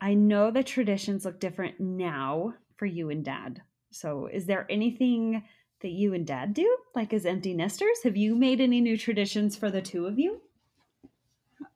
I 0.00 0.14
know 0.14 0.50
the 0.50 0.62
traditions 0.62 1.24
look 1.24 1.40
different 1.40 1.80
now 1.80 2.54
for 2.76 2.86
you 2.86 3.10
and 3.10 3.24
dad. 3.24 3.62
So, 3.90 4.26
is 4.26 4.46
there 4.46 4.66
anything 4.70 5.42
that 5.80 5.90
you 5.90 6.14
and 6.14 6.26
dad 6.26 6.54
do, 6.54 6.76
like 6.94 7.12
as 7.12 7.26
empty 7.26 7.54
nesters? 7.54 8.02
Have 8.04 8.16
you 8.16 8.34
made 8.34 8.60
any 8.60 8.80
new 8.80 8.96
traditions 8.96 9.56
for 9.56 9.70
the 9.70 9.82
two 9.82 10.06
of 10.06 10.18
you? 10.18 10.40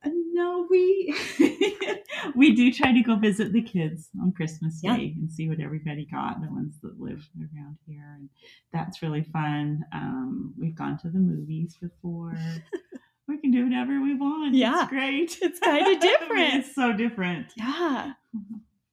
Uh, 0.05 0.09
No, 0.33 0.67
we 0.69 1.13
we 2.35 2.55
do 2.55 2.71
try 2.71 2.91
to 2.93 3.01
go 3.01 3.15
visit 3.15 3.51
the 3.53 3.61
kids 3.61 4.09
on 4.21 4.31
Christmas 4.31 4.79
Yeah. 4.83 4.97
Day 4.97 5.13
and 5.17 5.29
see 5.31 5.49
what 5.49 5.59
everybody 5.59 6.05
got, 6.05 6.41
the 6.41 6.47
ones 6.49 6.79
that 6.81 6.99
live 6.99 7.23
around 7.39 7.77
here, 7.87 8.15
and 8.17 8.29
that's 8.73 9.01
really 9.01 9.23
fun. 9.23 9.83
Um, 9.93 10.53
we've 10.57 10.75
gone 10.75 10.97
to 10.99 11.09
the 11.09 11.19
movies 11.19 11.77
before. 11.81 12.33
we 13.27 13.37
can 13.37 13.51
do 13.51 13.65
whatever 13.65 14.01
we 14.01 14.15
want. 14.15 14.55
Yeah. 14.55 14.81
it's 14.83 14.89
great. 14.89 15.37
It's 15.41 15.59
I 15.63 15.81
mean, 15.83 15.99
different. 16.09 16.53
it's 16.55 16.75
so 16.75 16.93
different, 16.93 17.47
Yeah. 17.57 18.13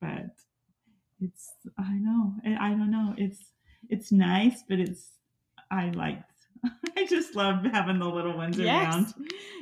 but 0.01 0.27
it's 1.21 1.53
I 1.79 1.93
know 1.95 2.35
I 2.45 2.69
I 2.69 2.71
don't 2.71 2.91
know. 2.91 3.15
It's 3.17 3.41
it's 3.89 4.11
nice, 4.13 4.63
but 4.69 4.79
it's 4.81 5.13
I 5.71 5.91
like. 5.91 6.21
I 6.97 7.07
just 7.07 7.35
love 7.35 7.65
having 7.65 7.99
the 7.99 8.09
little 8.09 8.37
ones 8.37 8.59
Yes. 8.59 8.95
around 8.95 9.15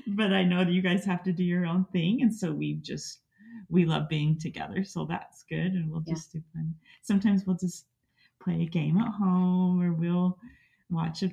but 0.07 0.33
I 0.33 0.45
know 0.45 0.65
that 0.65 0.73
you 0.73 0.83
guys 0.83 1.05
have 1.05 1.23
to 1.25 1.33
do 1.33 1.43
your 1.43 1.67
own 1.67 1.85
thing, 1.93 2.23
and 2.23 2.33
so 2.35 2.53
we 2.53 2.75
just 2.75 3.21
we 3.69 3.85
love 3.85 4.09
being 4.09 4.39
together, 4.39 4.85
so 4.85 5.05
that's 5.05 5.43
good, 5.49 5.73
and 5.73 5.91
we'll 5.91 6.05
Yeah. 6.07 6.15
just 6.15 6.33
do 6.33 6.43
fun. 6.53 6.75
Sometimes 7.03 7.45
we'll 7.45 7.57
just 7.57 7.87
play 8.41 8.63
a 8.63 8.67
game 8.67 8.97
at 8.99 9.13
home, 9.13 9.83
or 9.83 9.93
we'll 9.93 10.39
watch 10.91 11.23
a. 11.25 11.33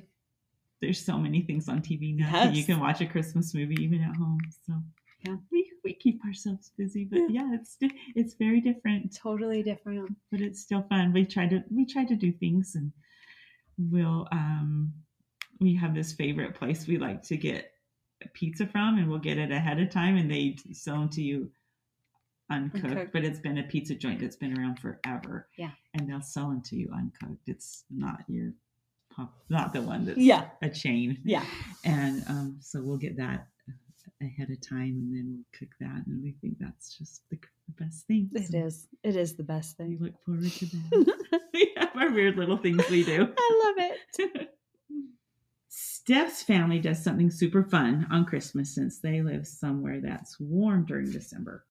There's 0.80 1.00
so 1.04 1.18
many 1.18 1.42
things 1.42 1.68
on 1.68 1.80
TV 1.82 2.14
now 2.16 2.30
that 2.32 2.54
you 2.54 2.64
can 2.64 2.80
watch 2.80 3.00
a 3.00 3.06
Christmas 3.06 3.54
movie 3.54 3.76
even 3.80 4.02
at 4.02 4.16
home. 4.16 4.40
So 4.66 4.82
Yeah. 5.24 5.36
we 5.52 5.70
we 5.84 5.94
keep 5.94 6.24
ourselves 6.24 6.72
busy, 6.76 7.04
but 7.04 7.30
yeah, 7.30 7.54
it's 7.54 7.76
it's 8.16 8.34
very 8.34 8.60
different, 8.60 9.14
Totally 9.14 9.62
different. 9.62 10.16
but 10.32 10.40
it's 10.40 10.60
still 10.60 10.82
fun. 10.88 11.12
We 11.12 11.24
try 11.26 11.46
to 11.46 11.62
we 11.70 11.86
try 11.86 12.04
to 12.04 12.16
do 12.16 12.32
things, 12.32 12.74
and 12.74 12.92
we'll 13.78 14.26
um 14.32 14.92
we 15.60 15.74
have 15.76 15.94
this 15.94 16.12
favorite 16.12 16.54
place 16.54 16.86
we 16.86 16.98
like 16.98 17.22
to 17.22 17.36
get 17.36 17.70
pizza 18.32 18.66
from 18.66 18.98
and 18.98 19.08
we'll 19.08 19.18
get 19.18 19.38
it 19.38 19.50
ahead 19.52 19.78
of 19.80 19.90
time 19.90 20.16
and 20.16 20.30
they 20.30 20.56
sell 20.72 20.96
them 21.00 21.08
to 21.10 21.22
you 21.22 21.50
uncooked 22.50 22.84
Uncooked. 22.84 23.12
but 23.12 23.24
it's 23.24 23.38
been 23.40 23.58
a 23.58 23.62
pizza 23.62 23.94
joint 23.94 24.20
that's 24.20 24.36
been 24.36 24.58
around 24.58 24.78
forever 24.78 25.48
Yeah. 25.58 25.70
and 25.94 26.08
they'll 26.08 26.20
sell 26.22 26.48
them 26.48 26.62
to 26.62 26.76
you 26.76 26.90
uncooked 26.94 27.48
it's 27.48 27.84
not 27.90 28.20
your 28.28 28.52
not 29.48 29.72
the 29.72 29.80
one 29.82 30.04
that's 30.06 30.18
Yeah. 30.18 30.46
a 30.62 30.68
chain 30.68 31.18
Yeah. 31.24 31.44
and 31.84 32.24
um, 32.28 32.56
so 32.60 32.82
we'll 32.82 32.96
get 32.98 33.16
that 33.18 33.46
ahead 34.22 34.50
of 34.50 34.60
time 34.66 34.96
and 34.98 35.14
then 35.14 35.24
we'll 35.34 35.58
cook 35.58 35.68
that 35.80 36.06
and 36.06 36.22
we 36.22 36.32
think 36.40 36.56
that's 36.58 36.96
just 36.96 37.22
the, 37.30 37.36
the 37.68 37.84
best 37.84 38.06
thing 38.06 38.30
It 38.34 38.48
So 38.50 38.58
is. 38.58 38.86
It 39.02 39.16
is 39.16 39.36
the 39.36 39.42
best 39.44 39.76
thing. 39.76 39.90
we 40.00 40.06
look 40.06 40.14
forward 40.24 40.50
to 40.50 40.66
that 40.66 41.40
we 41.54 41.72
have 41.76 41.90
our 41.96 42.10
weird 42.10 42.36
little 42.36 42.56
things 42.56 42.82
we 42.90 43.04
do 43.04 43.28
I 43.36 43.74
love 43.76 43.90
it. 44.18 44.50
Steph's 46.04 46.42
family 46.42 46.80
does 46.80 47.02
something 47.02 47.30
super 47.30 47.64
fun 47.64 48.06
on 48.10 48.26
Christmas 48.26 48.74
since 48.74 48.98
they 48.98 49.22
live 49.22 49.46
somewhere 49.46 50.02
that's 50.02 50.38
warm 50.38 50.84
during 50.84 51.10
December. 51.10 51.64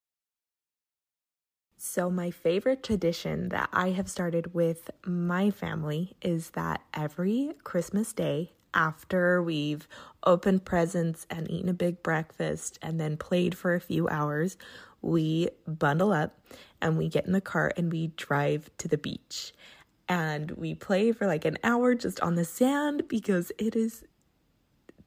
So, 1.76 2.10
my 2.10 2.32
favorite 2.32 2.82
tradition 2.82 3.50
that 3.50 3.68
I 3.72 3.90
have 3.90 4.08
started 4.08 4.52
with 4.52 4.90
my 5.06 5.52
family 5.52 6.16
is 6.20 6.50
that 6.50 6.80
every 6.92 7.52
Christmas 7.62 8.12
Day, 8.12 8.50
after 8.74 9.40
we've 9.40 9.86
opened 10.26 10.64
presents 10.64 11.28
and 11.30 11.48
eaten 11.48 11.68
a 11.68 11.74
big 11.74 12.02
breakfast 12.02 12.76
and 12.82 12.98
then 12.98 13.16
played 13.16 13.56
for 13.56 13.76
a 13.76 13.80
few 13.80 14.08
hours, 14.08 14.56
we 15.00 15.48
bundle 15.68 16.12
up 16.12 16.40
and 16.82 16.98
we 16.98 17.08
get 17.08 17.24
in 17.24 17.32
the 17.32 17.40
car 17.40 17.70
and 17.76 17.92
we 17.92 18.08
drive 18.08 18.68
to 18.78 18.88
the 18.88 18.98
beach. 18.98 19.54
And 20.08 20.50
we 20.52 20.74
play 20.74 21.12
for 21.12 21.28
like 21.28 21.44
an 21.44 21.58
hour 21.62 21.94
just 21.94 22.18
on 22.18 22.34
the 22.34 22.44
sand 22.44 23.06
because 23.06 23.52
it 23.58 23.76
is 23.76 24.04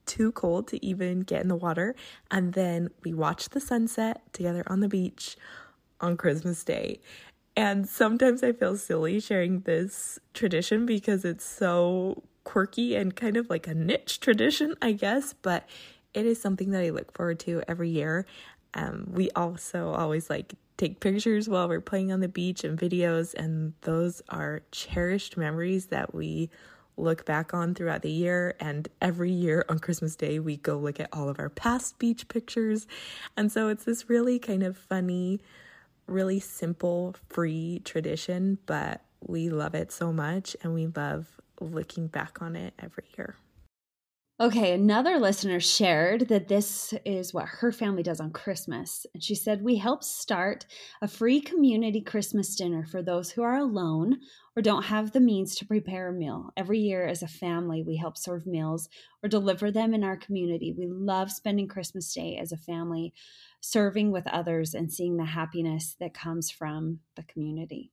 too 0.07 0.31
cold 0.31 0.67
to 0.69 0.83
even 0.85 1.21
get 1.21 1.41
in 1.41 1.47
the 1.47 1.55
water. 1.55 1.95
And 2.31 2.53
then 2.53 2.89
we 3.03 3.13
watch 3.13 3.49
the 3.49 3.59
sunset 3.59 4.21
together 4.33 4.63
on 4.67 4.79
the 4.79 4.87
beach 4.87 5.37
on 6.01 6.17
Christmas 6.17 6.63
Day. 6.63 6.99
And 7.55 7.87
sometimes 7.89 8.43
I 8.43 8.53
feel 8.53 8.77
silly 8.77 9.19
sharing 9.19 9.61
this 9.61 10.19
tradition 10.33 10.85
because 10.85 11.25
it's 11.25 11.45
so 11.45 12.23
quirky 12.43 12.95
and 12.95 13.15
kind 13.15 13.35
of 13.35 13.49
like 13.49 13.67
a 13.67 13.73
niche 13.73 14.19
tradition, 14.19 14.75
I 14.81 14.93
guess, 14.93 15.33
but 15.33 15.67
it 16.13 16.25
is 16.25 16.39
something 16.39 16.71
that 16.71 16.81
I 16.81 16.89
look 16.91 17.15
forward 17.15 17.39
to 17.41 17.63
every 17.67 17.89
year. 17.89 18.25
Um, 18.73 19.07
we 19.11 19.29
also 19.31 19.89
always 19.89 20.29
like 20.29 20.53
take 20.77 20.99
pictures 20.99 21.49
while 21.49 21.67
we're 21.67 21.81
playing 21.81 22.11
on 22.11 22.19
the 22.19 22.27
beach 22.27 22.63
and 22.63 22.79
videos, 22.79 23.33
and 23.33 23.73
those 23.81 24.21
are 24.29 24.61
cherished 24.71 25.35
memories 25.35 25.87
that 25.87 26.13
we 26.13 26.49
look 26.97 27.25
back 27.25 27.53
on 27.53 27.75
throughout 27.75 28.01
the 28.01 28.11
year. 28.11 28.55
And 28.59 28.87
every 29.01 29.31
year 29.31 29.63
on 29.69 29.79
Christmas 29.79 30.15
Day, 30.15 30.39
we 30.39 30.57
go 30.57 30.77
look 30.77 30.99
at 30.99 31.09
all 31.13 31.29
of 31.29 31.39
our 31.39 31.49
past 31.49 31.99
beach 31.99 32.27
pictures. 32.27 32.87
And 33.35 33.51
so 33.51 33.69
it's 33.69 33.85
this 33.85 34.09
really 34.09 34.39
kind 34.39 34.63
of 34.63 34.77
funny, 34.77 35.39
really 36.07 36.39
simple, 36.39 37.15
free 37.29 37.81
tradition, 37.85 38.57
but 38.65 39.01
we 39.25 39.49
love 39.49 39.75
it 39.75 39.91
so 39.91 40.11
much 40.11 40.55
and 40.63 40.73
we 40.73 40.87
love 40.87 41.39
looking 41.59 42.07
back 42.07 42.41
on 42.41 42.55
it 42.55 42.73
every 42.79 43.05
year. 43.17 43.35
Okay, 44.39 44.73
another 44.73 45.17
listener 45.17 45.59
shared 45.59 46.27
that 46.27 46.47
this 46.47 46.93
is 47.03 47.33
what 47.33 47.47
her 47.47 47.71
family 47.71 48.03
does 48.03 48.19
on 48.19 48.29
Christmas. 48.29 49.03
And 49.15 49.23
she 49.23 49.33
said, 49.33 49.63
We 49.63 49.77
help 49.77 50.03
start 50.03 50.67
a 51.01 51.07
free 51.07 51.41
community 51.41 52.01
Christmas 52.01 52.55
dinner 52.55 52.85
for 52.85 53.01
those 53.01 53.31
who 53.31 53.41
are 53.41 53.57
alone 53.57 54.19
or 54.55 54.61
don't 54.61 54.83
have 54.83 55.11
the 55.11 55.19
means 55.19 55.55
to 55.55 55.65
prepare 55.65 56.09
a 56.09 56.13
meal. 56.13 56.51
Every 56.55 56.77
year, 56.77 57.07
as 57.07 57.23
a 57.23 57.27
family, 57.27 57.81
we 57.81 57.97
help 57.97 58.15
serve 58.15 58.45
meals 58.45 58.89
or 59.23 59.29
deliver 59.29 59.71
them 59.71 59.95
in 59.95 60.03
our 60.03 60.17
community. 60.17 60.71
We 60.71 60.85
love 60.85 61.31
spending 61.31 61.67
Christmas 61.67 62.13
Day 62.13 62.37
as 62.37 62.51
a 62.51 62.57
family, 62.57 63.15
serving 63.59 64.11
with 64.11 64.27
others 64.27 64.75
and 64.75 64.93
seeing 64.93 65.17
the 65.17 65.25
happiness 65.25 65.95
that 65.99 66.13
comes 66.13 66.51
from 66.51 66.99
the 67.15 67.23
community. 67.23 67.91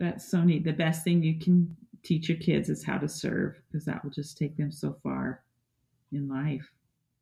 That's 0.00 0.28
so 0.28 0.42
neat. 0.42 0.64
The 0.64 0.72
best 0.72 1.04
thing 1.04 1.22
you 1.22 1.38
can 1.38 1.76
teach 2.06 2.28
your 2.28 2.38
kids 2.38 2.68
is 2.68 2.84
how 2.84 2.98
to 2.98 3.08
serve 3.08 3.56
because 3.66 3.84
that 3.84 4.02
will 4.04 4.10
just 4.10 4.38
take 4.38 4.56
them 4.56 4.70
so 4.70 4.96
far 5.02 5.42
in 6.12 6.28
life. 6.28 6.70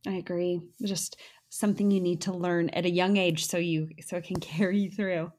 I 0.07 0.13
agree. 0.13 0.61
Just 0.83 1.17
something 1.49 1.91
you 1.91 2.01
need 2.01 2.21
to 2.23 2.33
learn 2.33 2.69
at 2.71 2.85
a 2.85 2.91
young 2.91 3.17
age 3.17 3.47
so 3.47 3.57
you 3.57 3.89
so 4.05 4.17
it 4.17 4.25
can 4.25 4.37
carry 4.41 4.79
you 4.81 4.91
through. 4.91 5.33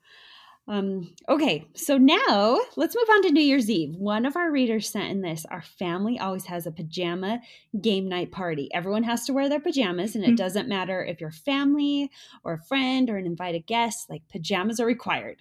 Um, 0.67 1.13
okay, 1.29 1.67
so 1.75 1.99
now 1.99 2.59
let's 2.75 2.95
move 2.95 3.07
on 3.11 3.21
to 3.21 3.31
New 3.31 3.43
Year's 3.43 3.69
Eve. 3.69 3.95
One 3.97 4.25
of 4.25 4.35
our 4.35 4.49
readers 4.51 4.89
sent 4.89 5.11
in 5.11 5.21
this 5.21 5.45
Our 5.51 5.61
family 5.61 6.17
always 6.17 6.45
has 6.45 6.65
a 6.65 6.71
pajama 6.71 7.39
game 7.79 8.09
night 8.09 8.31
party. 8.31 8.73
Everyone 8.73 9.03
has 9.03 9.27
to 9.27 9.33
wear 9.33 9.47
their 9.47 9.59
pajamas, 9.59 10.15
and 10.15 10.25
it 10.25 10.31
Mhm. 10.31 10.37
doesn't 10.37 10.67
matter 10.67 11.05
if 11.05 11.21
you're 11.21 11.29
family 11.29 12.09
or 12.43 12.53
a 12.53 12.63
friend 12.63 13.11
or 13.11 13.17
an 13.17 13.27
invited 13.27 13.67
guest, 13.67 14.09
like 14.09 14.27
pajamas 14.27 14.79
are 14.79 14.87
required. 14.87 15.37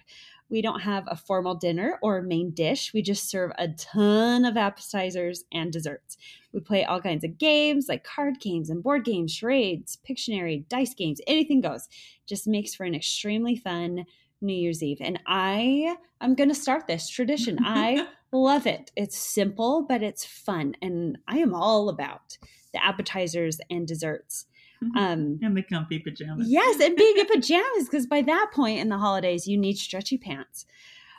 We 0.49 0.61
don't 0.61 0.81
have 0.81 1.05
a 1.07 1.15
formal 1.15 1.55
dinner 1.55 1.97
or 2.01 2.17
a 2.17 2.23
main 2.23 2.51
dish. 2.51 2.93
We 2.93 3.01
just 3.01 3.29
serve 3.29 3.51
a 3.57 3.69
ton 3.69 4.45
of 4.45 4.57
appetizers 4.57 5.43
and 5.51 5.71
desserts. 5.71 6.17
We 6.53 6.59
play 6.59 6.85
all 6.85 7.01
kinds 7.01 7.23
of 7.23 7.37
games 7.37 7.87
like 7.89 8.03
card 8.03 8.39
games 8.39 8.69
and 8.69 8.83
board 8.83 9.03
games, 9.05 9.33
charades, 9.33 9.97
Pictionary, 10.07 10.67
dice 10.67 10.93
games, 10.93 11.19
anything 11.27 11.61
goes. 11.61 11.87
Just 12.27 12.47
makes 12.47 12.75
for 12.75 12.83
an 12.83 12.95
extremely 12.95 13.55
fun 13.55 14.05
New 14.41 14.53
Year's 14.53 14.83
Eve. 14.83 14.99
And 15.01 15.19
I 15.25 15.95
I'm 16.21 16.35
going 16.35 16.49
to 16.49 16.55
start 16.55 16.87
this 16.87 17.09
tradition. 17.09 17.59
I 17.65 18.07
love 18.31 18.67
it. 18.67 18.91
It's 18.95 19.17
simple, 19.17 19.85
but 19.87 20.03
it's 20.03 20.25
fun. 20.25 20.75
And 20.81 21.17
I 21.27 21.39
am 21.39 21.53
all 21.53 21.89
about 21.89 22.37
the 22.73 22.83
appetizers 22.83 23.59
and 23.69 23.87
desserts. 23.87 24.45
Um, 24.95 25.39
and 25.41 25.55
the 25.57 25.63
comfy 25.63 25.99
pajamas. 25.99 26.47
yes, 26.49 26.79
and 26.79 26.95
being 26.95 27.17
in 27.17 27.25
pajamas, 27.33 27.85
because 27.85 28.05
by 28.07 28.21
that 28.23 28.51
point 28.53 28.79
in 28.79 28.89
the 28.89 28.97
holidays, 28.97 29.47
you 29.47 29.57
need 29.57 29.77
stretchy 29.77 30.17
pants. 30.17 30.65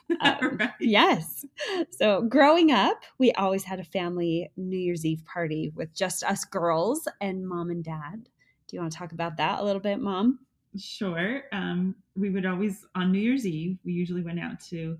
Um, 0.21 0.57
Right. 0.61 0.71
Yes. 0.79 1.45
So 1.91 2.23
growing 2.23 2.71
up, 2.71 3.03
we 3.19 3.33
always 3.33 3.65
had 3.65 3.81
a 3.81 3.85
family 3.85 4.49
New 4.57 4.79
Year's 4.79 5.05
Eve 5.05 5.25
party 5.25 5.73
with 5.75 5.93
just 5.93 6.23
us 6.23 6.45
girls 6.45 7.09
and 7.21 7.47
mom 7.49 7.71
and 7.71 7.83
dad. 7.83 8.29
Do 8.69 8.77
you 8.77 8.81
want 8.81 8.93
to 8.93 8.99
talk 8.99 9.11
about 9.11 9.37
that 9.39 9.59
a 9.59 9.65
little 9.65 9.81
bit, 9.81 9.99
mom? 9.99 10.39
Sure. 10.79 11.43
Um, 11.53 11.97
we 12.15 12.31
would 12.31 12.47
always 12.47 12.85
on 12.95 13.11
New 13.11 13.19
Year's 13.19 13.47
Eve. 13.47 13.79
We 13.85 13.93
usually 13.95 14.23
went 14.23 14.39
out 14.39 14.61
to 14.71 14.97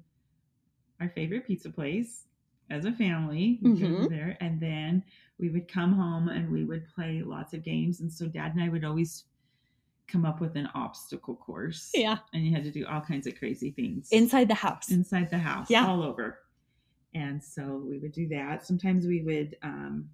our 1.01 1.09
favorite 1.11 1.47
pizza 1.47 1.71
place 1.71 2.25
as 2.71 2.85
a 2.85 2.93
family. 2.93 3.61
Go 3.63 3.69
Mhm. 3.69 4.09
there, 4.09 4.37
and 4.41 4.61
then 4.61 5.05
we 5.39 5.51
would 5.51 5.69
come 5.69 5.93
home 5.93 6.29
and 6.29 6.51
we 6.51 6.65
would 6.65 6.87
play 6.95 7.23
lots 7.25 7.53
of 7.53 7.63
games. 7.63 8.01
And 8.01 8.13
so 8.13 8.27
Dad 8.27 8.55
and 8.55 8.63
I 8.63 8.69
would 8.69 8.85
always 8.85 9.25
come 10.09 10.25
up 10.25 10.41
with 10.41 10.57
an 10.57 10.69
obstacle 10.75 11.35
course. 11.35 11.91
Yeah. 11.95 12.19
and 12.33 12.45
you 12.47 12.55
had 12.55 12.65
to 12.65 12.71
do 12.71 12.87
all 12.87 13.01
kinds 13.01 13.27
of 13.27 13.37
crazy 13.39 13.71
things 13.73 14.09
Inside 14.13 14.49
the 14.49 14.55
house. 14.55 14.91
inside 14.91 15.31
the 15.31 15.39
house, 15.39 15.69
Yeah. 15.69 15.87
all 15.87 16.03
over. 16.03 16.39
And 17.15 17.43
so 17.43 17.83
we 17.89 17.99
would 17.99 18.13
do 18.13 18.29
that. 18.29 18.65
Sometimes 18.67 19.07
we 19.07 19.23
would, 19.23 19.57
um, 19.63 20.09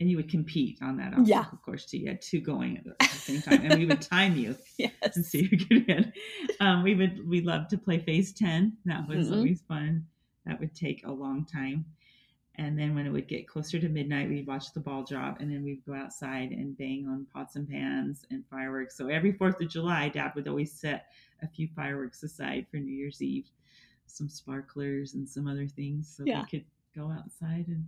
and 0.00 0.10
you 0.10 0.16
would 0.16 0.28
compete 0.28 0.78
on 0.82 0.96
that 0.98 1.14
obstacle 1.14 1.26
Yeah. 1.28 1.44
course 1.64 1.86
too. 1.86 1.98
You 1.98 2.08
had 2.08 2.20
two 2.20 2.40
going 2.40 2.76
at 2.78 2.84
the 2.98 3.06
same 3.06 3.40
time, 3.40 3.62
and 3.64 3.78
we 3.78 3.86
would 3.86 4.02
time 4.16 4.36
you 4.36 4.48
and 4.50 4.58
yes. 5.02 5.14
see 5.26 5.44
who 5.44 5.56
could 5.56 5.86
win. 5.86 6.12
Um, 6.60 6.82
we 6.82 6.94
would 6.94 7.26
we 7.26 7.40
loved 7.40 7.70
to 7.70 7.78
play 7.78 8.00
phase 8.00 8.32
ten. 8.32 8.76
That 8.86 9.06
was 9.08 9.28
Mhm. 9.30 9.36
always 9.36 9.62
fun. 9.62 10.06
That 10.46 10.58
would 10.60 10.74
take 10.74 11.06
a 11.06 11.12
long 11.12 11.46
time. 11.46 11.84
And 12.56 12.78
then 12.78 12.94
when 12.94 13.04
it 13.06 13.10
would 13.10 13.26
get 13.26 13.48
closer 13.48 13.80
to 13.80 13.88
midnight, 13.88 14.28
we'd 14.28 14.46
watch 14.46 14.72
the 14.72 14.80
ball 14.80 15.02
drop, 15.02 15.40
and 15.40 15.50
then 15.50 15.64
we'd 15.64 15.84
go 15.84 15.92
outside 15.94 16.50
and 16.52 16.76
bang 16.78 17.06
on 17.08 17.26
pots 17.34 17.56
and 17.56 17.68
pans 17.68 18.24
and 18.30 18.44
fireworks. 18.48 18.96
So 18.96 19.08
every 19.08 19.32
Fourth 19.32 19.60
of 19.60 19.68
July, 19.68 20.08
Dad 20.08 20.32
would 20.36 20.46
always 20.46 20.70
set 20.72 21.06
a 21.42 21.48
few 21.48 21.66
fireworks 21.74 22.22
aside 22.22 22.66
for 22.70 22.76
New 22.76 22.94
Year's 22.94 23.20
Eve, 23.20 23.46
some 24.06 24.28
sparklers 24.28 25.14
and 25.14 25.28
some 25.28 25.48
other 25.48 25.66
things, 25.66 26.08
so 26.16 26.22
Yeah. 26.24 26.42
we 26.42 26.46
could 26.58 26.64
go 26.94 27.10
outside 27.10 27.66
and 27.66 27.84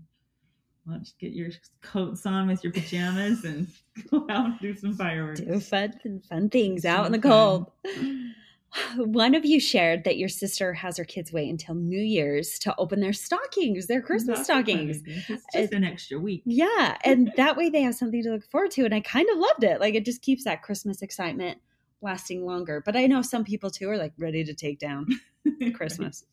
watch, 0.84 1.16
get 1.18 1.32
your 1.32 1.50
coats 1.80 2.26
on 2.26 2.48
with 2.48 2.64
your 2.64 2.72
pajamas, 2.72 3.44
and 3.44 3.68
go 4.10 4.26
out 4.28 4.46
and 4.46 4.58
do 4.60 4.74
some 4.74 4.94
fireworks. 4.94 5.40
Do 5.40 5.60
fun 5.60 5.94
fun 6.28 6.50
things 6.50 6.84
out 6.84 7.06
in 7.06 7.12
the 7.12 7.18
cold. 7.20 7.70
One 8.96 9.34
of 9.34 9.44
you 9.44 9.60
shared 9.60 10.04
that 10.04 10.16
your 10.18 10.28
sister 10.28 10.72
has 10.74 10.96
her 10.96 11.04
kids 11.04 11.32
wait 11.32 11.48
until 11.48 11.74
New 11.74 12.00
Year's 12.00 12.58
to 12.60 12.74
open 12.78 13.00
their 13.00 13.12
stockings, 13.12 13.86
their 13.86 14.02
Christmas 14.02 14.44
stockings. 14.44 15.02
It's 15.06 15.26
just 15.52 15.72
It- 15.72 15.72
an 15.72 15.84
extra 15.84 16.18
week. 16.18 16.42
Yeah, 16.44 16.96
and 17.04 17.32
that 17.36 17.56
way 17.56 17.70
they 17.70 17.82
have 17.82 17.94
something 17.94 18.22
to 18.22 18.30
look 18.32 18.44
forward 18.50 18.70
to. 18.72 18.84
And 18.84 18.94
I 18.94 19.00
kind 19.00 19.28
of 19.30 19.38
loved 19.38 19.64
it. 19.64 19.80
Like 19.80 19.94
it 19.94 20.04
just 20.04 20.22
keeps 20.22 20.44
that 20.44 20.62
Christmas 20.62 21.02
excitement 21.02 21.58
lasting 22.02 22.44
longer. 22.44 22.82
But 22.84 22.96
I 22.96 23.06
know 23.06 23.22
some 23.22 23.44
people 23.44 23.70
too 23.70 23.88
are 23.88 23.96
like 23.96 24.12
ready 24.18 24.44
to 24.44 24.54
take 24.54 24.78
down 24.78 25.08
Christmas. 25.74 26.24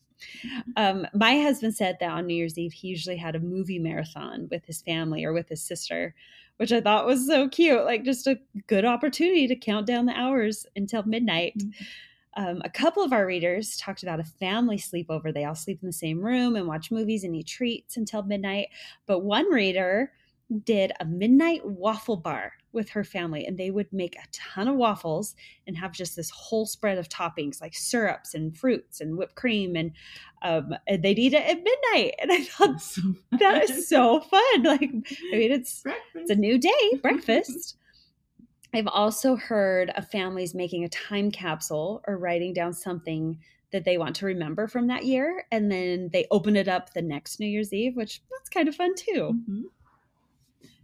Um, 0.76 1.06
my 1.12 1.40
husband 1.40 1.74
said 1.74 1.96
that 2.00 2.10
on 2.10 2.26
New 2.26 2.34
Year's 2.34 2.56
Eve 2.56 2.72
he 2.72 2.88
usually 2.88 3.16
had 3.16 3.34
a 3.34 3.40
movie 3.40 3.78
marathon 3.80 4.48
with 4.50 4.64
his 4.64 4.80
family 4.82 5.24
or 5.24 5.32
with 5.32 5.48
his 5.48 5.60
sister, 5.62 6.14
which 6.58 6.72
I 6.72 6.80
thought 6.80 7.06
was 7.06 7.26
so 7.26 7.48
cute. 7.48 7.84
Like 7.84 8.04
just 8.04 8.26
a 8.26 8.38
good 8.68 8.84
opportunity 8.84 9.46
to 9.48 9.56
count 9.56 9.86
down 9.86 10.06
the 10.06 10.12
hours 10.18 10.66
until 10.76 11.02
midnight. 11.02 11.60
Um, 12.36 12.60
a 12.64 12.70
couple 12.70 13.02
of 13.02 13.12
our 13.12 13.26
readers 13.26 13.76
talked 13.76 14.02
about 14.02 14.20
a 14.20 14.24
family 14.24 14.76
sleepover. 14.76 15.32
They 15.32 15.44
all 15.44 15.54
sleep 15.54 15.78
in 15.82 15.86
the 15.86 15.92
same 15.92 16.20
room 16.20 16.56
and 16.56 16.66
watch 16.66 16.90
movies 16.90 17.22
and 17.24 17.34
eat 17.36 17.46
treats 17.46 17.96
until 17.96 18.22
midnight. 18.24 18.68
But 19.06 19.20
one 19.20 19.50
reader 19.52 20.12
did 20.64 20.92
a 21.00 21.04
midnight 21.04 21.64
waffle 21.64 22.16
bar 22.16 22.52
with 22.72 22.90
her 22.90 23.04
family, 23.04 23.46
and 23.46 23.56
they 23.56 23.70
would 23.70 23.90
make 23.92 24.16
a 24.16 24.26
ton 24.32 24.66
of 24.66 24.74
waffles 24.74 25.34
and 25.66 25.76
have 25.76 25.92
just 25.92 26.16
this 26.16 26.28
whole 26.30 26.66
spread 26.66 26.98
of 26.98 27.08
toppings 27.08 27.60
like 27.60 27.74
syrups 27.74 28.34
and 28.34 28.56
fruits 28.58 29.00
and 29.00 29.16
whipped 29.16 29.36
cream, 29.36 29.76
and, 29.76 29.92
um, 30.42 30.74
and 30.88 31.02
they'd 31.02 31.18
eat 31.20 31.34
it 31.34 31.44
at 31.48 31.62
midnight. 31.62 32.14
And 32.20 32.32
I 32.32 32.42
thought 32.42 32.72
That's 32.72 32.94
so 32.96 33.00
fun. 33.02 33.38
that 33.38 33.70
is 33.70 33.88
so 33.88 34.20
fun. 34.20 34.62
Like, 34.64 34.82
I 34.82 35.36
mean, 35.36 35.52
it's 35.52 35.82
Breakfast. 35.82 36.04
it's 36.16 36.30
a 36.30 36.34
new 36.34 36.58
day, 36.58 36.98
breakfast. 37.02 37.76
I've 38.74 38.88
also 38.88 39.36
heard 39.36 39.90
of 39.90 40.10
families 40.10 40.54
making 40.54 40.84
a 40.84 40.88
time 40.88 41.30
capsule 41.30 42.02
or 42.08 42.18
writing 42.18 42.52
down 42.52 42.72
something 42.72 43.38
that 43.70 43.84
they 43.84 43.98
want 43.98 44.16
to 44.16 44.26
remember 44.26 44.66
from 44.66 44.88
that 44.88 45.04
year. 45.04 45.44
And 45.52 45.70
then 45.70 46.10
they 46.12 46.26
open 46.30 46.56
it 46.56 46.68
up 46.68 46.92
the 46.92 47.02
next 47.02 47.40
New 47.40 47.46
Year's 47.46 47.72
Eve, 47.72 47.96
which 47.96 48.20
that's 48.30 48.48
kind 48.48 48.68
of 48.68 48.74
fun 48.74 48.94
too. 48.96 49.40
Mhm. 49.48 49.62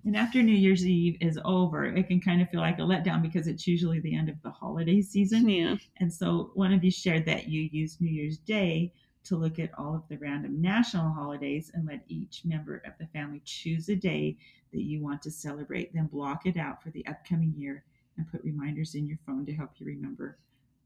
And 0.05 0.16
after 0.16 0.43
New 0.43 0.55
Year's 0.55 0.86
Eve 0.86 1.18
is 1.20 1.38
over, 1.45 1.84
it 1.84 2.07
can 2.07 2.20
kind 2.20 2.41
of 2.41 2.49
feel 2.49 2.61
like 2.61 2.78
a 2.78 2.82
letdown 2.82 3.20
because 3.20 3.47
it's 3.47 3.66
usually 3.66 4.01
the 4.01 4.14
end 4.14 4.28
of 4.28 4.41
the 4.43 4.51
holiday 4.51 5.03
season. 5.03 5.49
Yeah. 5.49 5.76
And 5.99 6.12
so 6.12 6.53
one 6.55 6.72
of 6.72 6.82
you 6.82 6.91
shared 6.91 7.26
that 7.26 7.49
you 7.49 7.68
use 7.70 8.01
New 8.01 8.11
Year's 8.11 8.38
Day 8.38 8.93
to 9.24 9.36
look 9.36 9.59
at 9.59 9.76
all 9.78 9.95
of 9.95 10.09
the 10.09 10.16
random 10.16 10.62
national 10.62 11.12
holidays 11.12 11.70
and 11.74 11.86
let 11.86 12.05
each 12.09 12.45
member 12.45 12.78
of 12.78 12.95
the 12.99 13.07
family 13.09 13.43
choose 13.45 13.88
a 13.91 13.97
day 13.97 14.38
that 14.73 14.83
you 14.83 15.03
want 15.03 15.23
to 15.23 15.31
celebrate, 15.31 15.93
then 15.95 16.07
block 16.07 16.47
it 16.47 16.57
out 16.57 16.83
for 16.83 16.91
the 16.91 17.07
upcoming 17.07 17.55
year 17.57 17.85
and 18.16 18.31
put 18.31 18.43
reminders 18.43 18.95
in 18.95 19.07
your 19.07 19.18
phone 19.27 19.47
to 19.47 19.53
help 19.53 19.71
you 19.77 19.87
remember. 19.87 20.39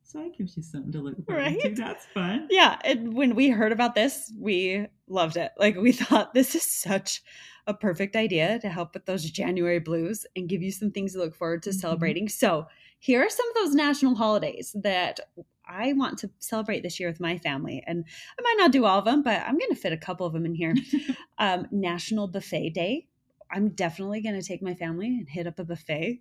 So 0.03 0.19
that 0.19 0.37
gives 0.37 0.57
you 0.57 0.63
something 0.63 0.93
to 0.93 1.01
look 1.01 1.25
forward 1.25 1.45
to. 1.45 1.69
Right. 1.69 1.77
That's 1.77 2.05
fun. 2.13 2.47
Yeah. 2.51 2.79
And 2.85 3.15
when 3.15 3.35
we 3.35 3.49
heard 3.49 3.73
about 3.73 3.95
this, 3.95 4.31
we 4.39 4.87
loved 5.09 5.37
it. 5.39 5.53
Like 5.59 5.77
we 5.77 5.93
thought 5.93 6.35
this 6.35 6.55
is 6.55 6.63
such 6.63 7.23
a 7.67 7.73
perfect 7.73 8.15
idea 8.15 8.59
to 8.59 8.69
help 8.69 8.93
with 8.93 9.07
those 9.07 9.25
January 9.31 9.81
blues 9.81 10.27
and 10.37 10.49
give 10.49 10.63
you 10.63 10.71
some 10.71 10.91
things 10.91 11.15
to 11.15 11.19
look 11.19 11.35
forward 11.35 11.63
to 11.63 11.71
Mhm. 11.71 11.75
celebrating. 11.81 12.29
So 12.29 12.67
here 12.99 13.23
are 13.25 13.31
some 13.31 13.49
of 13.49 13.55
those 13.55 13.75
national 13.75 14.15
holidays 14.15 14.77
that 14.83 15.21
I 15.67 15.95
want 15.95 16.19
to 16.19 16.31
celebrate 16.39 16.83
this 16.83 17.01
year 17.01 17.09
with 17.09 17.21
my 17.21 17.39
family. 17.39 17.83
And 17.87 18.05
I 18.39 18.43
might 18.43 18.57
not 18.59 18.73
do 18.73 18.85
all 18.85 18.99
of 18.99 19.07
them, 19.07 19.23
but 19.23 19.41
I'm 19.41 19.57
going 19.59 19.71
to 19.71 19.77
fit 19.77 19.95
a 19.95 19.97
couple 19.97 20.27
of 20.27 20.35
them 20.35 20.45
in 20.45 20.55
here. 20.55 20.75
um, 21.39 21.67
National 21.71 22.29
Buffet 22.29 22.71
Day. 22.71 23.07
I'm 23.51 23.71
definitely 23.71 24.21
going 24.21 24.41
to 24.41 24.47
take 24.47 24.63
my 24.63 24.75
family 24.75 25.07
and 25.07 25.29
hit 25.29 25.47
up 25.47 25.59
a 25.59 25.65
buffet. 25.65 26.21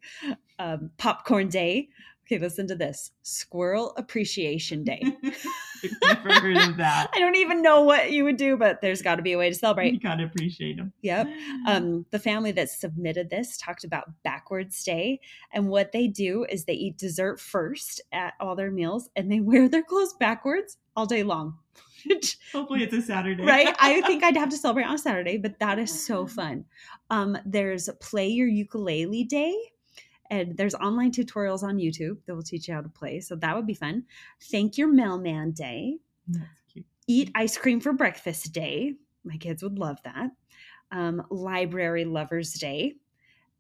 Um, 0.59 0.91
Popcorn 0.97 1.49
Day. 1.49 1.89
Okay, 2.26 2.39
listen 2.39 2.67
to 2.67 2.76
this 2.76 3.11
Squirrel 3.24 3.93
Appreciation 3.97 4.86
Day. 4.86 5.01
Never 6.03 6.34
heard 6.39 6.57
of 6.57 6.78
that. 6.78 7.09
I 7.13 7.19
don't 7.19 7.36
even 7.36 7.61
know 7.61 7.82
what 7.82 8.11
you 8.11 8.24
would 8.24 8.38
do, 8.38 8.55
but 8.55 8.80
there's 8.82 9.01
got 9.01 9.15
to 9.15 9.21
be 9.21 9.34
a 9.34 9.38
way 9.38 9.49
to 9.49 9.55
celebrate. 9.55 9.93
You 9.93 9.99
gotta 9.99 10.24
appreciate 10.24 10.78
them. 10.78 10.93
Yep. 11.01 11.28
Um, 11.65 12.05
the 12.11 12.19
family 12.19 12.51
that 12.53 12.69
submitted 12.69 13.30
this 13.30 13.57
talked 13.57 13.86
about 13.86 14.11
backwards 14.24 14.84
day, 14.84 15.21
and 15.53 15.69
what 15.69 15.93
they 15.93 16.07
do 16.07 16.45
is 16.49 16.65
they 16.65 16.74
eat 16.74 16.97
dessert 16.97 17.39
first 17.39 18.01
at 18.11 18.34
all 18.39 18.55
their 18.55 18.71
meals, 18.71 19.09
and 19.15 19.32
they 19.32 19.39
wear 19.39 19.69
their 19.69 19.84
clothes 19.84 20.13
backwards 20.19 20.78
all 20.95 21.05
day 21.05 21.24
long. 21.24 21.57
Hopefully 22.51 22.83
it's 22.83 22.93
a 22.93 23.01
Saturday. 23.01 23.43
right? 23.43 23.75
I 23.79 24.01
think 24.07 24.23
I'd 24.23 24.37
have 24.37 24.49
to 24.49 24.57
celebrate 24.57 24.85
on 24.85 24.95
a 24.95 24.97
Saturday, 24.97 25.37
but 25.37 25.59
that 25.59 25.79
is 25.79 26.05
so 26.05 26.25
fun. 26.25 26.65
Um, 27.09 27.37
there's 27.45 27.89
Play 27.99 28.27
Your 28.27 28.47
Ukulele 28.47 29.23
Day, 29.23 29.55
and 30.29 30.57
there's 30.57 30.75
online 30.75 31.11
tutorials 31.11 31.63
on 31.63 31.77
YouTube 31.77 32.17
that 32.25 32.35
will 32.35 32.43
teach 32.43 32.67
you 32.67 32.73
how 32.73 32.81
to 32.81 32.89
play. 32.89 33.19
So 33.19 33.35
that 33.37 33.55
would 33.55 33.67
be 33.67 33.73
fun. 33.73 34.03
Thank 34.41 34.77
Your 34.77 34.87
Mailman 34.87 35.51
Day, 35.51 35.97
That's 36.27 36.61
cute. 36.71 36.85
Eat 37.07 37.31
Ice 37.35 37.57
Cream 37.57 37.79
for 37.79 37.93
Breakfast 37.93 38.51
Day. 38.51 38.95
My 39.23 39.37
kids 39.37 39.63
would 39.63 39.77
love 39.79 39.99
that. 40.03 40.31
Um, 40.91 41.23
Library 41.29 42.05
Lovers 42.05 42.53
Day. 42.53 42.95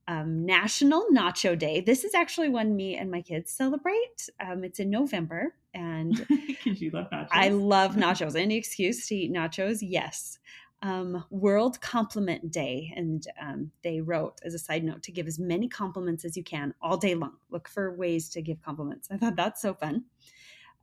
Um, 0.07 0.45
National 0.45 1.07
Nacho 1.13 1.57
Day. 1.57 1.79
This 1.79 2.03
is 2.03 2.13
actually 2.13 2.49
one 2.49 2.75
me 2.75 2.97
and 2.97 3.09
my 3.09 3.21
kids 3.21 3.51
celebrate. 3.51 4.29
Um, 4.39 4.65
it's 4.65 4.79
in 4.79 4.89
November, 4.89 5.55
and 5.73 6.25
you 6.63 6.91
love 6.91 7.09
nachos. 7.11 7.27
I 7.31 7.49
love 7.49 7.95
nachos. 7.95 8.35
Any 8.35 8.55
excuse 8.57 9.07
to 9.07 9.15
eat 9.15 9.33
nachos? 9.33 9.79
Yes. 9.81 10.39
Um, 10.81 11.23
World 11.29 11.79
Compliment 11.79 12.51
Day. 12.51 12.91
And 12.95 13.25
um, 13.41 13.71
they 13.83 14.01
wrote 14.01 14.39
as 14.43 14.53
a 14.53 14.59
side 14.59 14.83
note 14.83 15.01
to 15.03 15.11
give 15.11 15.27
as 15.27 15.39
many 15.39 15.67
compliments 15.69 16.25
as 16.25 16.35
you 16.35 16.43
can 16.43 16.73
all 16.81 16.97
day 16.97 17.15
long. 17.15 17.37
Look 17.49 17.69
for 17.69 17.95
ways 17.95 18.27
to 18.29 18.41
give 18.41 18.61
compliments. 18.61 19.07
I 19.09 19.17
thought 19.17 19.35
that's 19.37 19.61
so 19.61 19.73
fun. 19.73 20.03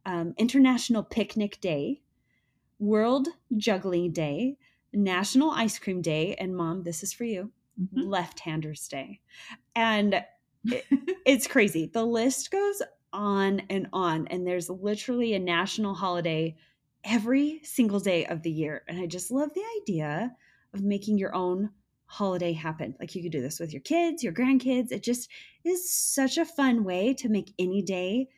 Um, 0.06 0.32
International 0.38 1.02
Picnic 1.02 1.60
Day, 1.60 2.00
World 2.78 3.28
Juggling 3.56 4.12
Day, 4.12 4.56
National 4.94 5.50
Ice 5.50 5.78
Cream 5.78 6.00
Day, 6.00 6.34
and 6.36 6.56
Mom, 6.56 6.82
this 6.82 7.02
is 7.02 7.12
for 7.12 7.24
you, 7.24 7.52
Mhm. 7.80 8.06
Left 8.08 8.40
Handers 8.40 8.88
Day. 8.88 9.20
And 9.76 10.24
it- 10.64 10.84
it's 11.26 11.46
crazy. 11.46 11.86
The 11.92 12.04
list 12.04 12.50
goes 12.50 12.80
on 13.12 13.62
and 13.70 13.88
on, 13.92 14.26
and 14.28 14.46
there's 14.46 14.70
literally 14.70 15.34
a 15.34 15.38
national 15.38 15.94
holiday 15.94 16.56
every 17.04 17.60
single 17.64 18.00
day 18.00 18.26
of 18.26 18.42
the 18.42 18.50
year. 18.50 18.82
And 18.88 19.00
I 19.00 19.06
just 19.06 19.30
love 19.30 19.52
the 19.54 19.64
idea 19.82 20.34
of 20.74 20.82
making 20.82 21.18
your 21.18 21.34
own 21.34 21.70
holiday 22.06 22.52
happen. 22.52 22.94
Like 22.98 23.14
you 23.14 23.22
could 23.22 23.32
do 23.32 23.40
this 23.40 23.60
with 23.60 23.72
your 23.72 23.82
kids, 23.82 24.22
your 24.22 24.32
grandkids. 24.32 24.90
It 24.90 25.02
just 25.02 25.30
is 25.64 25.92
such 25.92 26.38
a 26.38 26.44
fun 26.44 26.84
way 26.84 27.14
to 27.14 27.28
make 27.28 27.54
any 27.58 27.82
day 27.82 28.28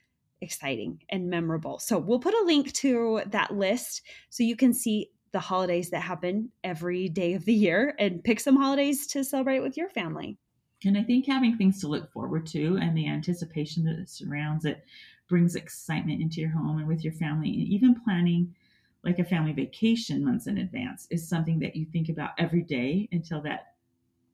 exciting 0.40 1.00
and 1.08 1.30
memorable. 1.30 1.78
So 1.78 1.98
we'll 1.98 2.18
put 2.18 2.34
a 2.34 2.44
link 2.44 2.72
to 2.74 3.22
that 3.26 3.54
list 3.54 4.02
so 4.28 4.42
you 4.42 4.56
can 4.56 4.74
see 4.74 5.10
the 5.32 5.40
holidays 5.40 5.90
that 5.90 6.02
happen 6.02 6.50
every 6.62 7.08
day 7.08 7.32
of 7.32 7.44
the 7.44 7.54
year 7.54 7.94
and 7.98 8.22
pick 8.22 8.40
some 8.40 8.56
holidays 8.56 9.06
to 9.08 9.24
celebrate 9.24 9.60
with 9.60 9.76
your 9.76 9.88
family. 9.88 10.36
And 10.84 10.98
I 10.98 11.02
think 11.02 11.26
having 11.26 11.56
things 11.56 11.80
to 11.80 11.88
look 11.88 12.10
forward 12.12 12.46
to 12.48 12.78
and 12.80 12.96
the 12.96 13.08
anticipation 13.08 13.84
that 13.84 14.08
surrounds 14.08 14.64
it 14.64 14.84
brings 15.28 15.54
excitement 15.54 16.20
into 16.20 16.40
your 16.40 16.50
home 16.50 16.78
and 16.78 16.88
with 16.88 17.04
your 17.04 17.12
family. 17.14 17.50
And 17.50 17.68
even 17.68 18.00
planning 18.00 18.54
like 19.04 19.18
a 19.18 19.24
family 19.24 19.52
vacation 19.52 20.24
months 20.24 20.46
in 20.46 20.58
advance 20.58 21.06
is 21.10 21.28
something 21.28 21.58
that 21.60 21.76
you 21.76 21.86
think 21.86 22.08
about 22.08 22.30
every 22.38 22.62
day 22.62 23.08
until 23.12 23.40
that 23.42 23.74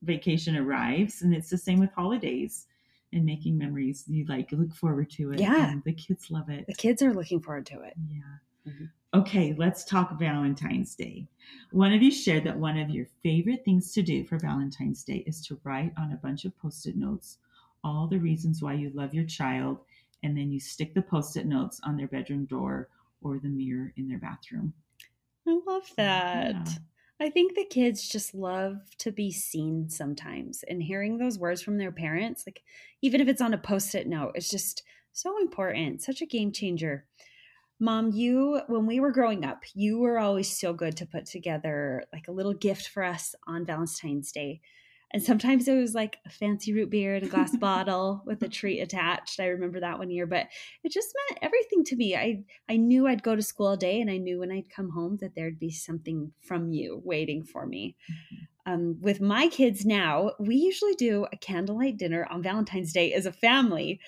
vacation 0.03 0.57
arrives. 0.57 1.23
And 1.23 1.35
it's 1.35 1.51
the 1.51 1.59
same 1.59 1.81
with 1.81 1.93
holidays 1.93 2.67
and 3.13 3.25
making 3.25 3.57
memories. 3.57 4.05
You 4.07 4.25
like 4.27 4.53
look 4.53 4.75
forward 4.75 5.11
to 5.13 5.33
it. 5.33 5.41
Yeah. 5.41 5.71
And 5.71 5.83
the 5.85 5.93
kids 5.93 6.31
love 6.31 6.51
it. 6.51 6.67
The 6.67 6.75
kids 6.75 7.03
are 7.03 7.15
looking 7.15 7.41
forward 7.41 7.67
to 7.67 7.81
it. 7.83 7.95
Yeah. 8.11 8.73
Mhm. 8.73 8.91
Okay, 9.15 9.55
let's 9.57 9.85
talk 9.85 10.19
Valentine's 10.19 10.95
Day. 10.95 11.27
One 11.73 11.95
of 11.95 12.03
you 12.03 12.11
shared 12.11 12.45
that 12.45 12.59
one 12.59 12.79
of 12.79 12.91
your 12.91 13.07
favorite 13.23 13.65
things 13.65 13.93
to 13.95 14.03
do 14.03 14.23
for 14.25 14.39
Valentine's 14.39 15.03
Day 15.03 15.25
is 15.27 15.41
to 15.47 15.59
write 15.65 15.93
on 15.97 16.13
a 16.13 16.17
bunch 16.17 16.45
of 16.45 16.57
post 16.59 16.87
it 16.87 16.95
notes 16.95 17.39
all 17.83 18.07
the 18.07 18.19
reasons 18.19 18.61
why 18.61 18.75
you 18.75 18.91
love 18.93 19.15
your 19.15 19.25
child, 19.25 19.79
and 20.23 20.37
then 20.37 20.53
you 20.53 20.61
stick 20.61 20.93
the 20.93 21.01
post 21.01 21.39
it 21.39 21.47
notes 21.47 21.81
on 21.85 21.97
their 21.97 22.09
bedroom 22.09 22.45
door 22.45 22.89
or 23.23 23.39
the 23.39 23.49
mirror 23.49 23.95
in 23.97 24.09
their 24.09 24.19
bathroom. 24.19 24.75
I 25.47 25.53
love 25.67 25.85
oh, 25.89 25.95
that. 25.97 26.55
Yeah. 26.55 26.73
I 27.21 27.31
think 27.31 27.55
the 27.55 27.65
kids 27.65 28.07
just 28.07 28.35
love 28.35 28.77
to 28.99 29.11
be 29.11 29.33
seen 29.33 29.89
sometimes 29.89 30.65
and 30.69 30.83
hearing 30.83 31.17
those 31.17 31.39
words 31.39 31.63
from 31.63 31.79
their 31.79 31.93
parents, 31.93 32.45
like 32.47 32.63
even 33.01 33.23
if 33.23 33.29
it's 33.29 33.41
on 33.41 33.55
a 33.55 33.59
post 33.59 33.95
it 33.95 34.07
note, 34.07 34.33
it's 34.35 34.51
just 34.51 34.83
so 35.13 35.39
important, 35.41 36.03
such 36.03 36.21
a 36.21 36.27
game 36.27 36.53
changer. 36.53 37.07
Mom, 37.81 38.11
you, 38.13 38.61
when 38.67 38.87
we 38.87 38.99
were 38.99 39.13
growing 39.13 39.45
up, 39.45 39.63
you 39.75 39.99
were 39.99 40.19
always 40.19 40.59
so 40.59 40.73
good 40.73 40.97
to 40.97 41.07
put 41.07 41.27
together 41.27 42.03
like 42.13 42.29
a 42.29 42.33
little 42.33 42.55
gift 42.55 42.89
for 42.89 43.05
us 43.05 43.35
on 43.47 43.65
Valentine's 43.65 44.33
Day. 44.33 44.61
And 45.11 45.23
sometimes 45.23 45.67
it 45.69 45.75
was 45.75 45.95
like 45.95 46.19
a 46.27 46.31
fancy 46.31 46.75
root 46.75 46.91
beer 46.91 47.15
in 47.17 47.25
a 47.25 47.29
glass 47.29 47.57
bottle 47.61 48.23
with 48.27 48.43
a 48.43 48.49
treat 48.49 48.81
attached. 48.81 49.41
I 49.41 49.47
remember 49.47 49.81
that 49.81 49.99
one 49.99 50.11
year, 50.11 50.27
but 50.27 50.49
it 50.85 50.93
just 50.93 51.15
meant 51.31 51.43
everything 51.43 51.85
to 51.85 51.97
me. 51.97 52.15
I 52.15 52.45
I 52.69 52.77
knew 52.77 53.07
I'd 53.07 53.23
go 53.23 53.35
to 53.35 53.43
school 53.43 53.69
all 53.69 53.77
day, 53.77 54.01
and 54.01 54.11
I 54.11 54.19
knew 54.19 54.41
when 54.41 54.53
I'd 54.53 54.69
come 54.69 54.91
home 54.91 55.17
that 55.21 55.35
there'd 55.35 55.59
be 55.59 55.71
something 55.71 56.33
from 56.41 56.73
you 56.73 57.01
waiting 57.05 57.43
for 57.43 57.65
me. 57.65 57.97
Um, 58.67 58.99
with 59.01 59.19
my 59.19 59.49
kids 59.49 59.87
now, 59.87 60.33
we 60.39 60.57
usually 60.57 60.95
do 60.95 61.27
a 61.33 61.39
candlelight 61.39 61.97
dinner 61.97 62.27
on 62.31 62.43
Valentine's 62.43 62.93
Day 62.93 63.15
as 63.15 63.25
a 63.25 63.33
family. 63.33 63.99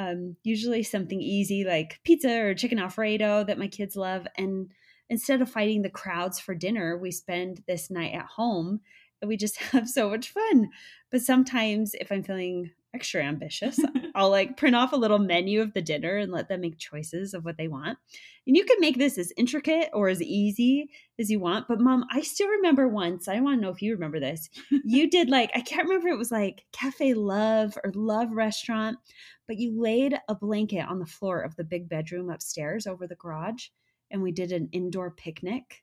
Um, 0.00 0.36
usually 0.44 0.82
something 0.82 1.20
easy 1.20 1.62
like 1.62 2.00
pizza 2.04 2.40
or 2.40 2.54
chicken 2.54 2.78
alfredo 2.78 3.44
that 3.44 3.58
my 3.58 3.68
kids 3.68 3.96
love. 3.96 4.26
And 4.38 4.70
instead 5.10 5.42
of 5.42 5.50
fighting 5.50 5.82
the 5.82 5.90
crowds 5.90 6.40
for 6.40 6.54
dinner, 6.54 6.96
we 6.96 7.10
spend 7.10 7.62
this 7.66 7.90
night 7.90 8.14
at 8.14 8.24
home 8.24 8.80
and 9.20 9.28
we 9.28 9.36
just 9.36 9.56
have 9.72 9.90
so 9.90 10.08
much 10.08 10.30
fun. 10.30 10.70
But 11.10 11.20
sometimes 11.20 11.92
if 11.92 12.10
I'm 12.10 12.22
feeling 12.22 12.70
extra 12.94 13.22
ambitious, 13.22 13.78
I'll 14.14 14.30
like 14.30 14.56
print 14.56 14.76
off 14.76 14.92
a 14.92 14.96
little 14.96 15.18
menu 15.18 15.60
of 15.60 15.72
the 15.72 15.82
dinner 15.82 16.16
and 16.16 16.32
let 16.32 16.48
them 16.48 16.60
make 16.60 16.78
choices 16.78 17.34
of 17.34 17.44
what 17.44 17.56
they 17.56 17.68
want. 17.68 17.98
And 18.46 18.56
you 18.56 18.64
can 18.64 18.80
make 18.80 18.98
this 18.98 19.18
as 19.18 19.32
intricate 19.36 19.90
or 19.92 20.08
as 20.08 20.20
easy 20.22 20.90
as 21.18 21.30
you 21.30 21.38
want. 21.38 21.68
But 21.68 21.80
mom, 21.80 22.04
I 22.10 22.22
still 22.22 22.48
remember 22.48 22.88
once, 22.88 23.28
I 23.28 23.40
want 23.40 23.58
to 23.58 23.62
know 23.62 23.70
if 23.70 23.82
you 23.82 23.92
remember 23.92 24.18
this. 24.18 24.48
You 24.84 25.08
did 25.08 25.28
like, 25.28 25.50
I 25.54 25.60
can't 25.60 25.84
remember 25.84 26.08
if 26.08 26.14
it 26.14 26.18
was 26.18 26.32
like 26.32 26.64
Cafe 26.72 27.14
Love 27.14 27.76
or 27.84 27.92
Love 27.94 28.32
Restaurant, 28.32 28.98
but 29.46 29.58
you 29.58 29.80
laid 29.80 30.18
a 30.28 30.34
blanket 30.34 30.86
on 30.88 30.98
the 30.98 31.06
floor 31.06 31.40
of 31.40 31.54
the 31.56 31.64
big 31.64 31.88
bedroom 31.88 32.30
upstairs 32.30 32.86
over 32.86 33.06
the 33.06 33.14
garage 33.14 33.68
and 34.10 34.22
we 34.22 34.32
did 34.32 34.52
an 34.52 34.68
indoor 34.72 35.10
picnic. 35.10 35.82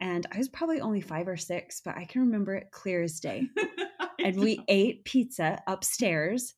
And 0.00 0.26
I 0.32 0.38
was 0.38 0.48
probably 0.48 0.80
only 0.80 1.00
five 1.00 1.28
or 1.28 1.36
six, 1.36 1.82
but 1.84 1.96
I 1.96 2.06
can 2.06 2.22
remember 2.22 2.54
it 2.54 2.70
clear 2.70 3.02
as 3.02 3.20
day 3.20 3.42
and 4.24 4.38
we 4.40 4.60
ate 4.68 5.04
pizza 5.04 5.60
upstairs 5.66 6.54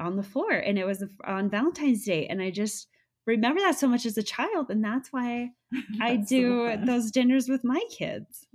on 0.00 0.16
the 0.16 0.22
floor 0.22 0.52
and 0.52 0.78
it 0.78 0.86
was 0.86 1.04
on 1.26 1.50
valentine's 1.50 2.04
day 2.04 2.26
and 2.26 2.40
i 2.42 2.50
just 2.50 2.88
remember 3.26 3.60
that 3.60 3.78
so 3.78 3.86
much 3.88 4.06
as 4.06 4.16
a 4.16 4.22
child 4.22 4.70
and 4.70 4.82
that's 4.84 5.12
why 5.12 5.50
i 6.00 6.16
That's 6.16 6.30
so 6.30 6.36
do 6.36 6.66
fun. 6.68 6.84
those 6.86 7.10
dinners 7.10 7.48
with 7.48 7.64
my 7.64 7.80
kids 7.90 8.46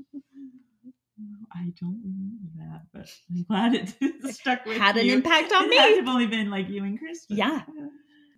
I 1.53 1.73
don't 1.79 1.99
remember 2.03 2.49
that, 2.57 2.81
but 2.93 3.09
I'm 3.29 3.43
glad 3.43 3.73
it 3.73 4.33
stuck 4.33 4.65
with 4.65 4.77
had 4.77 4.97
an 4.97 5.09
impact 5.09 5.51
on 5.51 5.65
it 5.65 5.69
me 5.69 5.77
to 5.77 5.95
have 5.95 6.07
only 6.07 6.27
been 6.27 6.49
like 6.51 6.69
you 6.69 6.83
and 6.83 6.99
Kristen. 6.99 7.35
Yeah. 7.37 7.63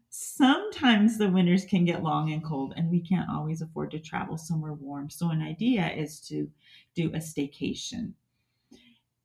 Sometimes 0.09 1.17
the 1.17 1.29
winters 1.29 1.65
can 1.65 1.85
get 1.85 2.01
long 2.01 2.31
and 2.31 2.43
cold, 2.43 2.73
and 2.77 2.89
we 2.89 3.01
can't 3.01 3.29
always 3.29 3.61
afford 3.61 3.91
to 3.91 3.99
travel 3.99 4.37
somewhere 4.37 4.73
warm. 4.73 5.09
So, 5.09 5.29
an 5.29 5.41
idea 5.41 5.91
is 5.91 6.19
to 6.27 6.49
do 6.95 7.09
a 7.09 7.17
staycation. 7.17 8.13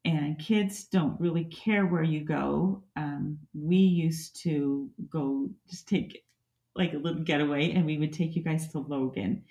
And 0.04 0.38
kids 0.38 0.84
don't 0.84 1.18
really 1.18 1.44
care 1.44 1.86
where 1.86 2.02
you 2.02 2.20
go. 2.24 2.82
Um, 2.94 3.38
we 3.54 3.78
used 3.78 4.42
to 4.42 4.90
go 5.08 5.48
just 5.70 5.88
take 5.88 6.24
like 6.76 6.92
a 6.92 6.98
little 6.98 7.22
getaway, 7.22 7.72
and 7.72 7.86
we 7.86 7.98
would 7.98 8.12
take 8.12 8.36
you 8.36 8.42
guys 8.42 8.68
to 8.72 8.80
Logan. 8.80 9.44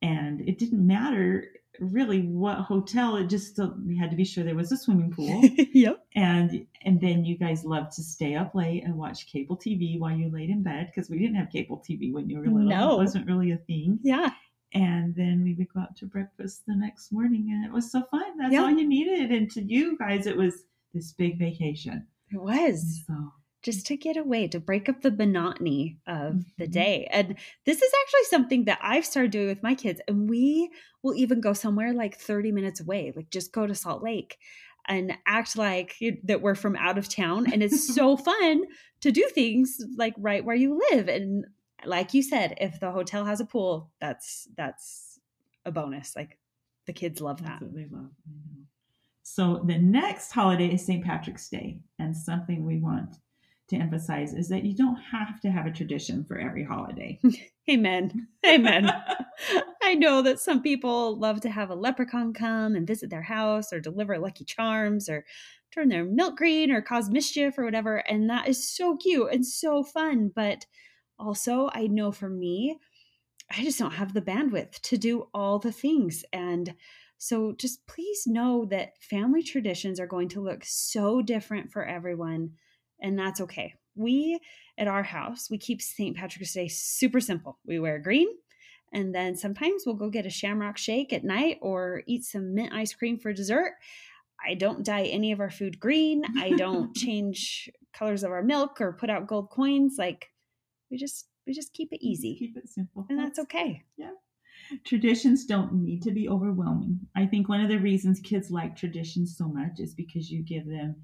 And 0.00 0.40
it 0.48 0.58
didn't 0.58 0.84
matter 0.84 1.52
really 1.80 2.22
what 2.22 2.58
hotel, 2.58 3.16
it 3.16 3.28
just 3.28 3.58
we 3.86 3.96
had 3.96 4.10
to 4.10 4.16
be 4.16 4.24
sure 4.24 4.44
there 4.44 4.54
was 4.54 4.72
a 4.72 4.76
swimming 4.76 5.10
pool 5.10 5.42
yep 5.72 6.04
and 6.14 6.66
and 6.84 7.00
then 7.00 7.24
you 7.24 7.36
guys 7.36 7.64
loved 7.64 7.92
to 7.92 8.02
stay 8.02 8.34
up 8.34 8.54
late 8.54 8.84
and 8.84 8.96
watch 8.96 9.26
cable 9.26 9.56
TV 9.56 9.98
while 9.98 10.14
you 10.14 10.30
laid 10.30 10.50
in 10.50 10.62
bed 10.62 10.90
because 10.94 11.08
we 11.08 11.18
didn't 11.18 11.36
have 11.36 11.50
cable 11.50 11.82
TV 11.88 12.12
when 12.12 12.28
you 12.28 12.38
were 12.38 12.44
little. 12.44 12.60
No. 12.60 12.92
It 12.94 13.04
wasn't 13.04 13.26
really 13.26 13.52
a 13.52 13.56
thing. 13.56 13.98
yeah 14.02 14.30
And 14.74 15.14
then 15.14 15.42
we 15.44 15.54
would 15.54 15.68
go 15.72 15.80
out 15.80 15.96
to 15.98 16.06
breakfast 16.06 16.62
the 16.66 16.74
next 16.74 17.12
morning, 17.12 17.50
and 17.52 17.64
it 17.64 17.72
was 17.72 17.90
so 17.92 18.02
fun. 18.10 18.38
That's 18.38 18.52
Yeah. 18.52 18.62
all 18.62 18.70
you 18.70 18.86
needed. 18.88 19.30
And 19.30 19.50
to 19.52 19.62
you 19.62 19.96
guys, 19.98 20.26
it 20.26 20.36
was 20.36 20.64
this 20.94 21.12
big 21.12 21.38
vacation. 21.38 22.06
it 22.30 22.40
was 22.40 23.02
So 23.06 23.14
just 23.62 23.86
to 23.86 23.96
get 23.96 24.16
away 24.16 24.48
to 24.48 24.58
break 24.58 24.88
up 24.88 25.02
the 25.02 25.10
monotony 25.10 25.98
of 26.06 26.42
the 26.58 26.66
Mhm. 26.66 26.72
day 26.72 27.08
and 27.12 27.38
this 27.66 27.80
is 27.80 27.92
actually 28.02 28.24
something 28.24 28.64
that 28.64 28.78
i've 28.82 29.04
started 29.06 29.30
doing 29.30 29.46
with 29.46 29.62
my 29.62 29.74
kids 29.74 30.00
and 30.08 30.28
we 30.28 30.68
will 31.02 31.14
even 31.14 31.40
go 31.40 31.52
somewhere 31.52 31.92
like 31.92 32.16
30 32.18 32.50
minutes 32.50 32.80
away 32.80 33.12
like 33.14 33.30
just 33.30 33.52
go 33.52 33.66
to 33.66 33.74
salt 33.74 34.02
lake 34.02 34.36
and 34.88 35.16
act 35.26 35.56
like 35.56 35.94
that 36.24 36.40
we're 36.42 36.54
from 36.56 36.74
out 36.76 36.98
of 36.98 37.08
town 37.08 37.46
and 37.52 37.62
it's 37.62 37.86
so 37.94 38.16
fun 38.16 38.62
to 39.02 39.12
do 39.12 39.28
things 39.34 39.78
like 39.96 40.14
right 40.18 40.44
where 40.44 40.56
you 40.56 40.80
live 40.90 41.06
and 41.08 41.44
like 41.84 42.14
you 42.14 42.22
said 42.22 42.54
if 42.60 42.80
the 42.80 42.90
hotel 42.90 43.24
has 43.24 43.40
a 43.40 43.44
pool 43.44 43.90
that's 44.00 44.48
that's 44.56 45.18
a 45.64 45.72
bonus 45.72 46.14
like 46.16 46.38
the 46.86 46.92
kids 46.92 47.20
love 47.20 47.42
that 47.42 47.60
they 47.72 47.86
love. 47.90 48.10
So 49.22 49.62
the 49.64 49.78
next 49.78 50.32
holiday 50.32 50.74
is 50.74 50.84
St. 50.84 51.04
Patrick's 51.04 51.48
Day, 51.48 51.80
and 51.98 52.16
something 52.16 52.66
we 52.66 52.78
want 52.78 53.16
to 53.68 53.76
emphasize 53.76 54.34
is 54.34 54.48
that 54.48 54.64
you 54.64 54.74
don't 54.74 54.96
have 54.96 55.40
to 55.40 55.50
have 55.50 55.66
a 55.66 55.70
tradition 55.70 56.24
for 56.24 56.38
every 56.38 56.64
holiday. 56.64 57.20
Amen. 57.70 58.28
Amen. 58.44 58.90
I 59.82 59.94
know 59.94 60.22
that 60.22 60.40
some 60.40 60.60
people 60.60 61.18
love 61.18 61.40
to 61.42 61.50
have 61.50 61.70
a 61.70 61.74
leprechaun 61.74 62.34
come 62.34 62.74
and 62.74 62.86
visit 62.86 63.08
their 63.08 63.22
house 63.22 63.72
or 63.72 63.80
deliver 63.80 64.18
lucky 64.18 64.44
charms 64.44 65.08
or 65.08 65.24
turn 65.72 65.88
their 65.88 66.04
milk 66.04 66.36
green 66.36 66.70
or 66.70 66.82
cause 66.82 67.08
mischief 67.08 67.56
or 67.56 67.64
whatever. 67.64 67.98
And 67.98 68.28
that 68.28 68.48
is 68.48 68.68
so 68.68 68.96
cute 68.96 69.32
and 69.32 69.46
so 69.46 69.84
fun. 69.84 70.32
But 70.34 70.66
also, 71.22 71.70
I 71.72 71.86
know 71.86 72.12
for 72.12 72.28
me, 72.28 72.78
I 73.50 73.62
just 73.62 73.78
don't 73.78 73.92
have 73.92 74.12
the 74.12 74.22
bandwidth 74.22 74.80
to 74.80 74.96
do 74.96 75.28
all 75.32 75.58
the 75.58 75.72
things. 75.72 76.24
And 76.32 76.74
so 77.18 77.52
just 77.52 77.86
please 77.86 78.26
know 78.26 78.64
that 78.66 79.00
family 79.00 79.42
traditions 79.42 80.00
are 80.00 80.06
going 80.06 80.28
to 80.30 80.40
look 80.40 80.64
so 80.64 81.22
different 81.22 81.70
for 81.70 81.84
everyone. 81.84 82.52
And 83.00 83.18
that's 83.18 83.40
okay. 83.42 83.74
We 83.94 84.40
at 84.78 84.88
our 84.88 85.02
house, 85.02 85.48
we 85.50 85.58
keep 85.58 85.82
St. 85.82 86.16
Patrick's 86.16 86.54
Day 86.54 86.68
super 86.68 87.20
simple. 87.20 87.58
We 87.66 87.78
wear 87.78 87.98
green, 87.98 88.28
and 88.92 89.14
then 89.14 89.36
sometimes 89.36 89.84
we'll 89.84 89.96
go 89.96 90.08
get 90.08 90.26
a 90.26 90.30
shamrock 90.30 90.78
shake 90.78 91.12
at 91.12 91.24
night 91.24 91.58
or 91.60 92.02
eat 92.06 92.24
some 92.24 92.54
mint 92.54 92.72
ice 92.72 92.94
cream 92.94 93.18
for 93.18 93.32
dessert. 93.32 93.74
I 94.44 94.54
don't 94.54 94.84
dye 94.84 95.04
any 95.04 95.30
of 95.30 95.40
our 95.40 95.50
food 95.50 95.78
green. 95.78 96.24
I 96.38 96.50
don't 96.50 96.94
change 96.96 97.70
colors 97.92 98.24
of 98.24 98.32
our 98.32 98.42
milk 98.42 98.80
or 98.80 98.94
put 98.94 99.10
out 99.10 99.26
gold 99.26 99.50
coins. 99.50 99.96
Like 99.98 100.31
we 100.92 100.98
just 100.98 101.26
we 101.46 101.52
just 101.54 101.72
keep 101.72 101.92
it 101.92 102.04
easy. 102.06 102.36
Keep 102.36 102.58
it 102.58 102.68
simple. 102.68 103.06
And 103.08 103.18
that's 103.18 103.38
okay. 103.40 103.82
Yeah. 103.96 104.10
Traditions 104.84 105.46
don't 105.46 105.72
need 105.72 106.02
to 106.02 106.12
be 106.12 106.28
overwhelming. 106.28 107.00
I 107.16 107.26
think 107.26 107.48
one 107.48 107.60
of 107.62 107.68
the 107.68 107.78
reasons 107.78 108.20
kids 108.20 108.50
like 108.50 108.76
traditions 108.76 109.36
so 109.36 109.48
much 109.48 109.80
is 109.80 109.94
because 109.94 110.30
you 110.30 110.42
give 110.42 110.66
them 110.66 110.94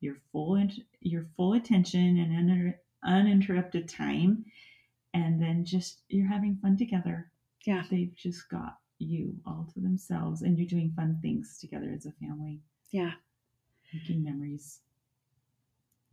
your 0.00 0.16
full 0.30 0.62
your 1.00 1.26
full 1.36 1.54
attention 1.54 2.18
and 2.18 2.30
uninter- 2.50 2.74
uninterrupted 3.04 3.88
time, 3.88 4.44
and 5.14 5.42
then 5.42 5.64
just 5.64 6.02
you're 6.08 6.28
having 6.28 6.58
fun 6.62 6.76
together. 6.76 7.32
Yeah. 7.66 7.82
They've 7.90 8.14
just 8.14 8.48
got 8.50 8.76
you 8.98 9.34
all 9.46 9.66
to 9.74 9.80
themselves, 9.80 10.42
and 10.42 10.58
you're 10.58 10.68
doing 10.68 10.92
fun 10.94 11.18
things 11.22 11.58
together 11.58 11.90
as 11.96 12.04
a 12.06 12.12
family, 12.12 12.60
Yeah. 12.92 13.12
making 13.94 14.22
memories. 14.22 14.80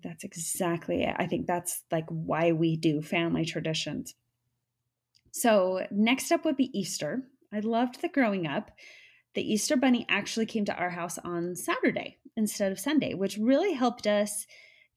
That's 0.04 0.24
exactly 0.24 1.04
it. 1.04 1.16
I 1.18 1.28
think 1.28 1.48
that's 1.48 1.84
like 1.92 2.06
why 2.10 2.52
we 2.52 2.78
do 2.78 3.02
family 3.02 3.46
traditions. 3.46 4.14
So, 5.32 5.86
next 5.92 6.32
up 6.32 6.46
would 6.46 6.58
be 6.58 6.78
Easter. 6.78 7.24
I 7.54 7.60
loved 7.60 8.02
the 8.02 8.10
growing 8.10 8.48
up. 8.48 8.72
The 9.34 9.54
Easter 9.54 9.78
Bunny 9.78 10.06
actually 10.10 10.46
came 10.46 10.66
to 10.66 10.76
our 10.76 10.90
house 10.90 11.18
on 11.20 11.56
Saturday 11.56 12.18
instead 12.36 12.72
of 12.72 12.80
Sunday, 12.80 13.14
which 13.14 13.38
really 13.38 13.74
helped 13.74 14.08
us 14.08 14.46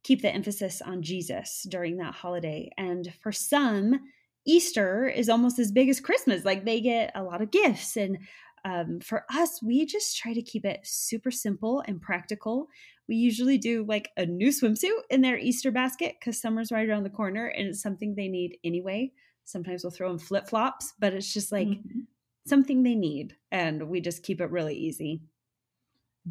keep 0.02 0.22
the 0.22 0.32
emphasis 0.32 0.80
on 0.80 1.02
Jesus 1.02 1.66
during 1.68 1.98
that 1.98 2.14
holiday. 2.14 2.70
And 2.78 3.12
for 3.22 3.32
some, 3.32 4.00
Easter 4.46 5.08
is 5.08 5.28
almost 5.28 5.58
as 5.58 5.72
big 5.72 5.88
as 5.88 6.00
Christmas. 6.00 6.44
Like 6.44 6.64
they 6.64 6.80
get 6.80 7.12
a 7.14 7.22
lot 7.22 7.42
of 7.42 7.50
gifts. 7.50 7.96
And 7.96 8.18
um, 8.64 9.00
for 9.00 9.24
us, 9.32 9.62
we 9.62 9.86
just 9.86 10.16
try 10.16 10.32
to 10.32 10.42
keep 10.42 10.64
it 10.64 10.80
super 10.84 11.30
simple 11.30 11.82
and 11.86 12.00
practical. 12.00 12.68
We 13.08 13.16
usually 13.16 13.58
do 13.58 13.84
like 13.86 14.10
a 14.16 14.26
new 14.26 14.48
swimsuit 14.48 15.00
in 15.10 15.22
their 15.22 15.38
Easter 15.38 15.70
basket 15.70 16.16
because 16.18 16.40
summer's 16.40 16.70
right 16.70 16.88
around 16.88 17.04
the 17.04 17.10
corner 17.10 17.46
and 17.46 17.68
it's 17.68 17.82
something 17.82 18.14
they 18.14 18.28
need 18.28 18.58
anyway. 18.64 19.12
Sometimes 19.44 19.82
we'll 19.82 19.90
throw 19.90 20.10
in 20.10 20.18
flip 20.18 20.48
flops, 20.48 20.92
but 20.98 21.12
it's 21.12 21.32
just 21.32 21.50
like 21.50 21.68
mm-hmm. 21.68 22.00
something 22.46 22.82
they 22.82 22.94
need. 22.94 23.36
And 23.50 23.88
we 23.88 24.00
just 24.00 24.22
keep 24.22 24.40
it 24.40 24.50
really 24.50 24.76
easy. 24.76 25.22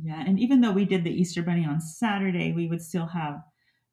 Yeah. 0.01 0.23
And 0.25 0.39
even 0.39 0.61
though 0.61 0.71
we 0.71 0.85
did 0.85 1.03
the 1.03 1.11
Easter 1.11 1.41
Bunny 1.41 1.65
on 1.65 1.81
Saturday, 1.81 2.53
we 2.53 2.67
would 2.67 2.81
still 2.81 3.07
have 3.07 3.41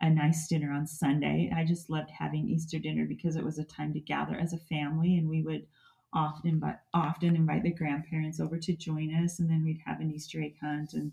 a 0.00 0.10
nice 0.10 0.46
dinner 0.46 0.72
on 0.72 0.86
Sunday. 0.86 1.50
I 1.54 1.64
just 1.64 1.88
loved 1.88 2.10
having 2.10 2.48
Easter 2.48 2.78
dinner 2.78 3.06
because 3.06 3.36
it 3.36 3.44
was 3.44 3.58
a 3.58 3.64
time 3.64 3.92
to 3.94 4.00
gather 4.00 4.36
as 4.36 4.52
a 4.52 4.58
family, 4.58 5.16
and 5.16 5.28
we 5.28 5.42
would 5.42 5.66
often 6.12 6.58
but 6.58 6.80
often 6.94 7.36
invite 7.36 7.62
the 7.62 7.72
grandparents 7.72 8.40
over 8.40 8.58
to 8.58 8.76
join 8.76 9.14
us, 9.14 9.38
and 9.38 9.50
then 9.50 9.64
we'd 9.64 9.82
have 9.84 10.00
an 10.00 10.10
Easter 10.10 10.42
egg 10.42 10.56
hunt 10.62 10.94
and 10.94 11.12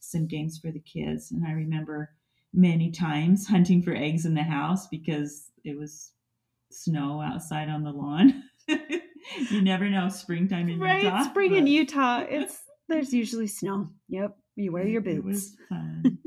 some 0.00 0.26
games 0.26 0.58
for 0.58 0.70
the 0.70 0.80
kids. 0.80 1.30
And 1.30 1.46
I 1.46 1.52
remember 1.52 2.10
many 2.52 2.90
times 2.90 3.46
hunting 3.48 3.82
for 3.82 3.94
eggs 3.94 4.26
in 4.26 4.34
the 4.34 4.42
house 4.42 4.88
because 4.88 5.50
it 5.64 5.78
was 5.78 6.12
snow 6.70 7.20
outside 7.20 7.68
on 7.68 7.82
the 7.82 7.90
lawn. 7.90 8.44
you 9.50 9.62
never 9.62 9.88
know 9.88 10.08
springtime 10.08 10.68
in 10.68 10.80
right, 10.80 11.04
Utah. 11.04 11.22
Spring 11.24 11.50
but... 11.50 11.58
in 11.58 11.66
Utah, 11.66 12.24
it's 12.28 12.58
there's 12.88 13.12
usually 13.12 13.46
snow. 13.46 13.88
Yep, 14.08 14.36
you 14.56 14.72
wear 14.72 14.86
your 14.86 15.00
boots. 15.00 15.18
It 15.18 15.24
was 15.24 15.56
fun. 15.68 16.18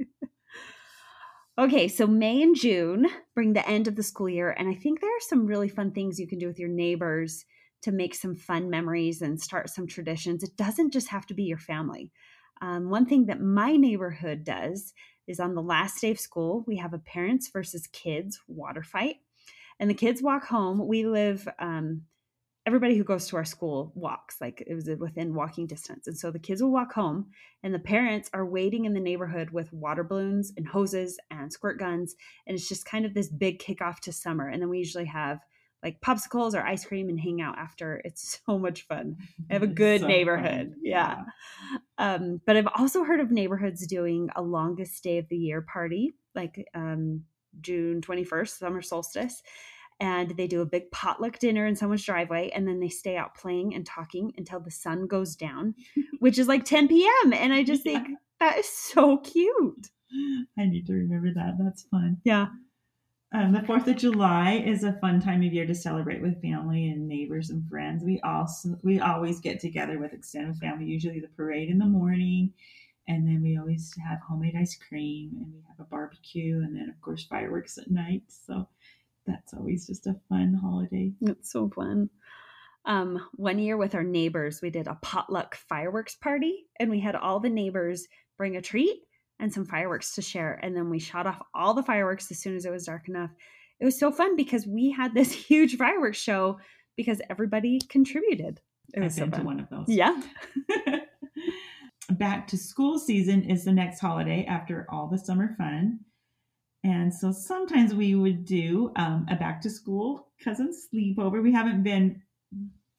Okay, 1.55 1.87
so 1.87 2.07
May 2.07 2.41
and 2.41 2.55
June 2.55 3.07
bring 3.35 3.53
the 3.53 3.67
end 3.69 3.87
of 3.87 3.95
the 3.95 4.01
school 4.01 4.27
year, 4.27 4.49
and 4.49 4.67
I 4.67 4.73
think 4.73 4.99
there 4.99 5.15
are 5.15 5.21
some 5.21 5.45
really 5.45 5.69
fun 5.69 5.91
things 5.91 6.19
you 6.19 6.27
can 6.27 6.39
do 6.39 6.47
with 6.47 6.57
your 6.57 6.69
neighbors 6.69 7.45
to 7.83 7.91
make 7.91 8.15
some 8.15 8.35
fun 8.35 8.69
memories 8.69 9.21
and 9.21 9.39
start 9.39 9.69
some 9.69 9.87
traditions. 9.87 10.43
It 10.43 10.57
doesn't 10.57 10.91
just 10.91 11.09
have 11.09 11.25
to 11.27 11.33
be 11.33 11.43
your 11.43 11.57
family. 11.57 12.11
Um, 12.61 12.89
one 12.89 13.05
thing 13.05 13.25
that 13.27 13.41
my 13.41 13.75
neighborhood 13.75 14.43
does 14.43 14.93
is 15.27 15.39
on 15.39 15.55
the 15.55 15.61
last 15.61 16.01
day 16.01 16.11
of 16.11 16.19
school, 16.19 16.63
we 16.67 16.77
have 16.77 16.93
a 16.93 16.99
parents 16.99 17.49
versus 17.51 17.87
kids 17.87 18.39
water 18.47 18.83
fight. 18.83 19.17
And 19.79 19.89
the 19.89 19.95
kids 19.95 20.21
walk 20.21 20.45
home. 20.45 20.87
We 20.87 21.05
live 21.05 21.47
um, 21.59 22.03
everybody 22.65 22.95
who 22.95 23.03
goes 23.03 23.27
to 23.27 23.35
our 23.35 23.43
school 23.43 23.91
walks 23.95 24.39
like 24.39 24.63
it 24.65 24.73
was 24.73 24.89
within 24.99 25.33
walking 25.33 25.67
distance 25.67 26.07
and 26.07 26.17
so 26.17 26.31
the 26.31 26.39
kids 26.39 26.61
will 26.61 26.71
walk 26.71 26.93
home 26.93 27.25
and 27.61 27.73
the 27.73 27.79
parents 27.79 28.29
are 28.33 28.45
waiting 28.45 28.85
in 28.85 28.93
the 28.93 28.99
neighborhood 28.99 29.49
with 29.49 29.73
water 29.73 30.03
balloons 30.03 30.53
and 30.55 30.67
hoses 30.67 31.19
and 31.29 31.51
squirt 31.51 31.77
guns 31.77 32.15
and 32.47 32.55
it's 32.55 32.69
just 32.69 32.85
kind 32.85 33.05
of 33.05 33.13
this 33.13 33.29
big 33.29 33.59
kickoff 33.59 33.99
to 33.99 34.13
summer 34.13 34.47
and 34.47 34.61
then 34.61 34.69
we 34.69 34.77
usually 34.77 35.05
have 35.05 35.39
like 35.83 36.01
popsicles 36.01 36.53
or 36.53 36.61
ice 36.61 36.85
cream 36.85 37.09
and 37.09 37.19
hang 37.19 37.41
out 37.41 37.57
after. 37.57 38.01
It's 38.05 38.39
so 38.45 38.59
much 38.59 38.85
fun. 38.87 39.17
I 39.49 39.53
have 39.53 39.63
a 39.63 39.67
good 39.83 40.01
so 40.01 40.07
neighborhood. 40.07 40.75
Yeah. 40.81 41.23
yeah. 41.69 41.77
Um, 41.97 42.41
but 42.45 42.57
i've 42.57 42.67
also 42.75 43.03
heard 43.03 43.19
of 43.19 43.31
neighborhoods 43.31 43.85
doing 43.87 44.29
a 44.35 44.41
longest 44.41 45.03
day 45.03 45.17
of 45.17 45.27
the 45.29 45.37
year 45.37 45.61
party 45.61 46.13
like 46.35 46.67
um, 46.73 47.23
june 47.61 48.01
21st 48.01 48.57
summer 48.57 48.81
solstice 48.81 49.41
and 49.99 50.31
they 50.31 50.47
do 50.47 50.61
a 50.61 50.65
big 50.65 50.89
potluck 50.91 51.39
dinner 51.39 51.65
in 51.65 51.75
someone's 51.75 52.03
driveway 52.03 52.49
and 52.49 52.67
then 52.67 52.79
they 52.79 52.89
stay 52.89 53.15
out 53.15 53.35
playing 53.35 53.75
and 53.75 53.85
talking 53.85 54.33
until 54.37 54.59
the 54.59 54.71
sun 54.71 55.07
goes 55.07 55.35
down 55.35 55.75
which 56.19 56.37
is 56.37 56.47
like 56.47 56.65
10 56.65 56.87
p.m 56.87 57.33
and 57.33 57.53
i 57.53 57.63
just 57.63 57.83
think 57.83 58.07
that 58.39 58.57
is 58.57 58.67
so 58.67 59.19
cute. 59.19 59.87
I 60.59 60.65
need 60.65 60.85
to 60.87 60.93
remember 60.93 61.29
that. 61.33 61.53
That's 61.57 61.83
fun. 61.83 62.17
Yeah 62.25 62.47
um, 63.33 63.51
the 63.51 63.63
Fourth 63.63 63.87
of 63.87 63.97
July 63.97 64.63
is 64.65 64.83
a 64.83 64.93
fun 64.93 65.19
time 65.19 65.41
of 65.41 65.51
year 65.51 65.65
to 65.65 65.73
celebrate 65.73 66.21
with 66.21 66.41
family 66.41 66.89
and 66.89 67.07
neighbors 67.07 67.49
and 67.49 67.67
friends. 67.67 68.03
We 68.03 68.19
also 68.21 68.77
we 68.83 68.99
always 68.99 69.39
get 69.39 69.59
together 69.59 69.97
with 69.97 70.13
extended 70.13 70.57
family. 70.57 70.85
Usually 70.85 71.19
the 71.19 71.27
parade 71.29 71.69
in 71.69 71.79
the 71.79 71.85
morning, 71.85 72.53
and 73.07 73.27
then 73.27 73.41
we 73.41 73.57
always 73.57 73.91
have 74.07 74.19
homemade 74.19 74.55
ice 74.55 74.77
cream, 74.87 75.31
and 75.35 75.51
we 75.51 75.61
have 75.67 75.79
a 75.79 75.89
barbecue, 75.89 76.57
and 76.57 76.75
then 76.75 76.89
of 76.89 77.01
course 77.01 77.23
fireworks 77.23 77.79
at 77.79 77.89
night. 77.89 78.21
So 78.27 78.67
that's 79.25 79.53
always 79.55 79.87
just 79.87 80.05
a 80.05 80.15
fun 80.29 80.53
holiday. 80.53 81.11
It's 81.21 81.51
so 81.51 81.69
fun. 81.69 82.11
Um, 82.85 83.19
one 83.33 83.57
year 83.57 83.77
with 83.77 83.95
our 83.95 84.03
neighbors, 84.03 84.61
we 84.61 84.69
did 84.69 84.87
a 84.87 84.99
potluck 85.01 85.55
fireworks 85.55 86.15
party, 86.15 86.65
and 86.79 86.91
we 86.91 86.99
had 86.99 87.15
all 87.15 87.39
the 87.39 87.49
neighbors 87.49 88.07
bring 88.37 88.57
a 88.57 88.61
treat 88.61 89.01
and 89.39 89.53
some 89.53 89.65
fireworks 89.65 90.15
to 90.15 90.21
share. 90.21 90.59
And 90.61 90.75
then 90.75 90.89
we 90.89 90.99
shot 90.99 91.27
off 91.27 91.41
all 91.53 91.73
the 91.73 91.83
fireworks 91.83 92.31
as 92.31 92.39
soon 92.39 92.55
as 92.55 92.65
it 92.65 92.71
was 92.71 92.85
dark 92.85 93.07
enough. 93.07 93.31
It 93.79 93.85
was 93.85 93.99
so 93.99 94.11
fun 94.11 94.35
because 94.35 94.65
we 94.67 94.91
had 94.91 95.13
this 95.13 95.31
huge 95.47 95.77
fireworks 95.77 96.17
show 96.17 96.59
because 96.95 97.21
everybody 97.29 97.79
contributed. 97.89 98.61
It 98.93 99.01
was 99.01 99.19
I've 99.19 99.31
been 99.31 99.39
so 99.39 99.43
to 99.43 99.45
one 99.45 99.59
of 99.59 99.69
those. 99.69 99.85
Yeah. 99.87 100.21
Back 102.09 102.47
to 102.47 102.57
school 102.57 102.99
season 102.99 103.43
is 103.43 103.63
the 103.63 103.71
next 103.71 103.99
holiday 103.99 104.45
after 104.45 104.85
all 104.89 105.07
the 105.07 105.17
summer 105.17 105.55
fun. 105.57 105.99
And 106.83 107.13
so 107.13 107.31
sometimes 107.31 107.93
we 107.93 108.13
would 108.13 108.45
do 108.45 108.91
um, 108.97 109.25
a 109.29 109.37
back 109.37 109.61
to 109.61 109.69
school 109.69 110.27
cousin 110.43 110.71
sleepover. 110.73 111.41
We 111.41 111.53
haven't 111.53 111.81
been 111.81 112.21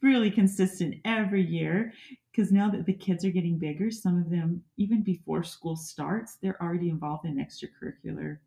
really 0.02 0.30
consistent 0.30 0.96
every 1.04 1.42
year 1.42 1.92
because 2.34 2.50
now 2.50 2.70
that 2.70 2.86
the 2.86 2.92
kids 2.92 3.24
are 3.24 3.30
getting 3.30 3.58
bigger, 3.58 3.90
some 3.90 4.18
of 4.18 4.30
them, 4.30 4.62
even 4.76 5.02
before 5.02 5.42
school 5.44 5.76
starts, 5.76 6.36
they're 6.36 6.60
already 6.62 6.88
involved 6.88 7.26
in 7.26 7.36
extracurricular 7.36 8.38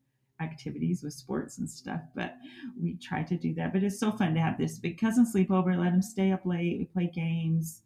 activities 0.42 1.04
with 1.04 1.14
sports 1.14 1.58
and 1.58 1.70
stuff. 1.70 2.02
But 2.16 2.36
we 2.82 2.96
try 2.96 3.24
to 3.24 3.38
do 3.38 3.54
that. 3.56 3.74
But 3.74 3.84
it's 3.84 4.00
so 4.00 4.12
fun 4.12 4.34
to 4.34 4.42
have 4.42 4.58
this 4.58 4.78
big 4.78 5.00
cousin 5.00 5.26
sleepover, 5.26 5.78
let 5.78 5.92
them 5.92 6.02
stay 6.02 6.32
up 6.32 6.46
late, 6.46 6.80
we 6.80 6.86
play 6.86 7.10
games. 7.14 7.82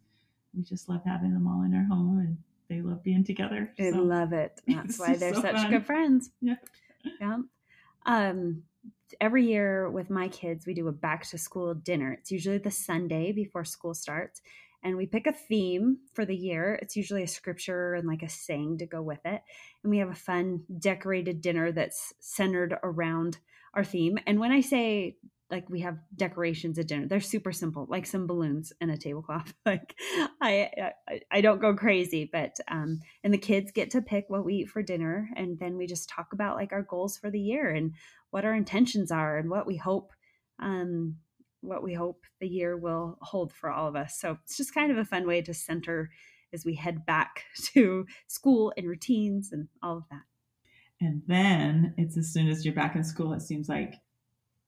We 0.54 0.62
just 0.62 0.88
love 0.88 1.02
having 1.06 1.32
them 1.32 1.46
all 1.46 1.62
in 1.62 1.74
our 1.74 1.84
home 1.84 2.18
and 2.18 2.36
they 2.68 2.82
love 2.82 3.02
being 3.02 3.24
together. 3.24 3.72
They 3.78 3.92
so 3.92 4.02
love 4.02 4.32
it. 4.32 4.60
That's 4.68 4.98
why 4.98 5.16
they're 5.16 5.34
so 5.34 5.40
such 5.40 5.54
fun. 5.54 5.70
good 5.70 5.86
friends. 5.86 6.30
Yeah 6.40 6.56
yeah. 7.20 7.38
Um, 8.06 8.62
every 9.20 9.46
year 9.46 9.90
with 9.90 10.10
my 10.10 10.28
kids, 10.28 10.66
we 10.66 10.74
do 10.74 10.88
a 10.88 10.92
back 10.92 11.26
to 11.28 11.38
school 11.38 11.74
dinner. 11.74 12.12
It's 12.12 12.32
usually 12.32 12.58
the 12.58 12.70
Sunday 12.70 13.32
before 13.32 13.64
school 13.64 13.94
starts. 13.94 14.40
And 14.82 14.96
we 14.96 15.06
pick 15.06 15.26
a 15.26 15.32
theme 15.32 15.98
for 16.14 16.24
the 16.24 16.36
year. 16.36 16.78
It's 16.82 16.96
usually 16.96 17.22
a 17.22 17.28
scripture 17.28 17.94
and 17.94 18.06
like 18.06 18.22
a 18.22 18.28
saying 18.28 18.78
to 18.78 18.86
go 18.86 19.00
with 19.00 19.20
it. 19.24 19.42
And 19.82 19.90
we 19.90 19.98
have 19.98 20.10
a 20.10 20.14
fun 20.14 20.64
decorated 20.78 21.40
dinner 21.40 21.72
that's 21.72 22.12
centered 22.20 22.76
around 22.82 23.38
our 23.74 23.84
theme. 23.84 24.18
And 24.26 24.40
when 24.40 24.52
I 24.52 24.60
say 24.60 25.16
like 25.52 25.68
we 25.68 25.80
have 25.80 25.98
decorations 26.16 26.78
at 26.78 26.88
dinner. 26.88 27.06
They're 27.06 27.20
super 27.20 27.52
simple, 27.52 27.86
like 27.88 28.06
some 28.06 28.26
balloons 28.26 28.72
and 28.80 28.90
a 28.90 28.96
tablecloth. 28.96 29.52
like 29.66 29.94
I, 30.40 30.90
I, 31.06 31.20
I 31.30 31.40
don't 31.42 31.60
go 31.60 31.76
crazy, 31.76 32.28
but 32.32 32.56
um, 32.68 33.00
and 33.22 33.32
the 33.32 33.38
kids 33.38 33.70
get 33.70 33.90
to 33.90 34.00
pick 34.00 34.24
what 34.28 34.46
we 34.46 34.54
eat 34.54 34.70
for 34.70 34.82
dinner, 34.82 35.28
and 35.36 35.58
then 35.58 35.76
we 35.76 35.86
just 35.86 36.08
talk 36.08 36.32
about 36.32 36.56
like 36.56 36.72
our 36.72 36.82
goals 36.82 37.18
for 37.18 37.30
the 37.30 37.38
year 37.38 37.70
and 37.70 37.92
what 38.30 38.46
our 38.46 38.54
intentions 38.54 39.12
are 39.12 39.36
and 39.36 39.50
what 39.50 39.66
we 39.66 39.76
hope, 39.76 40.12
um, 40.58 41.16
what 41.62 41.82
we 41.82 41.94
hope 41.94 42.24
the 42.40 42.48
year 42.48 42.76
will 42.76 43.18
hold 43.22 43.52
for 43.52 43.70
all 43.70 43.88
of 43.88 43.96
us. 43.96 44.18
So 44.18 44.38
it's 44.44 44.56
just 44.56 44.74
kind 44.74 44.90
of 44.90 44.98
a 44.98 45.04
fun 45.04 45.26
way 45.26 45.40
to 45.42 45.54
center 45.54 46.10
as 46.52 46.64
we 46.64 46.74
head 46.74 47.06
back 47.06 47.44
to 47.72 48.06
school 48.26 48.72
and 48.76 48.86
routines 48.86 49.52
and 49.52 49.68
all 49.82 49.96
of 49.98 50.04
that. 50.10 50.22
And 51.00 51.22
then 51.26 51.94
it's 51.96 52.16
as 52.16 52.32
soon 52.32 52.48
as 52.48 52.64
you're 52.64 52.74
back 52.74 52.94
in 52.94 53.02
school, 53.02 53.32
it 53.32 53.42
seems 53.42 53.68
like 53.68 53.94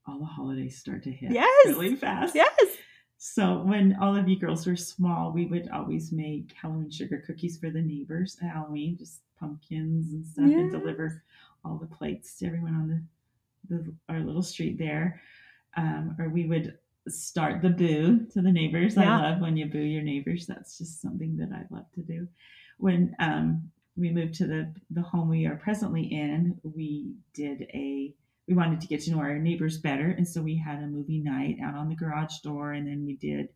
all 0.07 0.19
the 0.19 0.25
holidays 0.25 0.79
start 0.79 1.03
to 1.05 1.13
hit 1.13 1.31
yes. 1.31 1.67
really 1.67 1.95
fast. 1.95 2.35
Yes. 2.35 2.77
So 3.19 3.63
when 3.63 3.97
all 4.01 4.17
of 4.17 4.29
you 4.29 4.39
girls 4.39 4.67
were 4.67 4.77
small, 4.77 5.33
we 5.33 5.47
would 5.47 5.69
always 5.71 6.13
make 6.13 6.53
Halloween 6.61 6.91
sugar 6.91 7.23
cookies 7.27 7.57
for 7.57 7.71
the 7.71 7.81
neighbors 7.81 8.37
at 8.43 8.51
Halloween, 8.51 8.99
just 8.99 9.21
pumpkins 9.39 10.13
and 10.13 10.27
stuff, 10.27 10.47
yes. 10.49 10.59
and 10.59 10.73
deliver 10.73 11.23
all 11.65 11.79
the 11.79 11.87
plates 11.87 12.37
to 12.39 12.47
everyone 12.47 12.75
on 12.75 13.07
the, 13.69 13.77
the 13.77 13.95
our 14.09 14.21
little 14.21 14.43
street 14.43 14.79
there. 14.79 15.23
Um, 15.77 16.17
or 16.19 16.29
we 16.29 16.47
would 16.47 16.77
start 17.09 17.63
the 17.63 17.71
boo 17.71 18.27
to 18.33 18.41
the 18.41 18.53
neighbors. 18.53 18.97
Yeah. 18.97 19.19
I 19.19 19.31
love 19.31 19.41
when 19.41 19.57
you 19.57 19.67
boo 19.67 19.79
your 19.79 20.03
neighbors. 20.03 20.47
That's 20.47 20.79
just 20.79 21.03
something 21.03 21.37
that 21.37 21.51
I 21.53 21.63
love 21.75 21.87
to 21.95 22.03
do. 22.03 22.29
When 22.79 23.15
um, 23.19 23.71
we 23.97 24.11
moved 24.11 24.35
to 24.35 24.47
the 24.47 24.73
the 24.91 25.03
home 25.03 25.29
we 25.29 25.47
are 25.47 25.57
presently 25.57 26.05
in, 26.05 26.59
we 26.63 27.15
did 27.35 27.63
a 27.75 28.15
we 28.47 28.55
wanted 28.55 28.81
to 28.81 28.87
get 28.87 29.01
to 29.03 29.11
know 29.11 29.19
our 29.19 29.39
neighbors 29.39 29.79
better. 29.79 30.11
And 30.11 30.27
so 30.27 30.43
we 30.43 30.57
had 30.57 30.83
a 30.83 30.87
movie 30.87 31.21
night 31.21 31.57
out 31.63 31.75
on 31.75 31.89
the 31.89 31.95
garage 31.95 32.39
door, 32.39 32.73
and 32.73 32.87
then 32.87 33.05
we 33.07 33.17
did 33.17 33.49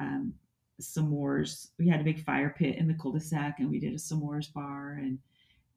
um, 0.00 0.34
s'mores. 0.80 1.68
We 1.78 1.88
had 1.88 2.00
a 2.00 2.04
big 2.04 2.22
fire 2.24 2.54
pit 2.56 2.76
in 2.76 2.88
the 2.88 2.94
cul-de-sac, 2.94 3.56
and 3.58 3.70
we 3.70 3.80
did 3.80 3.94
a 3.94 3.96
s'mores 3.96 4.52
bar, 4.52 4.98
and 5.00 5.18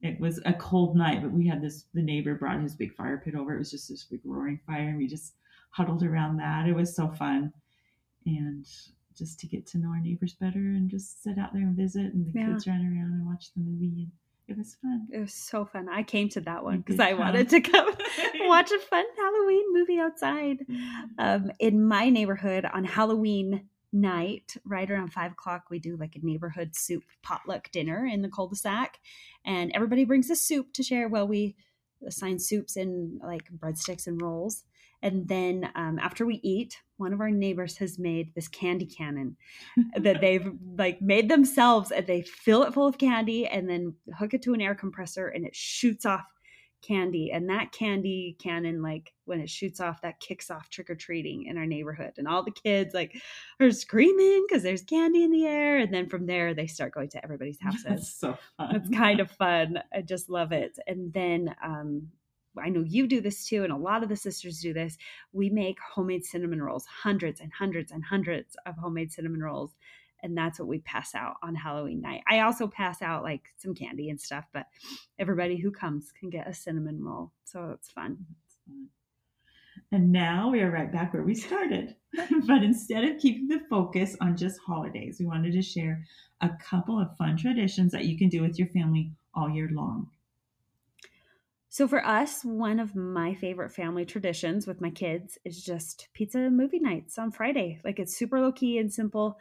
it 0.02 0.20
was 0.20 0.40
a 0.44 0.52
cold 0.54 0.96
night, 0.96 1.22
but 1.22 1.32
we 1.32 1.46
had 1.46 1.62
this. 1.62 1.84
The 1.94 2.02
neighbor 2.02 2.34
brought 2.34 2.60
his 2.60 2.74
big 2.74 2.94
fire 2.94 3.22
pit 3.24 3.34
over. 3.34 3.54
It 3.54 3.58
was 3.58 3.70
just 3.70 3.88
this 3.88 4.04
big 4.04 4.20
roaring 4.24 4.60
fire, 4.66 4.88
and 4.88 4.98
we 4.98 5.06
just 5.06 5.34
huddled 5.72 6.02
around 6.02 6.36
that. 6.38 6.66
It 6.68 6.74
was 6.74 6.94
so 6.94 7.08
fun, 7.08 7.52
and 8.26 8.66
just 9.14 9.38
to 9.40 9.46
get 9.46 9.66
to 9.66 9.78
know 9.78 9.88
our 9.88 10.00
neighbors 10.00 10.34
better, 10.34 10.58
and 10.58 10.88
just 10.90 11.22
sit 11.22 11.38
out 11.38 11.52
there 11.52 11.62
and 11.62 11.76
visit, 11.76 12.14
and 12.14 12.26
the 12.32 12.38
Yeah. 12.38 12.52
kids 12.52 12.66
ran 12.66 12.80
around 12.80 13.12
and 13.12 13.26
watched 13.26 13.54
the 13.54 13.60
movie, 13.60 13.86
and 14.04 14.12
it 14.48 14.56
was 14.56 14.74
fun. 14.76 15.06
It 15.12 15.18
was 15.20 15.34
so 15.34 15.64
fun. 15.64 15.88
I 15.88 16.02
came 16.02 16.28
to 16.30 16.40
that 16.42 16.64
one 16.64 16.78
because 16.78 16.98
I 17.00 17.12
wanted 17.14 17.48
to 17.50 17.60
come 17.60 17.88
watch 18.40 18.70
a 18.72 18.78
fun 18.78 19.04
Halloween 19.16 19.64
movie 19.72 19.98
outside. 19.98 20.64
Um, 21.18 21.50
in 21.58 21.86
my 21.86 22.08
neighborhood 22.08 22.64
on 22.64 22.84
Halloween 22.84 23.68
night, 23.94 24.56
right 24.64 24.90
around 24.90 25.12
five 25.12 25.32
o'clock, 25.32 25.64
we 25.70 25.78
do 25.78 25.96
like 25.96 26.16
a 26.16 26.24
neighborhood 26.26 26.74
soup 26.74 27.04
potluck 27.22 27.70
dinner 27.70 28.06
in 28.06 28.22
the 28.22 28.28
cul-de-sac, 28.30 28.98
and 29.44 29.70
everybody 29.74 30.04
brings 30.04 30.30
a 30.30 30.36
soup 30.36 30.72
to 30.74 30.82
share. 30.82 31.08
Well, 31.08 31.28
we 31.28 31.54
assign 32.06 32.38
soups 32.38 32.76
and 32.76 33.20
like 33.22 33.48
breadsticks 33.52 34.06
and 34.06 34.20
rolls. 34.20 34.64
And 35.02 35.26
then 35.26 35.70
um, 35.74 35.98
after 35.98 36.24
we 36.24 36.40
eat, 36.42 36.76
one 36.96 37.12
of 37.12 37.20
our 37.20 37.30
neighbors 37.30 37.76
has 37.78 37.98
made 37.98 38.34
this 38.34 38.48
candy 38.48 38.86
cannon 38.86 39.36
that 39.96 40.20
they've 40.20 40.52
like 40.76 41.02
made 41.02 41.28
themselves 41.28 41.90
and 41.90 42.06
they 42.06 42.22
fill 42.22 42.62
it 42.62 42.72
full 42.72 42.86
of 42.86 42.98
candy 42.98 43.46
and 43.46 43.68
then 43.68 43.94
hook 44.16 44.34
it 44.34 44.42
to 44.42 44.54
an 44.54 44.60
air 44.60 44.74
compressor 44.74 45.28
and 45.28 45.44
it 45.44 45.54
shoots 45.54 46.06
off 46.06 46.24
candy 46.82 47.30
and 47.30 47.48
that 47.48 47.70
candy 47.70 48.36
cannon 48.42 48.82
like 48.82 49.12
when 49.24 49.40
it 49.40 49.48
shoots 49.48 49.78
off 49.80 50.02
that 50.02 50.18
kicks 50.18 50.50
off 50.50 50.68
trick-or-treating 50.68 51.46
in 51.46 51.56
our 51.56 51.64
neighborhood 51.64 52.10
and 52.18 52.26
all 52.26 52.42
the 52.42 52.50
kids 52.50 52.92
like 52.92 53.16
are 53.60 53.70
screaming 53.70 54.44
because 54.48 54.64
there's 54.64 54.82
candy 54.82 55.22
in 55.22 55.30
the 55.30 55.46
air 55.46 55.78
and 55.78 55.94
then 55.94 56.08
from 56.08 56.26
there 56.26 56.54
they 56.54 56.66
start 56.66 56.92
going 56.92 57.08
to 57.08 57.22
everybody's 57.22 57.60
houses 57.62 57.84
That's 57.84 58.14
so 58.14 58.36
fun. 58.56 58.74
it's 58.74 58.90
kind 58.90 59.20
of 59.20 59.30
fun. 59.30 59.78
I 59.94 60.02
just 60.02 60.28
love 60.28 60.50
it. 60.50 60.76
And 60.88 61.12
then 61.12 61.54
um, 61.64 62.08
I 62.58 62.68
know 62.68 62.84
you 62.86 63.06
do 63.06 63.20
this 63.20 63.46
too, 63.46 63.64
and 63.64 63.72
a 63.72 63.76
lot 63.76 64.02
of 64.02 64.08
the 64.08 64.16
sisters 64.16 64.60
do 64.60 64.72
this. 64.72 64.98
We 65.32 65.50
make 65.50 65.78
homemade 65.94 66.24
cinnamon 66.24 66.62
rolls, 66.62 66.84
hundreds 66.86 67.40
and 67.40 67.52
hundreds 67.52 67.92
and 67.92 68.04
hundreds 68.04 68.56
of 68.66 68.76
homemade 68.76 69.12
cinnamon 69.12 69.42
rolls. 69.42 69.74
And 70.22 70.36
that's 70.36 70.58
what 70.58 70.68
we 70.68 70.78
pass 70.80 71.14
out 71.14 71.34
on 71.42 71.54
Halloween 71.54 72.00
night. 72.00 72.22
I 72.28 72.40
also 72.40 72.68
pass 72.68 73.02
out 73.02 73.24
like 73.24 73.42
some 73.56 73.74
candy 73.74 74.08
and 74.08 74.20
stuff, 74.20 74.44
but 74.52 74.66
everybody 75.18 75.56
who 75.56 75.72
comes 75.72 76.12
can 76.18 76.30
get 76.30 76.48
a 76.48 76.54
cinnamon 76.54 77.02
roll. 77.02 77.32
So 77.44 77.70
it's 77.70 77.90
fun. 77.90 78.18
And 79.90 80.12
now 80.12 80.50
we 80.50 80.60
are 80.60 80.70
right 80.70 80.90
back 80.90 81.12
where 81.12 81.22
we 81.22 81.34
started. 81.34 81.96
but 82.46 82.62
instead 82.62 83.04
of 83.04 83.18
keeping 83.18 83.48
the 83.48 83.60
focus 83.68 84.16
on 84.20 84.36
just 84.36 84.60
holidays, 84.64 85.16
we 85.18 85.26
wanted 85.26 85.52
to 85.52 85.62
share 85.62 86.04
a 86.40 86.50
couple 86.60 87.00
of 87.00 87.16
fun 87.16 87.36
traditions 87.36 87.92
that 87.92 88.04
you 88.04 88.16
can 88.16 88.28
do 88.28 88.42
with 88.42 88.58
your 88.58 88.68
family 88.68 89.12
all 89.34 89.50
year 89.50 89.68
long. 89.72 90.08
So 91.72 91.88
for 91.88 92.04
us, 92.04 92.44
one 92.44 92.78
of 92.78 92.94
my 92.94 93.32
favorite 93.32 93.72
family 93.72 94.04
traditions 94.04 94.66
with 94.66 94.82
my 94.82 94.90
kids 94.90 95.38
is 95.42 95.64
just 95.64 96.08
pizza 96.12 96.50
movie 96.50 96.80
nights 96.80 97.16
on 97.16 97.32
Friday. 97.32 97.80
Like 97.82 97.98
it's 97.98 98.14
super 98.14 98.38
low 98.42 98.52
key 98.52 98.76
and 98.76 98.92
simple. 98.92 99.38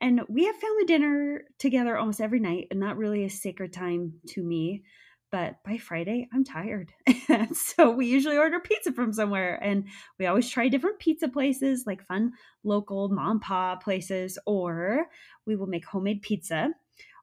And 0.00 0.22
we 0.26 0.46
have 0.46 0.56
family 0.56 0.84
dinner 0.86 1.42
together 1.58 1.98
almost 1.98 2.22
every 2.22 2.40
night, 2.40 2.68
and 2.70 2.80
not 2.80 2.96
really 2.96 3.24
a 3.24 3.28
sacred 3.28 3.74
time 3.74 4.14
to 4.28 4.42
me. 4.42 4.82
But 5.30 5.62
by 5.62 5.76
Friday, 5.76 6.26
I'm 6.32 6.42
tired. 6.42 6.90
so 7.52 7.90
we 7.90 8.06
usually 8.06 8.38
order 8.38 8.60
pizza 8.60 8.90
from 8.90 9.12
somewhere. 9.12 9.62
And 9.62 9.84
we 10.18 10.24
always 10.24 10.48
try 10.48 10.68
different 10.68 11.00
pizza 11.00 11.28
places, 11.28 11.84
like 11.86 12.06
fun 12.06 12.32
local 12.62 13.10
mom 13.10 13.40
pa 13.40 13.76
places, 13.76 14.38
or 14.46 15.04
we 15.44 15.54
will 15.54 15.66
make 15.66 15.84
homemade 15.84 16.22
pizza 16.22 16.70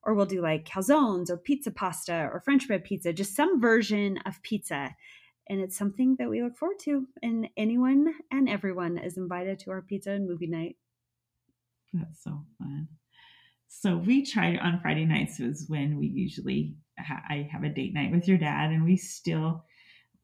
or 0.03 0.13
we'll 0.13 0.25
do 0.25 0.41
like 0.41 0.65
calzones 0.65 1.29
or 1.29 1.37
pizza 1.37 1.71
pasta 1.71 2.29
or 2.31 2.41
French 2.41 2.67
bread 2.67 2.83
pizza, 2.83 3.13
just 3.13 3.35
some 3.35 3.61
version 3.61 4.17
of 4.25 4.41
pizza. 4.41 4.95
And 5.49 5.59
it's 5.59 5.77
something 5.77 6.15
that 6.17 6.29
we 6.29 6.41
look 6.41 6.57
forward 6.57 6.79
to. 6.83 7.07
And 7.21 7.49
anyone 7.57 8.13
and 8.31 8.49
everyone 8.49 8.97
is 8.97 9.17
invited 9.17 9.59
to 9.59 9.71
our 9.71 9.81
pizza 9.81 10.11
and 10.11 10.27
movie 10.27 10.47
night. 10.47 10.77
That's 11.93 12.23
so 12.23 12.45
fun. 12.57 12.87
So 13.67 13.97
we 13.97 14.25
try 14.25 14.57
on 14.57 14.79
Friday 14.81 15.05
nights 15.05 15.39
is 15.39 15.65
when 15.67 15.97
we 15.97 16.07
usually 16.07 16.75
ha- 16.99 17.23
I 17.29 17.47
have 17.51 17.63
a 17.63 17.69
date 17.69 17.93
night 17.93 18.11
with 18.11 18.27
your 18.27 18.37
dad, 18.37 18.71
and 18.71 18.83
we 18.83 18.97
still 18.97 19.65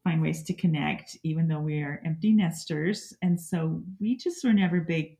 find 0.04 0.22
ways 0.22 0.42
to 0.44 0.54
connect, 0.54 1.16
even 1.24 1.48
though 1.48 1.60
we 1.60 1.80
are 1.80 2.02
empty 2.04 2.32
nesters. 2.32 3.14
And 3.22 3.40
so 3.40 3.82
we 4.00 4.16
just 4.16 4.44
were 4.44 4.52
never 4.52 4.80
big 4.80 5.18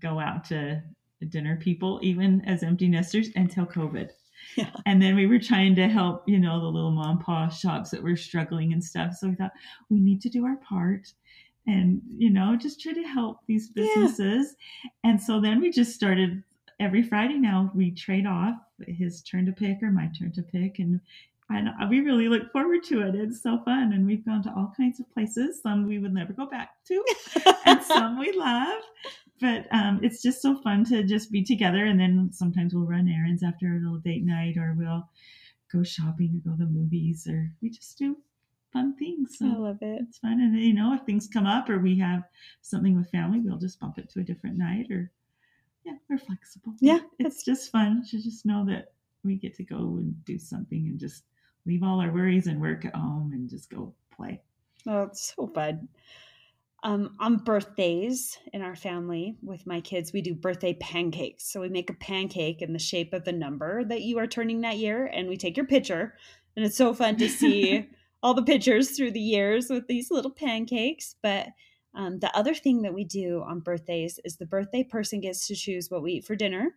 go 0.00 0.18
out 0.18 0.44
to 0.44 0.82
dinner 1.24 1.56
people, 1.56 1.98
even 2.02 2.42
as 2.44 2.62
empty 2.62 2.88
nesters, 2.88 3.28
until 3.36 3.64
COVID. 3.66 4.10
Yeah. 4.56 4.70
And 4.86 5.02
then 5.02 5.16
we 5.16 5.26
were 5.26 5.38
trying 5.40 5.74
to 5.74 5.88
help, 5.88 6.22
you 6.28 6.38
know, 6.38 6.60
the 6.60 6.66
little 6.66 6.90
mom 6.92 7.16
and 7.16 7.20
pop 7.20 7.52
shops 7.52 7.90
that 7.90 8.02
were 8.02 8.16
struggling 8.16 8.72
and 8.72 8.82
stuff. 8.82 9.14
So 9.14 9.28
we 9.28 9.34
thought 9.34 9.50
we 9.90 9.98
need 9.98 10.20
to 10.22 10.28
do 10.28 10.44
our 10.46 10.56
part 10.56 11.08
and, 11.66 12.00
you 12.16 12.30
know, 12.30 12.54
just 12.56 12.80
try 12.80 12.92
to 12.92 13.02
help 13.02 13.38
these 13.46 13.70
Yeah. 13.74 13.84
businesses. 13.84 14.54
And 15.04 15.20
so 15.20 15.40
then 15.40 15.60
we 15.60 15.70
just 15.70 15.94
started 15.94 16.42
every 16.80 17.02
Friday 17.02 17.38
now 17.38 17.70
we 17.74 17.90
trade 17.90 18.26
off 18.26 18.54
his 18.86 19.20
turn 19.22 19.46
to 19.46 19.52
pick 19.52 19.82
or 19.82 19.90
my 19.90 20.10
turn 20.18 20.32
to 20.32 20.42
pick. 20.42 20.78
And 20.78 21.00
and 21.50 21.70
we 21.90 22.00
really 22.00 22.28
look 22.28 22.50
forward 22.52 22.82
to 22.84 23.02
it. 23.02 23.14
It's 23.14 23.42
so 23.42 23.58
fun. 23.64 23.92
And 23.92 24.06
we've 24.06 24.24
gone 24.24 24.42
to 24.44 24.50
all 24.50 24.72
kinds 24.76 25.00
of 25.00 25.10
places. 25.12 25.60
Some 25.62 25.86
we 25.86 25.98
would 25.98 26.14
never 26.14 26.32
go 26.32 26.46
back 26.46 26.70
to 26.88 27.04
and 27.66 27.82
some 27.82 28.18
we 28.18 28.32
love. 28.32 28.82
But 29.40 29.66
um, 29.70 30.00
it's 30.02 30.22
just 30.22 30.40
so 30.40 30.60
fun 30.62 30.84
to 30.86 31.02
just 31.02 31.30
be 31.30 31.42
together. 31.44 31.84
And 31.84 32.00
then 32.00 32.30
sometimes 32.32 32.74
we'll 32.74 32.86
run 32.86 33.08
errands 33.08 33.42
after 33.42 33.66
a 33.76 33.80
little 33.80 33.98
date 33.98 34.24
night, 34.24 34.56
or 34.56 34.74
we'll 34.76 35.08
go 35.70 35.82
shopping 35.82 36.40
or 36.44 36.50
go 36.50 36.56
to 36.56 36.64
the 36.64 36.70
movies, 36.70 37.26
or 37.28 37.50
we 37.60 37.70
just 37.70 37.98
do 37.98 38.16
fun 38.72 38.96
things. 38.96 39.38
So 39.38 39.46
I 39.46 39.56
love 39.56 39.78
it. 39.80 40.00
it's 40.02 40.18
fun. 40.18 40.40
And 40.40 40.58
you 40.58 40.74
know, 40.74 40.94
if 40.94 41.02
things 41.02 41.28
come 41.32 41.46
up 41.46 41.68
or 41.68 41.78
we 41.78 41.98
have 41.98 42.22
something 42.62 42.96
with 42.96 43.10
family, 43.10 43.40
we'll 43.40 43.58
just 43.58 43.80
bump 43.80 43.98
it 43.98 44.10
to 44.10 44.20
a 44.20 44.24
different 44.24 44.58
night. 44.58 44.90
Or 44.90 45.10
yeah, 45.84 45.94
we're 46.08 46.18
flexible. 46.18 46.74
Yeah, 46.80 47.00
it's 47.18 47.44
just 47.44 47.70
fun 47.70 48.04
to 48.10 48.22
just 48.22 48.44
know 48.46 48.64
that 48.66 48.92
we 49.24 49.36
get 49.36 49.54
to 49.56 49.64
go 49.64 49.76
and 49.98 50.24
do 50.24 50.38
something 50.38 50.86
and 50.86 50.98
just 50.98 51.24
leave 51.64 51.82
all 51.82 52.00
our 52.00 52.12
worries 52.12 52.46
and 52.46 52.60
work 52.60 52.84
at 52.84 52.94
home 52.94 53.32
and 53.32 53.48
just 53.50 53.70
go 53.70 53.92
play. 54.14 54.40
Oh, 54.86 55.02
it's 55.02 55.34
so 55.34 55.48
fun. 55.48 55.88
Um, 56.86 57.16
on 57.18 57.38
birthdays 57.38 58.38
in 58.52 58.62
our 58.62 58.76
family 58.76 59.36
with 59.42 59.66
my 59.66 59.80
kids, 59.80 60.12
we 60.12 60.22
do 60.22 60.36
birthday 60.36 60.72
pancakes. 60.74 61.50
So 61.50 61.60
we 61.60 61.68
make 61.68 61.90
a 61.90 61.94
pancake 61.94 62.62
in 62.62 62.72
the 62.72 62.78
shape 62.78 63.12
of 63.12 63.24
the 63.24 63.32
number 63.32 63.82
that 63.82 64.02
you 64.02 64.18
are 64.20 64.28
turning 64.28 64.60
that 64.60 64.76
year, 64.76 65.06
and 65.06 65.28
we 65.28 65.36
take 65.36 65.56
your 65.56 65.66
picture. 65.66 66.14
And 66.54 66.64
it's 66.64 66.76
so 66.76 66.94
fun 66.94 67.16
to 67.16 67.28
see 67.28 67.88
all 68.22 68.34
the 68.34 68.44
pictures 68.44 68.92
through 68.92 69.10
the 69.10 69.20
years 69.20 69.68
with 69.68 69.88
these 69.88 70.12
little 70.12 70.30
pancakes. 70.30 71.16
But 71.24 71.48
um, 71.92 72.20
the 72.20 72.32
other 72.36 72.54
thing 72.54 72.82
that 72.82 72.94
we 72.94 73.02
do 73.02 73.42
on 73.42 73.58
birthdays 73.58 74.20
is 74.24 74.36
the 74.36 74.46
birthday 74.46 74.84
person 74.84 75.20
gets 75.20 75.48
to 75.48 75.56
choose 75.56 75.90
what 75.90 76.04
we 76.04 76.12
eat 76.12 76.24
for 76.24 76.36
dinner 76.36 76.76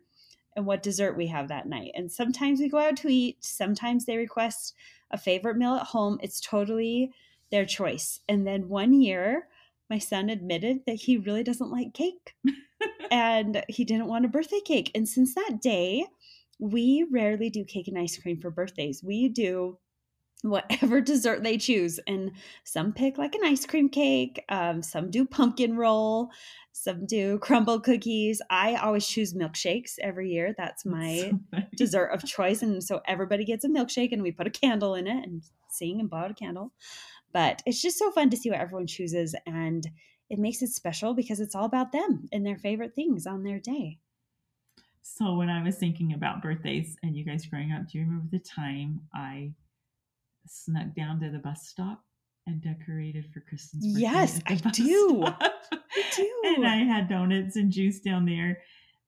and 0.56 0.66
what 0.66 0.82
dessert 0.82 1.18
we 1.18 1.28
have 1.28 1.50
that 1.50 1.68
night. 1.68 1.92
And 1.94 2.12
sometimes 2.12 2.60
we 2.60 2.68
go 2.68 2.80
out 2.80 2.98
to 2.98 3.10
eat, 3.10 3.46
sometimes 3.46 4.06
they 4.06 4.18
request 4.18 4.74
a 5.12 5.20
favorite 5.20 5.58
meal 5.58 5.76
at 5.76 5.86
home. 5.86 6.18
It's 6.24 6.42
totally 6.42 7.12
their 7.52 7.66
choice. 7.66 8.22
And 8.28 8.48
then 8.48 8.70
one 8.70 9.00
year, 9.00 9.48
my 9.90 9.98
son 9.98 10.30
admitted 10.30 10.82
that 10.86 10.96
he 10.96 11.18
really 11.18 11.44
doesn't 11.44 11.72
like 11.72 11.94
cake 11.94 12.36
and 13.12 13.64
he 13.68 13.84
didn't 13.84 14.08
want 14.08 14.26
a 14.26 14.30
birthday 14.30 14.60
cake. 14.60 14.92
And 14.94 15.08
since 15.08 15.36
that 15.36 15.60
day, 15.62 16.06
we 16.60 17.06
rarely 17.12 17.50
do 17.50 17.64
cake 17.64 17.88
and 17.88 17.98
ice 17.98 18.18
cream 18.18 18.40
for 18.40 18.52
birthdays. 18.52 19.04
We 19.04 19.30
do 19.30 19.78
whatever 20.42 21.02
dessert 21.02 21.44
they 21.44 21.58
choose. 21.58 22.00
And 22.08 22.32
some 22.64 22.94
pick 22.94 23.18
like 23.18 23.36
an 23.36 23.44
ice 23.44 23.66
cream 23.66 23.90
cake, 23.90 24.44
um, 24.50 24.82
some 24.82 25.10
do 25.10 25.26
pumpkin 25.26 25.76
roll, 25.76 26.30
some 26.72 27.06
do 27.06 27.40
Crumbl 27.40 27.84
cookies. 27.84 28.42
I 28.50 28.76
always 28.76 29.08
choose 29.08 29.34
milkshakes 29.34 29.94
every 30.02 30.32
year. 30.32 30.54
That's 30.58 30.86
my 30.86 31.34
So 31.52 31.60
dessert 31.76 32.08
of 32.08 32.24
choice. 32.24 32.62
And 32.62 32.84
so 32.84 33.02
everybody 33.06 33.44
gets 33.44 33.66
a 33.66 33.70
milkshake 33.70 34.12
and 34.12 34.22
we 34.22 34.32
put 34.32 34.48
a 34.48 34.52
candle 34.52 34.96
in 34.96 35.08
it 35.08 35.26
and 35.26 35.44
sing 35.70 36.00
and 36.00 36.10
blow 36.10 36.20
out 36.20 36.32
a 36.32 36.36
candle. 36.36 36.72
But 37.34 37.62
it's 37.66 37.82
just 37.82 37.98
so 37.98 38.12
fun 38.12 38.30
to 38.30 38.38
see 38.38 38.50
what 38.50 38.60
everyone 38.60 38.88
chooses. 38.88 39.36
And 39.46 39.86
it 40.30 40.40
makes 40.40 40.62
it 40.62 40.70
special 40.70 41.14
because 41.14 41.40
it's 41.40 41.56
all 41.56 41.66
about 41.66 41.92
them 41.92 42.28
and 42.32 42.46
their 42.46 42.58
favorite 42.58 42.96
things 42.96 43.26
on 43.26 43.44
their 43.44 43.60
day. 43.60 44.00
So 45.02 45.36
when 45.36 45.50
I 45.50 45.64
was 45.64 45.78
thinking 45.78 46.14
about 46.14 46.42
birthdays 46.42 46.96
and 47.02 47.16
you 47.16 47.26
guys 47.26 47.46
growing 47.46 47.72
up, 47.72 47.90
do 47.90 47.98
you 47.98 48.06
remember 48.06 48.28
the 48.32 48.40
time 48.40 49.02
I 49.14 49.54
snuck 50.48 50.94
down 50.96 51.20
to 51.22 51.30
the 51.30 51.40
bus 51.40 51.68
stop 51.68 52.04
and 52.46 52.62
decorated 52.62 53.26
for 53.34 53.40
Kristen's 53.42 53.86
birthday? 53.88 54.02
Yes, 54.02 54.40
I 54.46 54.56
do. 54.56 55.24
I 55.26 55.52
do. 56.16 56.42
And 56.46 56.68
I 56.68 56.78
had 56.78 57.10
donuts 57.10 57.56
and 57.56 57.72
juice 57.72 58.00
down 58.00 58.26
there. 58.26 58.62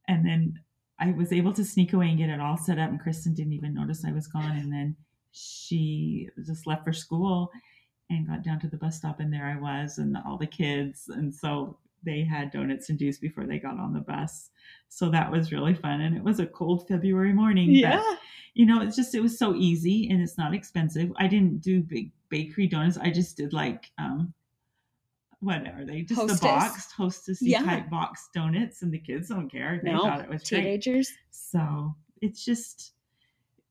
And 0.07 0.26
then 0.26 0.59
I 0.99 1.11
was 1.11 1.32
able 1.32 1.53
to 1.53 1.63
sneak 1.63 1.93
away 1.93 2.09
and 2.09 2.17
get 2.17 2.30
it 2.30 2.39
all 2.39 2.57
set 2.57 2.80
up. 2.80 2.89
And 2.89 2.99
Kristen 2.99 3.34
didn't 3.34 3.53
even 3.53 3.74
notice 3.74 4.03
I 4.05 4.11
was 4.11 4.28
gone. 4.28 4.57
And 4.57 4.72
then 4.72 4.95
she 5.32 6.30
just 6.45 6.67
left 6.67 6.84
for 6.84 6.93
school 6.93 7.51
and 8.12 8.28
got 8.28 8.43
down 8.43 8.59
to 8.59 8.68
the 8.68 8.78
bus 8.78 8.97
stop. 8.97 9.20
And 9.20 9.32
there 9.34 9.45
I 9.45 9.59
was, 9.59 9.97
and 9.97 10.16
all 10.26 10.38
the 10.38 10.47
kids. 10.47 11.09
And 11.09 11.34
so 11.34 11.78
they 12.03 12.24
had 12.24 12.51
donuts 12.51 12.89
and 12.89 12.97
juice 12.99 13.18
before 13.20 13.45
they 13.45 13.59
got 13.59 13.80
on 13.80 13.93
the 13.93 13.99
bus. 13.99 14.49
So 14.89 15.09
that 15.09 15.32
was 15.32 15.51
really 15.51 15.74
fun. 15.74 16.01
And 16.01 16.16
it 16.18 16.24
was 16.24 16.39
a 16.39 16.45
cold 16.45 16.88
February 16.88 17.34
morning. 17.34 17.68
but 17.70 17.76
Yeah. 17.80 18.16
you 18.53 18.66
know, 18.66 18.82
it's 18.82 18.95
just 18.95 19.16
it 19.16 19.22
was 19.22 19.38
so 19.38 19.55
easy 19.55 20.09
and 20.09 20.22
it's 20.22 20.38
not 20.38 20.53
expensive. 20.53 21.12
I 21.18 21.28
didn't 21.28 21.62
do 21.62 21.82
big 21.82 22.12
bakery 22.30 22.68
donuts. 22.68 22.97
I 22.97 23.12
just 23.12 23.38
did 23.38 23.53
like 23.53 23.91
um 23.97 24.34
what 25.39 25.66
are 25.68 25.86
they? 25.86 26.01
Just 26.03 26.22
Hostess. 26.22 26.39
the 26.39 26.45
boxed 26.45 26.91
hostessy 26.95 27.38
Yeah. 27.41 27.64
type 27.64 27.89
box 27.89 28.30
donuts, 28.34 28.84
and 28.84 28.93
the 28.93 28.99
kids 28.99 29.30
don't 29.30 29.49
care. 29.51 29.82
They 29.84 29.91
no, 29.91 30.01
thought 30.01 30.22
it 30.22 30.30
was 30.30 30.47
great. 30.47 30.62
teenagers. 30.62 31.12
So 31.32 31.95
it's 32.22 32.45
just 32.45 32.93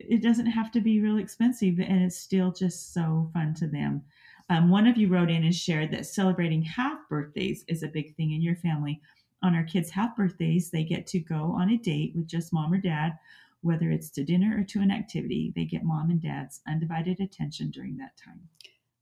it 0.00 0.22
doesn't 0.22 0.46
have 0.46 0.72
to 0.72 0.80
be 0.80 1.00
real 1.00 1.18
expensive, 1.18 1.78
and 1.78 2.02
it's 2.02 2.16
still 2.16 2.50
just 2.52 2.92
so 2.92 3.30
fun 3.34 3.54
to 3.54 3.66
them. 3.68 4.02
Um, 4.50 4.68
one 4.68 4.88
of 4.88 4.96
you 4.96 5.06
wrote 5.06 5.30
in 5.30 5.44
and 5.44 5.54
shared 5.54 5.92
that 5.92 6.06
celebrating 6.06 6.62
half 6.62 6.98
birthdays 7.08 7.64
is 7.68 7.84
a 7.84 7.88
big 7.88 8.16
thing 8.16 8.32
in 8.32 8.42
your 8.42 8.56
family. 8.56 9.00
On 9.44 9.54
our 9.54 9.62
kids' 9.62 9.90
half 9.90 10.16
birthdays, 10.16 10.70
they 10.70 10.82
get 10.82 11.06
to 11.06 11.20
go 11.20 11.54
on 11.56 11.70
a 11.70 11.78
date 11.78 12.12
with 12.16 12.26
just 12.26 12.52
mom 12.52 12.72
or 12.72 12.78
dad, 12.78 13.16
whether 13.62 13.90
it's 13.92 14.10
to 14.10 14.24
dinner 14.24 14.58
or 14.58 14.64
to 14.64 14.80
an 14.80 14.90
activity. 14.90 15.52
They 15.54 15.64
get 15.64 15.84
mom 15.84 16.10
and 16.10 16.20
dad's 16.20 16.60
undivided 16.66 17.20
attention 17.20 17.70
during 17.70 17.96
that 17.98 18.16
time. 18.22 18.40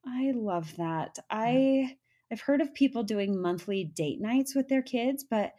I 0.06 0.32
love 0.36 0.76
that. 0.76 1.18
I 1.30 1.96
I've 2.30 2.42
heard 2.42 2.60
of 2.60 2.74
people 2.74 3.02
doing 3.02 3.40
monthly 3.40 3.84
date 3.84 4.20
nights 4.20 4.54
with 4.54 4.68
their 4.68 4.82
kids, 4.82 5.24
but 5.24 5.54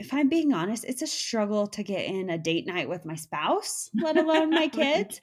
if 0.00 0.14
I'm 0.14 0.30
being 0.30 0.54
honest, 0.54 0.84
it's 0.86 1.02
a 1.02 1.06
struggle 1.06 1.66
to 1.68 1.82
get 1.82 2.06
in 2.06 2.30
a 2.30 2.38
date 2.38 2.66
night 2.66 2.88
with 2.88 3.04
my 3.04 3.16
spouse, 3.16 3.90
let 3.94 4.16
alone 4.16 4.48
my 4.48 4.66
kids. 4.72 5.20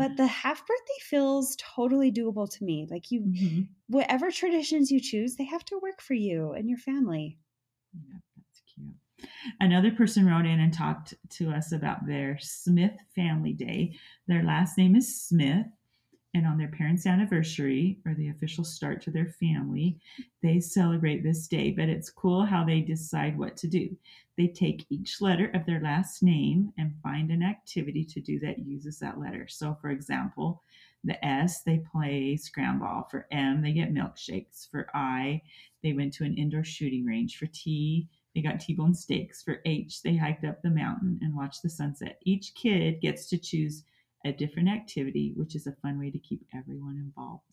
But 0.00 0.16
the 0.16 0.26
half 0.26 0.66
birthday 0.66 1.00
feels 1.02 1.56
totally 1.58 2.10
doable 2.10 2.50
to 2.50 2.64
me. 2.64 2.86
Like 2.90 3.10
you 3.10 3.20
Mhm. 3.20 3.68
whatever 3.88 4.30
traditions 4.30 4.90
you 4.90 4.98
choose, 4.98 5.36
they 5.36 5.44
have 5.44 5.64
to 5.66 5.78
work 5.78 6.00
for 6.00 6.14
you 6.14 6.52
and 6.52 6.68
your 6.68 6.78
family. 6.78 7.38
Yeah, 7.92 8.18
that's 8.36 8.62
cute. 8.62 8.94
Another 9.60 9.90
person 9.90 10.24
wrote 10.26 10.46
in 10.46 10.60
and 10.60 10.72
talked 10.72 11.14
to 11.30 11.50
us 11.50 11.72
about 11.72 12.06
their 12.06 12.38
Smith 12.40 12.98
family 13.14 13.52
day. 13.52 13.98
Their 14.26 14.42
last 14.42 14.78
name 14.78 14.96
is 14.96 15.20
Smith, 15.22 15.66
and 16.34 16.46
on 16.46 16.58
their 16.58 16.68
parents' 16.68 17.06
anniversary 17.06 17.98
or 18.06 18.14
the 18.14 18.28
official 18.28 18.64
start 18.64 19.02
to 19.02 19.10
their 19.10 19.34
family, 19.40 19.98
they 20.42 20.60
celebrate 20.60 21.22
this 21.22 21.48
day. 21.48 21.72
But 21.72 21.88
it's 21.88 22.10
cool 22.10 22.44
how 22.44 22.64
they 22.64 22.80
decide 22.80 23.36
what 23.36 23.56
to 23.58 23.66
do. 23.66 23.96
They 24.36 24.46
take 24.46 24.86
each 24.90 25.20
letter 25.20 25.50
of 25.54 25.66
their 25.66 25.80
last 25.80 26.22
name 26.22 26.72
and 26.78 26.94
find 27.02 27.30
an 27.30 27.42
activity 27.42 28.04
to 28.04 28.20
do 28.20 28.38
that 28.40 28.60
uses 28.60 28.98
that 29.00 29.18
letter. 29.18 29.46
So, 29.48 29.76
for 29.80 29.90
example, 29.90 30.62
the 31.02 31.22
S, 31.24 31.62
they 31.62 31.82
play 31.90 32.36
scramble. 32.36 33.06
For 33.10 33.26
M, 33.32 33.62
they 33.62 33.72
get 33.72 33.92
milkshakes. 33.92 34.70
For 34.70 34.88
I, 34.94 35.42
they 35.82 35.94
went 35.94 36.12
to 36.14 36.24
an 36.24 36.36
indoor 36.36 36.62
shooting 36.64 37.04
range. 37.04 37.38
For 37.38 37.46
T, 37.46 38.08
they 38.34 38.42
got 38.42 38.60
T-bone 38.60 38.94
steaks. 38.94 39.42
For 39.42 39.60
H, 39.64 40.02
they 40.02 40.14
hiked 40.14 40.44
up 40.44 40.62
the 40.62 40.70
mountain 40.70 41.18
and 41.22 41.34
watched 41.34 41.62
the 41.62 41.70
sunset. 41.70 42.20
Each 42.24 42.54
kid 42.54 43.00
gets 43.00 43.28
to 43.30 43.38
choose 43.38 43.82
a 44.24 44.32
different 44.32 44.68
activity, 44.68 45.32
which 45.36 45.54
is 45.54 45.66
a 45.66 45.72
fun 45.82 45.98
way 45.98 46.10
to 46.10 46.18
keep 46.18 46.42
everyone 46.54 46.96
involved. 46.96 47.44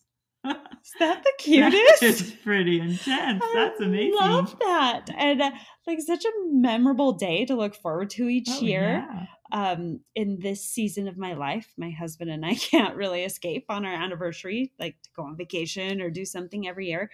Is 0.44 0.92
that 1.00 1.22
the 1.22 1.32
cutest? 1.38 2.02
It's 2.02 2.30
pretty 2.30 2.80
intense. 2.80 3.42
That's 3.54 3.80
amazing. 3.80 4.16
I 4.20 4.26
love 4.34 4.56
that. 4.60 5.06
And 5.16 5.42
uh, 5.42 5.50
like 5.86 6.00
such 6.00 6.24
a 6.24 6.30
memorable 6.50 7.12
day 7.12 7.44
to 7.46 7.54
look 7.56 7.74
forward 7.74 8.10
to 8.10 8.28
each 8.28 8.48
Oh, 8.50 8.60
year. 8.60 9.04
yeah. 9.04 9.26
um 9.50 10.00
in 10.14 10.38
this 10.40 10.62
season 10.64 11.08
of 11.08 11.16
my 11.16 11.32
life 11.32 11.72
my 11.78 11.90
husband 11.90 12.30
and 12.30 12.44
i 12.44 12.54
can't 12.70 12.94
really 12.96 13.24
escape 13.24 13.64
on 13.70 13.86
our 13.86 13.94
anniversary 13.94 14.72
like 14.78 14.96
to 15.02 15.08
go 15.16 15.22
on 15.22 15.36
vacation 15.38 16.02
or 16.02 16.10
do 16.10 16.24
something 16.26 16.68
every 16.68 16.86
year 16.88 17.10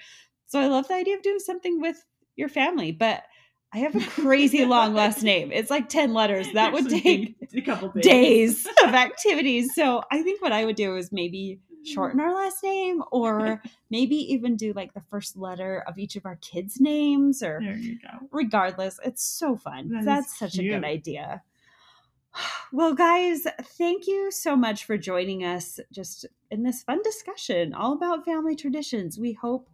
so 0.47 0.59
i 0.61 0.67
love 0.67 0.89
the 0.89 0.95
idea 0.95 1.15
of 1.17 1.23
doing 1.23 1.39
something 1.39 1.81
with 1.81 2.05
your 2.35 2.49
family 2.49 2.91
but 2.91 3.23
i 3.75 3.79
have 3.79 3.95
a 3.95 4.01
crazy 4.07 4.65
long 4.65 4.95
last 4.95 5.23
name 5.23 5.53
it's 5.53 5.71
like 5.71 5.89
10 5.89 6.15
letters 6.15 6.47
that 6.53 6.73
would 6.73 6.89
take 6.89 7.37
a 7.55 7.61
couple 7.61 7.89
days. 7.91 8.05
days 8.05 8.67
of 8.85 8.95
activities 8.95 9.75
so 9.75 10.03
i 10.11 10.23
think 10.23 10.41
what 10.41 10.53
i 10.53 10.65
would 10.65 10.77
do 10.77 10.97
is 10.97 11.13
maybe 11.13 11.59
shorten 11.85 12.19
our 12.19 12.35
last 12.35 12.63
name 12.63 13.03
or 13.13 13.61
maybe 13.91 14.17
even 14.17 14.57
do 14.57 14.73
like 14.73 14.95
the 14.95 15.03
first 15.11 15.37
letter 15.37 15.85
of 15.87 15.99
each 15.99 16.17
of 16.17 16.25
our 16.25 16.37
kids 16.37 16.81
names 16.81 17.43
or 17.43 17.61
There 17.61 17.77
you 17.77 17.99
go. 18.01 18.27
regardless, 18.33 18.99
it's 19.05 19.23
so 19.23 19.57
fun. 19.57 19.91
That 19.91 20.05
That's 20.05 20.39
such 20.39 20.59
a 20.59 20.63
good 20.63 20.85
idea. 20.85 21.43
Well, 22.73 22.95
guys, 22.95 23.47
thank 23.79 24.09
you 24.09 24.33
so 24.33 24.57
much 24.57 24.87
for 24.87 24.99
joining 24.99 25.45
us 25.45 25.79
just 25.93 26.27
in 26.51 26.65
this 26.65 26.83
fun 26.83 27.01
discussion 27.05 27.73
all 27.73 27.93
about 27.93 28.25
family 28.25 28.57
traditions. 28.57 29.17
We 29.19 29.35
hope 29.35 29.69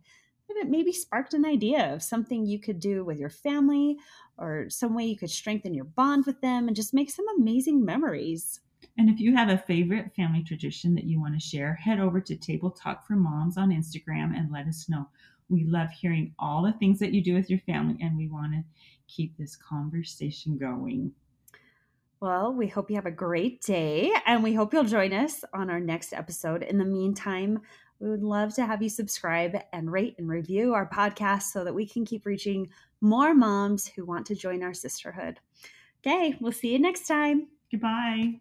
that 0.50 0.66
it 0.66 0.70
maybe 0.70 0.92
sparked 0.92 1.34
an 1.34 1.44
idea 1.44 1.94
of 1.94 2.02
something 2.02 2.44
you 2.44 2.58
could 2.58 2.80
do 2.80 3.04
with 3.04 3.18
your 3.18 3.30
family 3.30 3.96
or 4.38 4.68
some 4.68 4.94
way 4.94 5.04
you 5.04 5.16
could 5.16 5.30
strengthen 5.30 5.74
your 5.74 5.84
bond 5.84 6.26
with 6.26 6.40
them 6.40 6.66
and 6.66 6.76
just 6.76 6.94
make 6.94 7.10
some 7.10 7.26
amazing 7.38 7.84
memories. 7.84 8.60
And 8.98 9.08
if 9.08 9.20
you 9.20 9.34
have 9.34 9.48
a 9.48 9.58
favorite 9.58 10.12
family 10.14 10.42
tradition 10.42 10.94
that 10.94 11.04
you 11.04 11.20
want 11.20 11.34
to 11.34 11.40
share, 11.40 11.74
head 11.74 12.00
over 12.00 12.20
to 12.20 12.36
Table 12.36 12.70
Talk 12.70 13.06
for 13.06 13.14
Moms 13.14 13.56
on 13.56 13.70
Instagram 13.70 14.36
and 14.36 14.50
let 14.50 14.66
us 14.66 14.88
know. 14.88 15.08
We 15.48 15.64
love 15.64 15.90
hearing 15.90 16.34
all 16.38 16.62
the 16.62 16.72
things 16.72 16.98
that 17.00 17.12
you 17.12 17.22
do 17.22 17.34
with 17.34 17.50
your 17.50 17.58
family, 17.60 17.96
and 18.00 18.16
we 18.16 18.28
want 18.28 18.52
to 18.52 18.62
keep 19.08 19.36
this 19.36 19.56
conversation 19.56 20.56
going. 20.58 21.12
Well, 22.20 22.52
we 22.52 22.66
hope 22.66 22.90
you 22.90 22.96
have 22.96 23.06
a 23.06 23.10
great 23.10 23.62
day 23.62 24.12
and 24.26 24.42
we 24.42 24.52
hope 24.52 24.74
you'll 24.74 24.84
join 24.84 25.14
us 25.14 25.42
on 25.54 25.70
our 25.70 25.80
next 25.80 26.12
episode. 26.12 26.62
In 26.62 26.76
the 26.76 26.84
meantime, 26.84 27.60
we 28.00 28.08
would 28.08 28.22
love 28.22 28.54
to 28.54 28.66
have 28.66 28.82
you 28.82 28.88
subscribe 28.88 29.56
and 29.72 29.92
rate 29.92 30.14
and 30.18 30.28
review 30.28 30.74
our 30.74 30.88
podcast 30.88 31.44
so 31.44 31.64
that 31.64 31.74
we 31.74 31.86
can 31.86 32.04
keep 32.04 32.26
reaching 32.26 32.68
more 33.00 33.34
moms 33.34 33.86
who 33.86 34.04
want 34.04 34.26
to 34.26 34.34
join 34.34 34.62
our 34.62 34.74
sisterhood. 34.74 35.38
Okay, 36.04 36.36
we'll 36.40 36.52
see 36.52 36.72
you 36.72 36.78
next 36.78 37.06
time. 37.06 37.48
Goodbye. 37.70 38.40